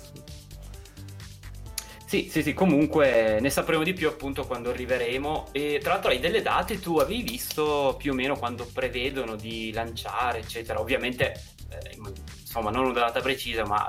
Sì, 2.06 2.30
sì, 2.32 2.42
sì, 2.42 2.54
comunque 2.54 3.38
ne 3.42 3.50
sapremo 3.50 3.84
di 3.84 3.92
più 3.94 4.08
appunto 4.08 4.46
quando 4.46 4.70
arriveremo. 4.70 5.50
E 5.52 5.80
tra 5.82 5.94
l'altro 5.94 6.10
hai 6.12 6.20
delle 6.20 6.42
date, 6.42 6.80
tu 6.80 6.98
avevi 7.00 7.22
visto 7.22 7.96
più 7.98 8.14
o 8.14 8.16
meno 8.16 8.38
quando 8.38 8.66
prevedono 8.72 9.36
di 9.36 9.72
lanciare, 9.74 10.40
eccetera. 10.40 10.80
Ovviamente, 10.80 11.34
eh, 11.70 11.98
insomma, 12.42 12.70
non 12.72 12.86
una 12.86 12.94
data 13.00 13.20
precisa, 13.22 13.66
ma 13.66 13.86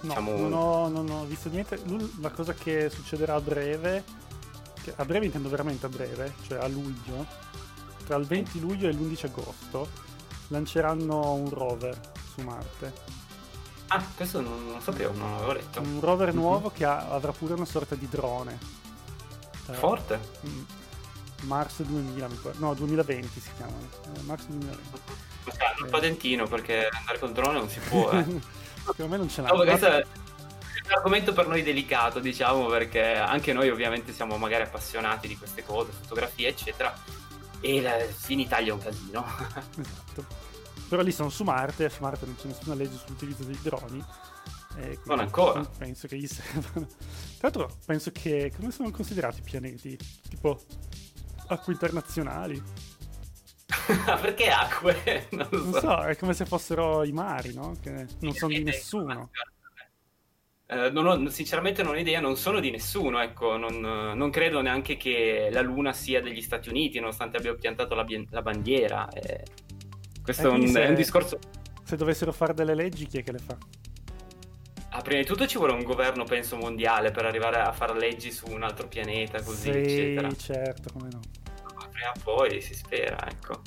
No, 0.00 0.08
diciamo... 0.08 0.36
non, 0.36 0.52
ho, 0.52 0.88
non 0.88 1.10
ho 1.10 1.24
visto 1.24 1.48
niente. 1.48 1.80
La 2.20 2.30
cosa 2.30 2.54
che 2.54 2.88
succederà 2.88 3.34
a 3.34 3.40
breve, 3.40 4.04
che 4.82 4.92
a 4.96 5.04
breve 5.04 5.26
intendo 5.26 5.48
veramente 5.48 5.86
a 5.86 5.88
breve, 5.88 6.34
cioè 6.46 6.58
a 6.58 6.68
luglio, 6.68 7.26
tra 8.06 8.16
il 8.16 8.24
20 8.26 8.60
luglio 8.60 8.88
e 8.88 8.92
l'11 8.92 9.26
agosto, 9.26 9.88
lanceranno 10.48 11.32
un 11.32 11.50
rover 11.50 11.98
su 12.32 12.42
Marte. 12.42 13.16
Ah, 13.88 14.04
questo 14.14 14.40
non, 14.40 14.68
non 14.68 14.80
sapevo, 14.80 15.12
non 15.16 15.32
l'avevo 15.32 15.52
letto. 15.52 15.80
Un 15.80 15.98
rover 16.00 16.28
Mhm. 16.32 16.38
nuovo 16.38 16.70
che 16.70 16.84
ha- 16.84 17.08
avrà 17.08 17.32
pure 17.32 17.54
una 17.54 17.64
sorta 17.64 17.94
di 17.96 18.08
drone. 18.08 18.58
Eh, 19.68 19.72
Forte. 19.74 20.20
mm, 20.46 20.62
Mars 21.42 21.82
2000, 21.82 22.28
mi 22.28 22.36
pare- 22.36 22.56
no, 22.58 22.72
2020 22.74 23.40
si 23.40 23.50
chiama. 23.56 23.72
eh, 24.14 24.22
Mars 24.22 24.46
2020. 24.46 25.00
Ma 25.48 25.54
sai, 25.54 25.66
hanno 25.74 25.84
il 25.84 25.90
patentino 25.90 26.46
perché 26.46 26.88
andare 26.90 27.18
col 27.18 27.32
drone 27.32 27.58
non 27.58 27.68
si 27.68 27.78
può. 27.80 28.10
Eh. 28.12 28.24
Secondo 28.88 29.08
me 29.12 29.16
non 29.18 29.28
ce 29.28 29.42
l'ha. 29.42 29.48
No, 29.48 29.56
questo 29.58 29.86
è 29.86 29.96
un 30.86 30.92
argomento 30.94 31.32
per 31.32 31.46
noi 31.46 31.62
delicato, 31.62 32.18
diciamo, 32.20 32.66
perché 32.66 33.16
anche 33.16 33.52
noi 33.52 33.68
ovviamente 33.68 34.12
siamo 34.12 34.36
magari 34.38 34.62
appassionati 34.62 35.28
di 35.28 35.36
queste 35.36 35.64
cose, 35.64 35.90
fotografie, 35.92 36.48
eccetera. 36.48 36.94
E 37.60 37.80
la- 37.82 37.96
in 38.28 38.40
Italia 38.40 38.70
è 38.70 38.74
un 38.74 38.80
casino. 38.82 39.24
Esatto. 39.78 40.46
Però 40.88 41.02
lì 41.02 41.12
sono 41.12 41.28
su 41.28 41.44
Marte, 41.44 41.90
su 41.90 41.98
Marte 42.00 42.24
non 42.24 42.36
c'è 42.36 42.46
nessuna 42.46 42.74
legge 42.74 42.96
sull'utilizzo 43.04 43.42
dei 43.44 43.58
droni. 43.60 44.02
e 44.76 44.80
quindi 44.80 45.00
Non 45.04 45.18
ancora. 45.18 45.60
Penso 45.76 46.06
che 46.06 46.16
gli 46.16 46.26
servano. 46.26 46.86
Tra 47.38 47.50
l'altro, 47.50 47.76
penso 47.84 48.10
che. 48.10 48.50
Come 48.56 48.70
sono 48.70 48.90
considerati 48.90 49.40
i 49.40 49.42
pianeti? 49.42 49.98
Tipo. 50.30 50.58
Acque 51.48 51.72
internazionali? 51.74 52.62
Perché 54.20 54.50
acque? 54.50 55.28
Non 55.32 55.48
lo 55.50 55.58
Non 55.60 55.72
so. 55.72 55.80
so, 55.80 55.98
è 56.04 56.16
come 56.16 56.34
se 56.34 56.46
fossero 56.46 57.04
i 57.04 57.12
mari, 57.12 57.52
no? 57.52 57.76
Che 57.80 58.06
non 58.20 58.34
sono 58.34 58.52
di 58.52 58.62
nessuno. 58.64 59.30
Eh, 60.70 60.90
non 60.90 61.06
ho- 61.06 61.28
sinceramente 61.30 61.82
non 61.82 61.94
ho 61.94 61.98
idea, 61.98 62.20
non 62.20 62.36
sono 62.36 62.60
di 62.60 62.70
nessuno, 62.70 63.20
ecco, 63.20 63.56
non, 63.56 63.80
non 63.80 64.30
credo 64.30 64.60
neanche 64.60 64.96
che 64.98 65.48
la 65.50 65.62
Luna 65.62 65.92
sia 65.94 66.20
degli 66.20 66.42
Stati 66.42 66.68
Uniti, 66.68 66.98
nonostante 67.00 67.38
abbia 67.38 67.54
piantato 67.54 67.94
la, 67.94 68.04
la 68.30 68.42
bandiera. 68.42 69.08
eh. 69.08 69.42
questo 70.22 70.48
Eh, 70.48 70.52
è 70.52 70.58
un, 70.58 70.66
se- 70.66 70.84
è 70.84 70.88
un 70.88 70.94
discorso... 70.94 71.38
Se 71.82 71.96
dovessero 71.96 72.32
fare 72.32 72.54
delle 72.54 72.74
leggi, 72.74 73.06
chi 73.06 73.18
è 73.18 73.22
che 73.22 73.32
le 73.32 73.38
fa? 73.38 73.58
Ah, 74.90 75.00
prima 75.02 75.20
di 75.20 75.26
tutto 75.26 75.46
ci 75.46 75.56
vuole 75.56 75.72
un 75.72 75.82
governo, 75.82 76.24
penso, 76.24 76.56
mondiale 76.56 77.10
per 77.10 77.24
arrivare 77.24 77.58
a 77.60 77.72
fare 77.72 77.98
leggi 77.98 78.30
su 78.30 78.46
un 78.50 78.62
altro 78.62 78.86
pianeta, 78.88 79.42
così, 79.42 79.70
sì, 79.70 79.70
eccetera. 79.70 80.36
certo, 80.36 80.90
come 80.92 81.08
no. 81.10 81.20
Ma 82.04 82.12
prima 82.12 82.32
o 82.32 82.36
poi 82.36 82.60
si 82.60 82.74
spera, 82.74 83.28
ecco. 83.28 83.60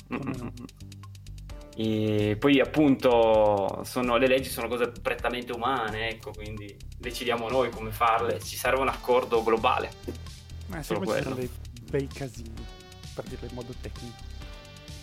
E 1.74 2.36
poi 2.38 2.60
appunto 2.60 3.82
sono, 3.84 4.16
le 4.16 4.26
leggi 4.26 4.50
sono 4.50 4.68
cose 4.68 4.88
prettamente 4.88 5.52
umane, 5.52 6.10
ecco, 6.10 6.30
quindi 6.32 6.76
decidiamo 6.98 7.48
noi 7.48 7.70
come 7.70 7.90
farle. 7.90 8.40
Ci 8.42 8.56
serve 8.56 8.80
un 8.82 8.88
accordo 8.88 9.42
globale. 9.42 9.90
Ma 10.66 10.82
Solo 10.82 11.00
quello. 11.00 11.34
dei 11.34 11.50
bei 11.90 12.06
casini, 12.06 12.52
per 13.14 13.24
dirlo 13.24 13.48
in 13.48 13.54
modo 13.54 13.74
tecnico. 13.80 14.30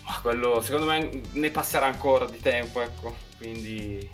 Ma 0.04 0.18
quello 0.20 0.60
secondo 0.60 0.86
me 0.86 1.22
ne 1.32 1.50
passerà 1.50 1.86
ancora 1.86 2.24
di 2.26 2.38
tempo, 2.40 2.80
ecco. 2.80 3.16
Quindi 3.36 4.08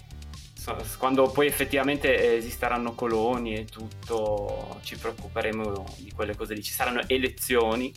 so- 0.55 0.77
quando 0.99 1.31
poi 1.31 1.47
effettivamente 1.47 2.37
esisteranno 2.37 2.95
coloni 2.95 3.55
e 3.55 3.65
tutto, 3.67 4.79
ci 4.83 4.97
preoccuperemo 4.97 5.95
di 5.99 6.11
quelle 6.15 6.35
cose 6.37 6.55
lì. 6.55 6.63
Ci 6.63 6.73
saranno 6.73 7.03
elezioni. 7.07 7.93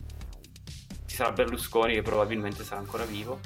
Ci 1.09 1.15
sarà 1.15 1.31
Berlusconi 1.31 1.95
che 1.95 2.03
probabilmente 2.03 2.63
sarà 2.63 2.79
ancora 2.79 3.03
vivo. 3.03 3.39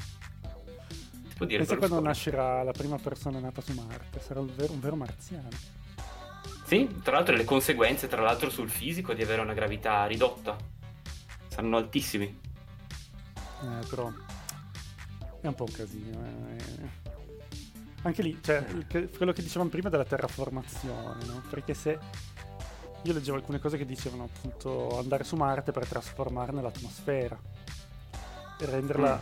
Può 1.38 1.46
dire 1.46 1.60
Pensa 1.60 1.78
quando 1.78 2.02
nascerà 2.02 2.62
la 2.62 2.74
prima 2.74 2.98
persona 2.98 3.40
nata 3.40 3.62
su 3.62 3.72
Marte, 3.72 4.20
sarà 4.20 4.42
un 4.42 4.52
vero, 4.54 4.74
un 4.74 4.82
vero 4.82 4.98
marziano. 4.98 5.48
Sì, 6.66 7.00
tra 7.02 7.14
l'altro 7.14 7.38
le 7.38 7.46
conseguenze, 7.46 8.10
tra 8.10 8.22
l'altro 8.22 8.50
sul 8.50 8.70
fisico 8.70 9.14
di 9.14 9.22
avere 9.22 9.42
una 9.42 9.54
gravità 9.54 10.06
ridotta. 10.06 10.58
Saranno 11.48 11.78
altissimi. 11.78 12.38
Eh, 13.36 13.88
però 13.90 14.12
è 15.40 15.48
un 15.48 15.56
po' 15.56 15.64
un 15.64 15.72
casino. 15.72 16.26
eh. 16.58 17.02
Anche 18.02 18.22
lì, 18.22 18.38
cioè, 18.42 18.66
quello 19.16 19.32
che 19.32 19.42
dicevamo 19.42 19.70
prima 19.70 19.88
della 19.88 20.04
terraformazione, 20.04 21.24
no? 21.24 21.42
Perché 21.50 21.74
se 21.74 21.98
io 23.04 23.14
leggevo 23.14 23.38
alcune 23.38 23.60
cose 23.60 23.78
che 23.78 23.86
dicevano 23.86 24.24
appunto 24.24 24.98
andare 24.98 25.24
su 25.24 25.36
Marte 25.36 25.72
per 25.72 25.86
trasformarne 25.86 26.62
l'atmosfera 26.62 27.40
e 28.60 28.66
renderla 28.66 29.22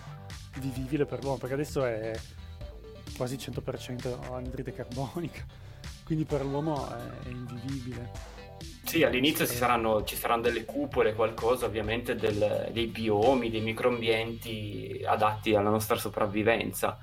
vivibile 0.59 1.05
per 1.05 1.23
l'uomo, 1.23 1.37
perché 1.37 1.55
adesso 1.55 1.83
è 1.85 2.13
quasi 3.17 3.37
100% 3.37 4.31
anidride 4.33 4.73
carbonica, 4.73 5.43
quindi 6.05 6.25
per 6.25 6.45
l'uomo 6.45 6.87
è, 6.89 7.25
è 7.25 7.29
invivibile. 7.29 8.39
Sì, 8.83 9.03
all'inizio 9.03 9.47
ci 9.47 9.55
saranno, 9.55 10.03
ci 10.03 10.15
saranno 10.15 10.41
delle 10.41 10.65
cupole, 10.65 11.13
qualcosa, 11.15 11.65
ovviamente 11.65 12.15
del- 12.15 12.69
dei 12.71 12.87
biomi, 12.87 13.49
dei 13.49 13.61
microambienti 13.61 15.01
adatti 15.05 15.55
alla 15.55 15.69
nostra 15.69 15.95
sopravvivenza. 15.95 16.97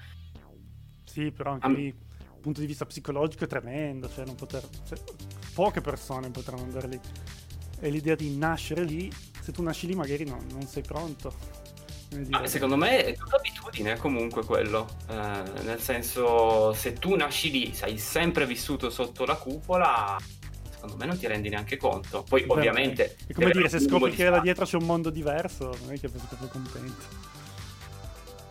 Sì, 1.05 1.33
però 1.33 1.53
anche 1.53 1.67
Am- 1.67 1.75
lì, 1.75 1.91
dal 1.91 2.41
punto 2.41 2.61
di 2.61 2.67
vista 2.67 2.85
psicologico 2.85 3.45
è 3.45 3.47
tremendo, 3.49 4.09
cioè 4.09 4.27
non 4.27 4.35
poter... 4.35 4.63
cioè, 4.87 4.99
poche 5.59 5.81
persone 5.81 6.31
potranno 6.31 6.63
andare 6.63 6.87
lì. 6.87 7.01
E 7.81 7.91
l'idea 7.91 8.15
di 8.15 8.37
nascere 8.37 8.85
lì, 8.85 9.13
se 9.41 9.51
tu 9.51 9.61
nasci 9.61 9.89
lì 9.89 9.97
magari 9.97 10.25
non, 10.25 10.47
non 10.53 10.69
sei 10.69 10.85
pronto. 10.85 11.35
Dire, 12.11 12.47
secondo 12.47 12.77
me 12.77 13.05
è 13.05 13.17
tutta 13.17 13.39
abitudine 13.39 13.97
comunque 13.97 14.45
quello, 14.45 14.89
Eh, 15.09 15.43
nel 15.65 15.81
senso 15.81 16.73
se 16.75 16.93
tu 16.93 17.17
nasci 17.17 17.51
lì, 17.51 17.75
sei 17.75 17.99
sempre 17.99 18.47
vissuto 18.47 18.89
sotto 18.89 19.25
la 19.25 19.35
cupola, 19.35 20.17
secondo 20.71 20.95
me 20.95 21.07
non 21.07 21.19
ti 21.19 21.27
rendi 21.27 21.49
neanche 21.49 21.77
conto. 21.77 22.23
Poi 22.23 22.45
beh, 22.45 22.53
ovviamente... 22.53 23.17
È 23.27 23.33
come 23.33 23.51
dire, 23.51 23.69
se 23.69 23.81
scopri 23.81 24.13
che 24.13 24.31
là 24.31 24.39
dietro 24.39 24.65
c'è 24.65 24.77
un 24.77 24.87
mondo 24.87 25.11
diverso, 25.11 25.77
non 25.83 25.93
è 25.93 25.99
che 25.99 26.09
sei 26.09 26.21
proprio 26.29 26.49
contento. 26.51 27.27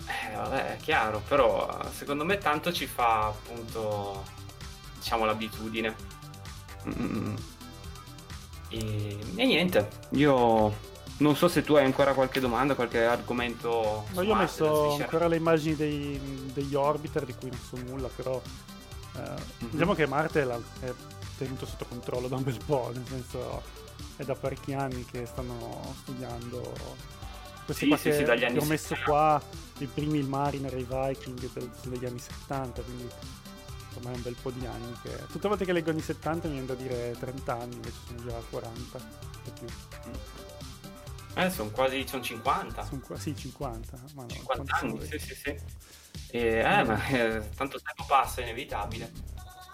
Eh, 0.07 0.35
vabbè, 0.35 0.75
è 0.75 0.77
chiaro, 0.81 1.21
però 1.25 1.79
secondo 1.95 2.25
me 2.25 2.37
tanto 2.37 2.73
ci 2.73 2.85
fa 2.85 3.27
appunto, 3.27 4.25
diciamo, 4.97 5.23
l'abitudine. 5.23 6.15
E, 8.69 9.17
e 9.35 9.45
niente, 9.45 9.87
io 10.09 10.73
non 11.17 11.35
so 11.35 11.47
se 11.47 11.63
tu 11.63 11.75
hai 11.75 11.85
ancora 11.85 12.13
qualche 12.13 12.39
domanda, 12.39 12.75
qualche 12.75 13.03
argomento. 13.03 14.05
No, 14.13 14.21
io 14.21 14.33
ho 14.33 14.35
messo 14.35 14.95
ancora 14.95 15.27
le 15.27 15.37
immagini 15.37 15.75
dei, 15.75 16.19
degli 16.53 16.75
orbiter 16.75 17.25
di 17.25 17.33
cui 17.33 17.49
non 17.49 17.59
so 17.59 17.77
nulla, 17.89 18.09
però 18.13 18.41
eh, 19.15 19.19
mm-hmm. 19.19 19.71
diciamo 19.71 19.93
che 19.93 20.05
Marte 20.05 20.41
è 20.41 20.93
tenuto 21.37 21.65
sotto 21.65 21.85
controllo 21.87 22.27
da 22.27 22.35
un 22.35 22.43
bel 22.43 22.57
po', 22.65 22.91
nel 22.93 23.05
senso 23.07 23.61
è 24.15 24.23
da 24.23 24.35
parecchi 24.35 24.73
anni 24.73 25.05
che 25.05 25.25
stanno 25.25 25.93
studiando 26.01 27.05
questi 27.67 27.83
sì, 27.83 27.89
qua 27.89 27.97
sì, 27.97 28.09
che, 28.09 28.15
sì, 28.15 28.23
dagli 28.23 28.45
anni 28.45 28.57
ho 28.59 28.63
messo 28.63 28.95
70. 28.95 29.05
qua 29.05 29.41
i 29.79 29.85
primi 29.87 30.19
il 30.19 30.27
Mariner 30.27 30.73
e 30.73 30.79
i 30.79 30.87
Viking 30.89 31.51
del, 31.51 31.69
degli 31.83 32.05
anni 32.05 32.19
70, 32.19 32.81
quindi 32.81 33.09
ormai 33.95 34.13
un 34.13 34.21
bel 34.21 34.35
po' 34.41 34.51
di 34.51 34.65
anni 34.65 34.93
che... 35.01 35.09
Tutte 35.27 35.43
le 35.43 35.49
volte 35.49 35.65
che 35.65 35.73
leggo 35.73 35.89
anni 35.89 36.01
70 36.01 36.47
mi 36.47 36.53
viene 36.53 36.67
da 36.67 36.75
dire 36.75 37.15
30 37.19 37.57
anni, 37.57 37.75
invece 37.75 37.97
sono 38.05 38.23
già 38.23 38.41
40 38.49 38.97
e 39.45 39.51
più. 39.59 39.67
Eh, 41.35 41.49
sono 41.51 41.69
quasi 41.69 42.07
sono 42.07 42.23
50. 42.23 42.83
Sono 42.83 43.01
qua, 43.01 43.17
sì, 43.19 43.35
50. 43.35 43.99
Ma 44.15 44.23
no, 44.23 44.27
50 44.29 44.75
anni, 44.77 45.05
sì, 45.05 45.19
sì, 45.19 45.35
sì. 45.35 45.55
E, 46.31 46.39
eh, 46.39 46.83
ma 46.83 47.07
eh, 47.07 47.49
tanto 47.55 47.79
tempo 47.79 48.05
passa, 48.07 48.41
è 48.41 48.43
inevitabile. 48.43 49.11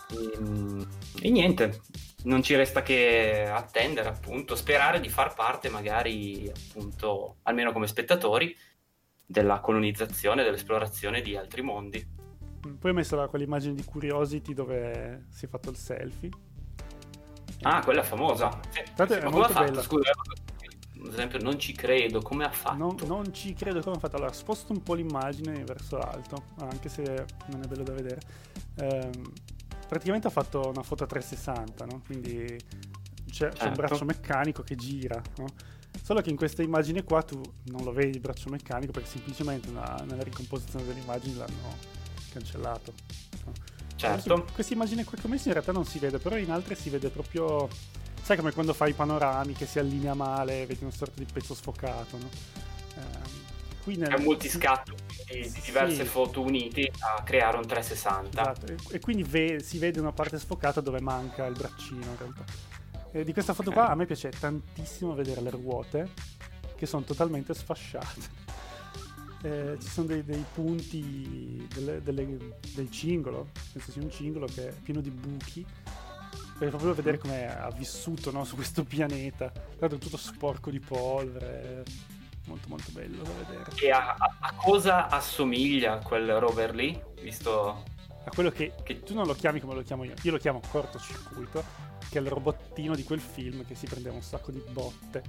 E, 0.09 0.31
ehm, 0.35 0.87
e, 1.21 1.29
niente, 1.29 1.81
non 2.23 2.43
ci 2.43 2.55
resta 2.55 2.81
che 2.81 3.47
attendere, 3.49 4.09
appunto, 4.09 4.55
sperare 4.55 4.99
di 4.99 5.09
far 5.09 5.33
parte, 5.33 5.69
magari, 5.69 6.51
appunto, 6.53 7.37
almeno 7.43 7.71
come 7.71 7.87
spettatori, 7.87 8.55
della 9.25 9.61
colonizzazione, 9.61 10.43
dell'esplorazione 10.43 11.21
di 11.21 11.37
altri 11.37 11.61
mondi. 11.61 12.05
Poi 12.79 12.91
ho 12.91 12.93
messo 12.93 13.15
là 13.15 13.27
quell'immagine 13.27 13.73
di 13.73 13.83
Curiosity 13.83 14.53
dove 14.53 15.25
si 15.29 15.45
è 15.45 15.47
fatto 15.47 15.69
il 15.69 15.75
selfie. 15.75 16.29
Ah, 17.63 17.81
quella 17.83 18.03
famosa. 18.03 18.59
Sì, 18.69 18.81
Tanto 18.95 19.13
è 19.13 19.29
molto 19.29 19.53
bella. 19.53 19.81
Scusa, 19.81 20.11
ad 21.05 21.11
esempio 21.11 21.39
non 21.39 21.59
ci 21.59 21.73
credo, 21.73 22.21
come 22.21 22.45
ha 22.45 22.51
fatto? 22.51 22.77
Non, 22.77 22.95
non, 23.05 23.33
ci 23.33 23.53
credo 23.53 23.81
come 23.81 23.97
ha 23.97 23.99
fatto. 23.99 24.15
Allora, 24.15 24.31
sposto 24.31 24.71
un 24.71 24.81
po' 24.81 24.93
l'immagine 24.93 25.63
verso 25.63 25.97
l'alto, 25.97 26.43
anche 26.59 26.87
se 26.89 27.25
non 27.47 27.61
è 27.61 27.67
bello 27.67 27.83
da 27.83 27.93
vedere. 27.93 28.21
Ehm, 28.77 29.31
praticamente 29.87 30.27
ha 30.27 30.31
fatto 30.31 30.69
una 30.69 30.83
foto 30.83 31.03
a 31.03 31.07
360, 31.07 31.85
no? 31.85 32.01
Quindi 32.05 32.45
c'è, 32.45 32.57
certo. 33.31 33.57
c'è, 33.57 33.67
un 33.67 33.73
braccio 33.73 34.05
meccanico 34.05 34.63
che 34.63 34.75
gira, 34.75 35.21
no? 35.37 35.47
Solo 36.01 36.21
che 36.21 36.29
in 36.29 36.35
questa 36.35 36.63
immagine 36.63 37.03
qua 37.03 37.21
tu 37.21 37.41
non 37.65 37.83
lo 37.83 37.91
vedi 37.91 38.11
il 38.11 38.19
braccio 38.19 38.49
meccanico 38.49 38.91
perché 38.91 39.09
semplicemente 39.09 39.69
una, 39.69 40.03
nella 40.07 40.23
ricomposizione 40.23 40.85
dell'immagine 40.85 41.35
l'hanno 41.35 41.92
cancellato. 42.33 42.93
Certo. 43.95 44.47
Questa 44.53 44.73
immagine 44.73 45.05
ho 45.05 45.27
messo 45.27 45.47
in 45.47 45.53
realtà 45.53 45.71
non 45.71 45.85
si 45.85 45.99
vede, 45.99 46.17
però 46.17 46.35
in 46.35 46.51
altre 46.51 46.75
si 46.75 46.89
vede 46.89 47.09
proprio 47.09 47.69
Sai 48.23 48.37
come 48.37 48.53
quando 48.53 48.73
fai 48.73 48.91
i 48.91 48.93
panorami 48.93 49.51
che 49.51 49.65
si 49.65 49.79
allinea 49.79 50.13
male, 50.13 50.65
vedi 50.65 50.83
una 50.83 50.93
sorta 50.93 51.21
di 51.21 51.27
pezzo 51.31 51.53
sfocato, 51.53 52.17
no? 52.17 52.29
Eh, 52.95 53.81
qui 53.83 53.97
nel... 53.97 54.11
È 54.11 54.15
un 54.15 54.23
multiscatto 54.23 54.95
di, 55.29 55.41
di 55.41 55.61
diverse 55.65 56.03
sì. 56.03 56.09
foto 56.09 56.39
unite 56.39 56.89
a 56.99 57.21
creare 57.21 57.57
un 57.57 57.67
360. 57.67 58.41
Esatto, 58.41 58.65
e, 58.71 58.77
e 58.95 58.99
quindi 59.01 59.23
ve- 59.23 59.59
si 59.61 59.77
vede 59.77 59.99
una 59.99 60.13
parte 60.13 60.39
sfocata 60.39 60.79
dove 60.79 61.01
manca 61.01 61.45
il 61.47 61.53
braccino 61.53 62.05
in 62.05 62.17
realtà. 62.17 62.45
E 63.11 63.25
di 63.25 63.33
questa 63.33 63.53
foto 63.53 63.71
qua 63.71 63.89
a 63.89 63.95
me 63.95 64.05
piace 64.05 64.29
tantissimo 64.29 65.13
vedere 65.13 65.41
le 65.41 65.49
ruote 65.49 66.11
che 66.77 66.85
sono 66.85 67.03
totalmente 67.03 67.53
sfasciate. 67.53 68.42
Eh, 69.43 69.77
ci 69.79 69.87
sono 69.87 70.07
dei, 70.07 70.23
dei 70.23 70.43
punti 70.53 71.67
delle, 71.73 72.01
delle, 72.01 72.37
del 72.75 72.89
cingolo, 72.89 73.49
penso 73.73 73.91
sia 73.91 74.01
un 74.01 74.09
cingolo 74.09 74.45
che 74.45 74.69
è 74.69 74.73
pieno 74.81 75.01
di 75.01 75.09
buchi 75.09 75.65
per 76.57 76.69
proprio 76.69 76.93
vedere 76.93 77.17
come 77.17 77.47
ha 77.47 77.69
vissuto 77.71 78.31
no, 78.31 78.45
su 78.45 78.55
questo 78.55 78.83
pianeta. 78.83 79.51
Tra 79.77 79.89
tutto 79.89 80.17
sporco 80.17 80.69
di 80.69 80.79
polvere. 80.79 81.83
Molto 82.45 82.67
molto 82.67 82.91
bello 82.91 83.23
da 83.23 83.31
vedere. 83.45 83.71
E 83.81 83.89
a, 83.89 84.15
a, 84.17 84.37
a 84.39 84.53
cosa 84.53 85.07
assomiglia 85.07 85.97
quel 85.97 86.39
rover 86.39 86.75
lì? 86.75 87.01
Visto 87.21 87.83
a 88.25 88.29
quello 88.33 88.49
che, 88.49 88.73
che, 88.83 89.01
tu 89.01 89.13
non 89.13 89.25
lo 89.25 89.33
chiami 89.33 89.59
come 89.59 89.73
lo 89.73 89.81
chiamo 89.81 90.03
io, 90.03 90.13
io 90.21 90.31
lo 90.31 90.37
chiamo 90.37 90.61
cortocircuito, 90.69 91.63
che 92.09 92.17
è 92.17 92.21
il 92.21 92.27
robottino 92.27 92.95
di 92.95 93.03
quel 93.03 93.19
film 93.19 93.65
che 93.65 93.75
si 93.75 93.85
prendeva 93.85 94.15
un 94.15 94.21
sacco 94.21 94.51
di 94.51 94.61
botte 94.71 95.21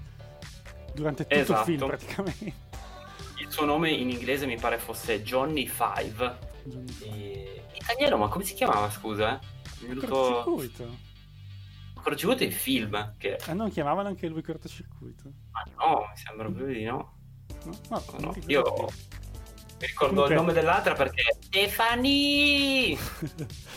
durante 0.92 1.24
tutto 1.24 1.34
esatto. 1.34 1.70
il 1.70 1.76
film 1.76 1.88
praticamente. 1.88 2.52
Il 3.44 3.50
suo 3.50 3.64
nome 3.66 3.90
in 3.90 4.10
inglese 4.10 4.46
mi 4.46 4.56
pare 4.56 4.78
fosse 4.78 5.22
Johnny 5.22 5.66
Five. 5.66 6.38
E... 7.02 7.62
Italiano, 7.74 8.16
ma 8.16 8.28
come 8.28 8.44
si 8.44 8.54
chiamava 8.54 8.90
scusa? 8.90 9.38
Eh? 9.38 9.94
Cortocircuito 9.94 11.12
cortocircuito 12.04 12.44
è 12.44 12.46
il 12.46 12.52
film. 12.52 13.14
Che... 13.16 13.38
Eh, 13.46 13.54
non 13.54 13.70
chiamavano 13.70 14.08
anche 14.08 14.28
lui 14.28 14.42
cortocircuito? 14.42 15.32
Ma 15.50 15.64
no, 15.78 16.06
mi 16.10 16.16
sembra 16.16 16.46
proprio 16.46 16.66
di 16.66 16.84
no. 16.84 17.16
No, 17.64 17.78
no, 17.88 18.04
no. 18.18 18.34
Io 18.46 18.62
mi 18.62 19.86
ricordo 19.86 20.14
Comunque... 20.14 20.34
il 20.34 20.40
nome 20.40 20.52
dell'altra 20.52 20.94
perché 20.94 21.22
Stefani! 21.40 22.96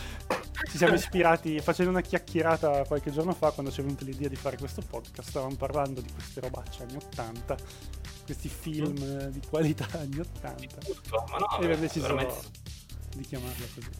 Ci 0.68 0.76
siamo 0.76 0.94
ispirati 0.94 1.60
facendo 1.60 1.90
una 1.90 2.00
chiacchierata 2.00 2.84
qualche 2.84 3.12
giorno 3.12 3.32
fa 3.32 3.52
quando 3.52 3.70
ci 3.70 3.80
è 3.80 3.84
venuta 3.84 4.04
l'idea 4.04 4.28
di 4.28 4.34
fare 4.34 4.58
questo 4.58 4.82
podcast. 4.82 5.28
Stavamo 5.28 5.54
parlando 5.54 6.00
di 6.00 6.10
queste 6.12 6.40
robacce 6.40 6.82
anni 6.82 6.96
80, 6.96 7.56
questi 8.28 8.48
film 8.48 8.92
mm. 9.02 9.18
di 9.28 9.40
qualità 9.48 9.86
anni 9.98 10.18
80. 10.18 10.76
Tutto, 10.84 11.24
ma 11.30 11.38
no, 11.38 11.50
e 11.52 11.64
abbiamo 11.64 11.76
deciso 11.76 12.06
veramente... 12.06 12.36
di 13.14 13.22
chiamarla 13.22 13.66
così. 13.74 13.90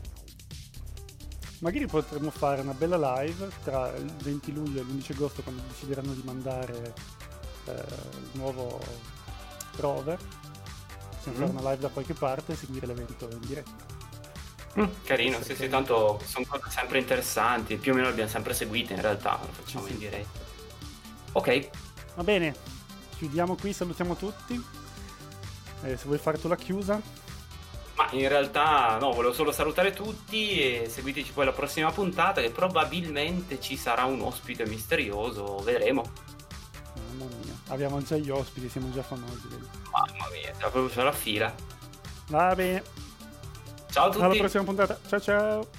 Magari 1.60 1.86
potremmo 1.86 2.30
fare 2.30 2.60
una 2.60 2.74
bella 2.74 3.20
live 3.20 3.48
tra 3.64 3.92
il 3.96 4.12
20 4.22 4.52
luglio 4.52 4.80
e 4.80 4.84
l'11 4.84 5.12
agosto 5.12 5.42
quando 5.42 5.62
decideranno 5.66 6.12
di 6.12 6.22
mandare 6.24 6.94
eh, 7.64 7.72
il 7.72 8.30
nuovo 8.32 8.78
rover. 9.76 10.18
Possiamo 11.16 11.38
mm. 11.38 11.40
fare 11.40 11.50
una 11.50 11.70
live 11.70 11.82
da 11.82 11.88
qualche 11.88 12.14
parte 12.14 12.52
e 12.52 12.56
seguire 12.56 12.86
l'evento 12.86 13.28
in 13.30 13.40
diretta. 13.40 13.96
Mm, 14.78 14.84
carino, 15.04 15.42
sì, 15.42 15.56
sì, 15.56 15.68
tanto 15.68 16.20
sono 16.24 16.44
cose 16.46 16.68
sempre 16.68 16.98
interessanti, 16.98 17.76
più 17.76 17.92
o 17.92 17.94
meno 17.94 18.06
le 18.06 18.12
abbiamo 18.12 18.30
sempre 18.30 18.52
seguite 18.52 18.92
in 18.92 19.00
realtà, 19.00 19.40
lo 19.40 19.50
facciamo 19.50 19.86
sì, 19.86 19.92
in 19.92 19.98
diretta. 19.98 20.38
Ok. 21.32 21.70
Va 22.14 22.22
bene, 22.22 22.54
chiudiamo 23.18 23.56
qui, 23.56 23.72
salutiamo 23.72 24.16
tutti. 24.16 24.64
Eh, 25.82 25.96
se 25.96 26.04
vuoi 26.06 26.18
fare 26.18 26.38
tu 26.38 26.48
la 26.48 26.56
chiusa. 26.56 27.00
Ma 27.96 28.08
in 28.12 28.28
realtà 28.28 28.96
no, 29.00 29.10
volevo 29.12 29.34
solo 29.34 29.50
salutare 29.50 29.92
tutti 29.92 30.60
e 30.60 30.88
seguiteci 30.88 31.32
poi 31.32 31.42
alla 31.42 31.52
prossima 31.52 31.90
puntata 31.90 32.40
che 32.40 32.50
probabilmente 32.50 33.60
ci 33.60 33.76
sarà 33.76 34.04
un 34.04 34.20
ospite 34.20 34.66
misterioso, 34.66 35.58
vedremo. 35.58 36.04
Mamma 36.94 37.30
mia, 37.42 37.54
abbiamo 37.68 38.00
già 38.02 38.16
gli 38.16 38.30
ospiti, 38.30 38.68
siamo 38.68 38.92
già 38.92 39.02
famosi. 39.02 39.48
Mamma 39.90 40.28
mia, 40.30 40.52
proprio 40.56 40.88
sulla 40.88 41.12
fila. 41.12 41.52
Va 42.28 42.54
bene. 42.54 42.82
Ciao 43.90 44.06
a 44.06 44.10
tutti. 44.10 44.24
Alla 44.24 44.34
prossima 44.34 44.62
puntata. 44.62 44.98
Ciao 45.08 45.20
ciao. 45.20 45.77